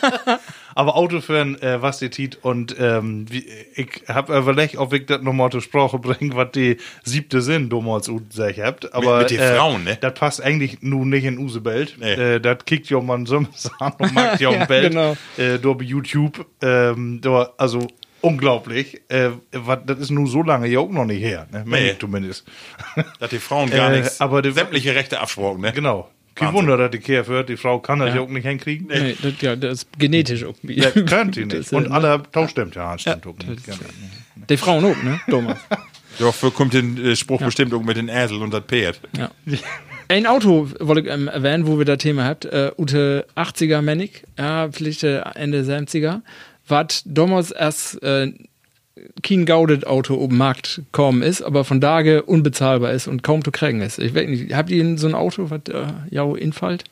[0.75, 3.45] Aber Autofahren, äh, was ihr tit und ähm, wie,
[3.75, 8.07] ich hab überlegt, ob ich das nochmal zur Sprache bringe, was die siebte Sinn damals
[8.07, 8.95] gesagt habt.
[8.95, 9.99] Aber mit den äh, Frauen, ne?
[10.01, 11.97] Das passt eigentlich nun nicht in use Welt.
[11.99, 12.13] Nee.
[12.13, 13.39] Äh, das kickt ja man so
[13.81, 14.91] an und mag ja um Welt.
[14.93, 15.17] genau.
[15.37, 17.89] Äh, bei YouTube, ähm, da, also
[18.21, 19.01] unglaublich.
[19.09, 19.31] Äh,
[19.87, 21.65] das ist nun so lange ja auch noch nicht her, ne?
[21.67, 21.95] Nee.
[21.99, 22.45] zumindest.
[23.21, 25.73] Dass die Frauen gar Äh, nichts, aber die- sämtliche Rechte absprochen, ne?
[25.73, 26.09] genau.
[26.35, 26.61] Kein Wahnsinn.
[26.69, 27.49] Wunder, dass die Kehr wird.
[27.49, 28.87] Die Frau kann das ja, auch nicht hinkriegen.
[28.87, 30.79] Nee, das, ja, das ist genetisch irgendwie.
[30.81, 31.73] Ja, könnt ihr nicht.
[31.73, 33.67] Und alle Taustimmt ja, stimmt auch das nicht.
[33.67, 33.81] ist-
[34.49, 35.21] Die Frauen auch, ne?
[35.29, 35.59] Thomas.
[36.21, 39.01] Dafür kommt der äh, Spruch bestimmt auch mit den Esel und das Pferd.
[39.17, 39.31] Ja.
[40.09, 42.45] Ein Auto wollte ich ähm, erwähnen, wo wir das Thema habt.
[42.45, 46.21] Äh, Ute 80er Manic, ja, vielleicht äh, Ende 70er.
[46.69, 48.33] Was damals erst äh,
[49.23, 53.45] kein gaudet Auto auf den Markt kommen ist, aber von Tage unbezahlbar ist und kaum
[53.45, 53.99] zu kriegen ist.
[53.99, 56.85] Ich weiß nicht, habt ihr so ein Auto, was äh, ja infallt?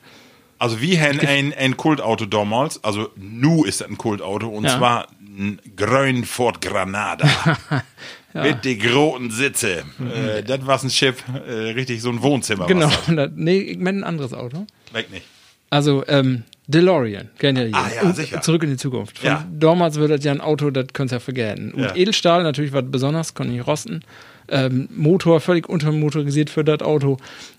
[0.59, 4.79] Also wir haben ein, ein Kultauto damals, also nu ist das ein Kultauto und Ja.
[4.79, 7.29] zwar ein grün Ford Granada.
[8.33, 9.85] Mit den großen Sitze.
[10.15, 12.67] Äh, das war ein Schiff, äh, richtig so ein Wohnzimmer.
[12.67, 12.91] Genau.
[13.35, 14.67] Nee, ich meine ein anderes Auto.
[14.93, 15.25] Weg nicht.
[15.71, 18.41] Also, ähm, DeLorean, kennt ihr Ah, ja, sicher.
[18.41, 19.19] Zurück in die Zukunft.
[19.19, 19.47] Von Ja.
[19.53, 21.73] Damals wird das ja ein Auto, das könnt ihr ja vergessen.
[21.73, 21.95] Und Ja.
[21.95, 24.01] Edelstahl natürlich was besonders, kann nicht rosten.
[24.49, 27.17] Ähm, Motor völlig untermotorisiert für das Auto.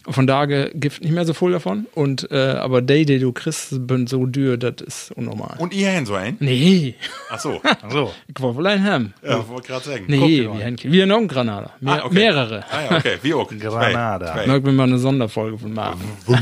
[0.09, 1.85] Von daher gibt nicht mehr so viel davon.
[1.93, 5.55] Und, äh, aber die, die du kriegst, sind so dürr, das ist unnormal.
[5.59, 6.37] Und ihr habt so einen?
[6.39, 6.95] nee,
[7.29, 7.61] Ach so.
[7.89, 8.13] So.
[8.27, 9.13] ich wollte wohl einen haben.
[9.23, 10.05] Ja, wollte gerade sagen.
[10.07, 11.71] Nee, wir haben, wir haben noch einen Granada.
[11.79, 12.13] Mehr, Ah, okay.
[12.15, 12.63] Mehrere.
[12.71, 13.17] Ah ja, okay.
[13.21, 13.49] Wie auch.
[13.59, 14.33] Granada.
[14.33, 14.63] Zwei.
[14.63, 16.01] Wir mal eine Sonderfolge von machen.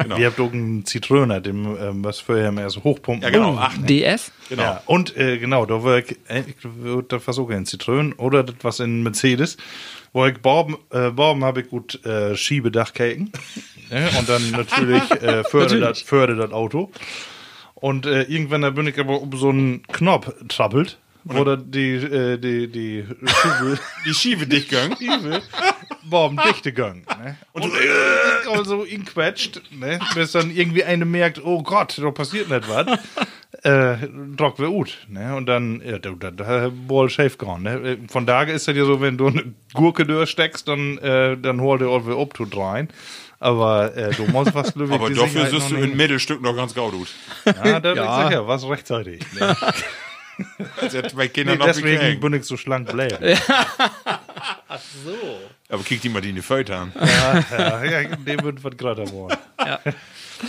[0.00, 0.16] Genau.
[0.16, 3.22] Ihr habt auch einen Zitrone, dem, ähm, was vorher mehr so hochpumpen.
[3.22, 3.56] Ja, genau.
[3.60, 4.32] Ach, DS?
[4.48, 4.62] genau.
[4.62, 8.56] Ja, und äh, genau, da ich, äh, ich würd das versuchen in Zitronen oder das
[8.62, 9.56] was in Mercedes,
[10.12, 13.32] wo ich Borben, äh, Borben habe ich gut äh, Schiebedachkäken.
[13.90, 15.44] ja, und dann natürlich äh,
[16.04, 16.90] fördert das Auto.
[17.74, 22.38] Und äh, irgendwann da bin ich aber um so einen Knopf trappelt, wo die, äh,
[22.38, 24.96] die, die Schiebe, Die Schiefe dich gegangen.
[24.98, 25.42] Schiebe
[26.04, 27.06] Borben dichte gegangen.
[27.22, 27.36] Ne?
[27.52, 29.98] Und, und ich also ihn quetscht, ne?
[30.14, 32.98] bis dann irgendwie eine merkt, oh Gott, da passiert nicht was.
[33.62, 33.96] Äh,
[34.36, 35.34] Drock wir ut, ne?
[35.34, 37.98] Und dann, ja, da, da, da Ball safe gone, ne?
[38.08, 41.80] Von daher ist das ja so, wenn du eine Gurke durchsteckst, dann, äh, dann holt
[41.82, 42.88] er auch wieder to rein.
[43.38, 47.08] Aber äh, du musst was wirklich Aber dafür siehst du im Mittelstück noch ganz gut.
[47.46, 48.04] Ja, da Ja.
[48.04, 48.28] ja.
[48.28, 49.20] sicher, was rechtzeitig.
[49.32, 49.56] Ne?
[50.80, 52.20] Das hat bei Kindern Nee, noch deswegen gekriegt.
[52.20, 53.16] bin ich so schlank bleiben.
[55.68, 56.92] Aber kriegt die mal die in die Föte an.
[56.98, 59.36] ja, ja, dem wird was gerade geworden.
[59.58, 59.80] Ja.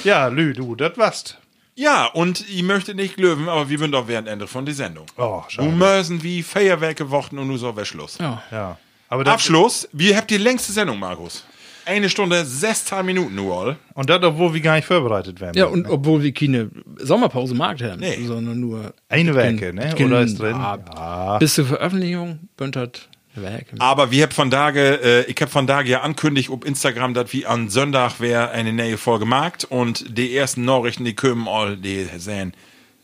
[0.03, 1.37] ja, Lü, du, das war's.
[1.81, 5.07] Ja, und ich möchte nicht glöwen, aber wir sind auch während Ende von der Sendung.
[5.17, 5.69] Oh, Du schade.
[5.69, 8.17] müssen wie Feuerwerke warten und nur so wäre Schluss.
[8.19, 8.43] Ja.
[8.51, 8.77] Ja.
[9.09, 11.43] Aber das, Abschluss, wir habt die längste Sendung, Markus.
[11.83, 13.57] Eine Stunde, 16 Minuten nur.
[13.59, 13.75] all.
[13.95, 15.57] Und das, obwohl wir gar nicht vorbereitet werden.
[15.57, 18.23] Ja, und obwohl wir keine Sommerpause Markt haben, Nee.
[18.25, 19.93] sondern nur Eine Werke, ne?
[20.05, 20.55] Oder ist drin?
[20.55, 23.09] Ja, bis zur Veröffentlichung bündert.
[23.79, 27.31] Aber wir habt von Tage, äh, ich hab von Tage ja ankündigt auf Instagram, dass
[27.31, 31.77] wir an Sonntag wäre eine neue Folge markt und die ersten Nachrichten, die kommen all,
[31.77, 32.53] die sehen,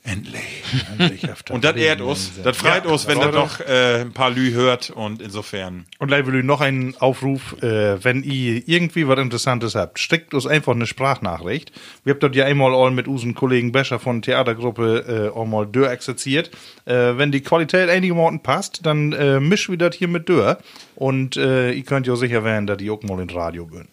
[0.07, 1.23] endlich.
[1.49, 4.89] Und das ehrt uns, das freut uns, wenn das doch äh, ein paar Lü hört
[4.89, 5.85] und insofern.
[5.99, 10.33] Und leider will ich noch einen Aufruf, äh, wenn ihr irgendwie was Interessantes habt, schickt
[10.33, 11.71] uns einfach eine Sprachnachricht.
[12.03, 15.91] Wir habt dort ja einmal all mit unseren Kollegen Bescher von Theatergruppe äh, einmal Dörr
[15.91, 16.51] exerziert.
[16.85, 20.57] Äh, wenn die Qualität einigermaßen passt, dann äh, mischen wir das hier mit Dörr.
[20.95, 23.89] Und äh, ihr könnt ja sicher werden, dass die auch mal ins Radio bünden.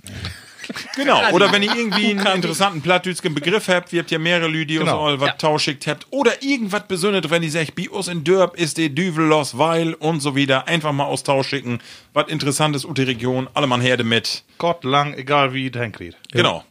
[0.96, 1.30] Genau.
[1.32, 4.78] Oder wenn ihr irgendwie einen interessanten plattdütschen Begriff habt, wir habt ja mehrere Lü, die
[4.78, 5.06] uns Genau.
[5.06, 6.06] all was tauschickt habt.
[6.10, 9.94] Oder irgendwas Besonderes, wenn ihr sagt, bei uns in Dörp ist die Düvel los, weil
[9.94, 10.68] und so wieder.
[10.68, 11.80] Einfach mal Austausch schicken.
[12.12, 13.48] Was Interessantes ut die Region.
[13.54, 14.44] Alle Mann Herde mit.
[14.58, 16.16] Gott lang, egal wie ihr hinkriegt.
[16.32, 16.64] Genau.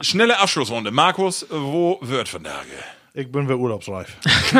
[0.00, 0.90] Schnelle Abschlussrunde.
[0.90, 2.68] Markus, wo wird von Tage?
[3.12, 4.16] Ich bin wieder urlaubsreif.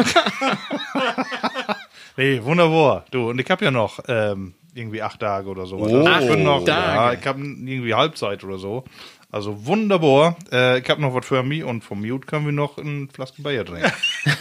[2.17, 3.05] nee, wunderbar.
[3.11, 5.83] Du, und ich hab ja noch ähm, irgendwie acht Tage oder so.
[5.83, 7.19] Also ich bin noch, Ja, Tage.
[7.21, 8.85] ich hab irgendwie Halbzeit oder so.
[9.31, 10.37] Also wunderbar.
[10.53, 13.43] Äh, ich hab noch was für mich und vom Mute können wir noch eine Flasche
[13.43, 13.91] Bayer trinken.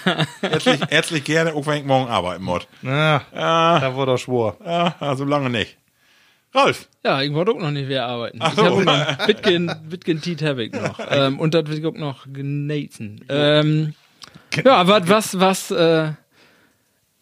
[0.42, 2.68] Herzlich, herzlich gerne, auch wenn ich morgen arbeiten muss.
[2.84, 4.58] Na, da war doch schwor.
[4.64, 5.78] Ja, also lange nicht.
[6.56, 8.38] Ralf, Ja, ich wollte auch noch nicht mehr arbeiten.
[8.40, 8.66] Ach ich so.
[8.66, 11.00] habe noch Bitcoin, Bitcoin Tiet habe ich noch.
[11.10, 13.26] ähm, und das will ich auch noch genaten.
[13.30, 13.96] Ähm,
[14.64, 16.12] ja, was, was, was, äh,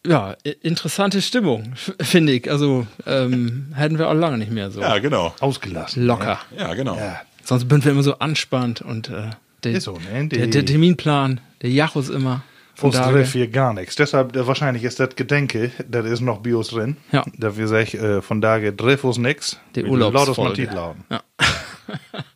[0.06, 2.50] ja, interessante Stimmung, finde ich.
[2.50, 5.34] Also ähm, hätten wir auch lange nicht mehr so Ja, genau.
[5.40, 6.06] Ausgelassen.
[6.06, 6.40] locker.
[6.58, 6.96] Ja, genau.
[6.96, 7.22] Ja.
[7.44, 9.32] Sonst sind wir immer so anspannt und äh,
[9.64, 10.28] der, so, ne?
[10.28, 12.44] der, der Terminplan, der Jachus immer.
[12.82, 13.96] Uns trifft hier gar nichts.
[13.96, 16.98] Deshalb, äh, wahrscheinlich ist das Gedenke, das ist noch Bios drin.
[17.12, 17.24] Ja.
[17.38, 19.60] Da wir sagen, äh, von daher trifft uns nix.
[19.76, 20.54] Die Wir laut uns mal Urlaubsfolge.
[20.56, 21.04] Titel lauten.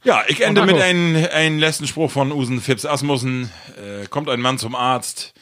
[0.04, 3.50] Ja, ich ende mit einem, einem letzten Spruch von Usen Phipps Asmussen.
[3.78, 5.34] Äh, kommt ein Mann zum Arzt.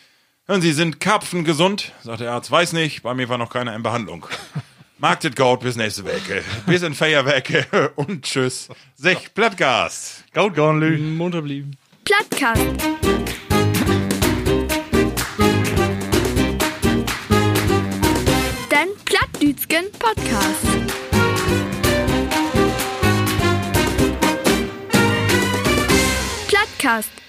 [0.45, 1.93] Hören Sie, sind Karpfen gesund?
[2.03, 4.27] Sagt der Arzt, weiß nicht, bei mir war noch keiner in Behandlung.
[4.97, 6.43] Marktet Gold bis nächste Woche.
[6.65, 8.67] Bis in Feierwerke und tschüss.
[8.95, 10.21] Sech Plattgas.
[10.33, 10.97] Gaut Gornlü.
[10.97, 11.77] Munter blieben.
[12.03, 12.61] Plattcast.
[18.69, 20.67] Dein Plattdütschen Podcast.
[26.49, 27.22] Plattcast.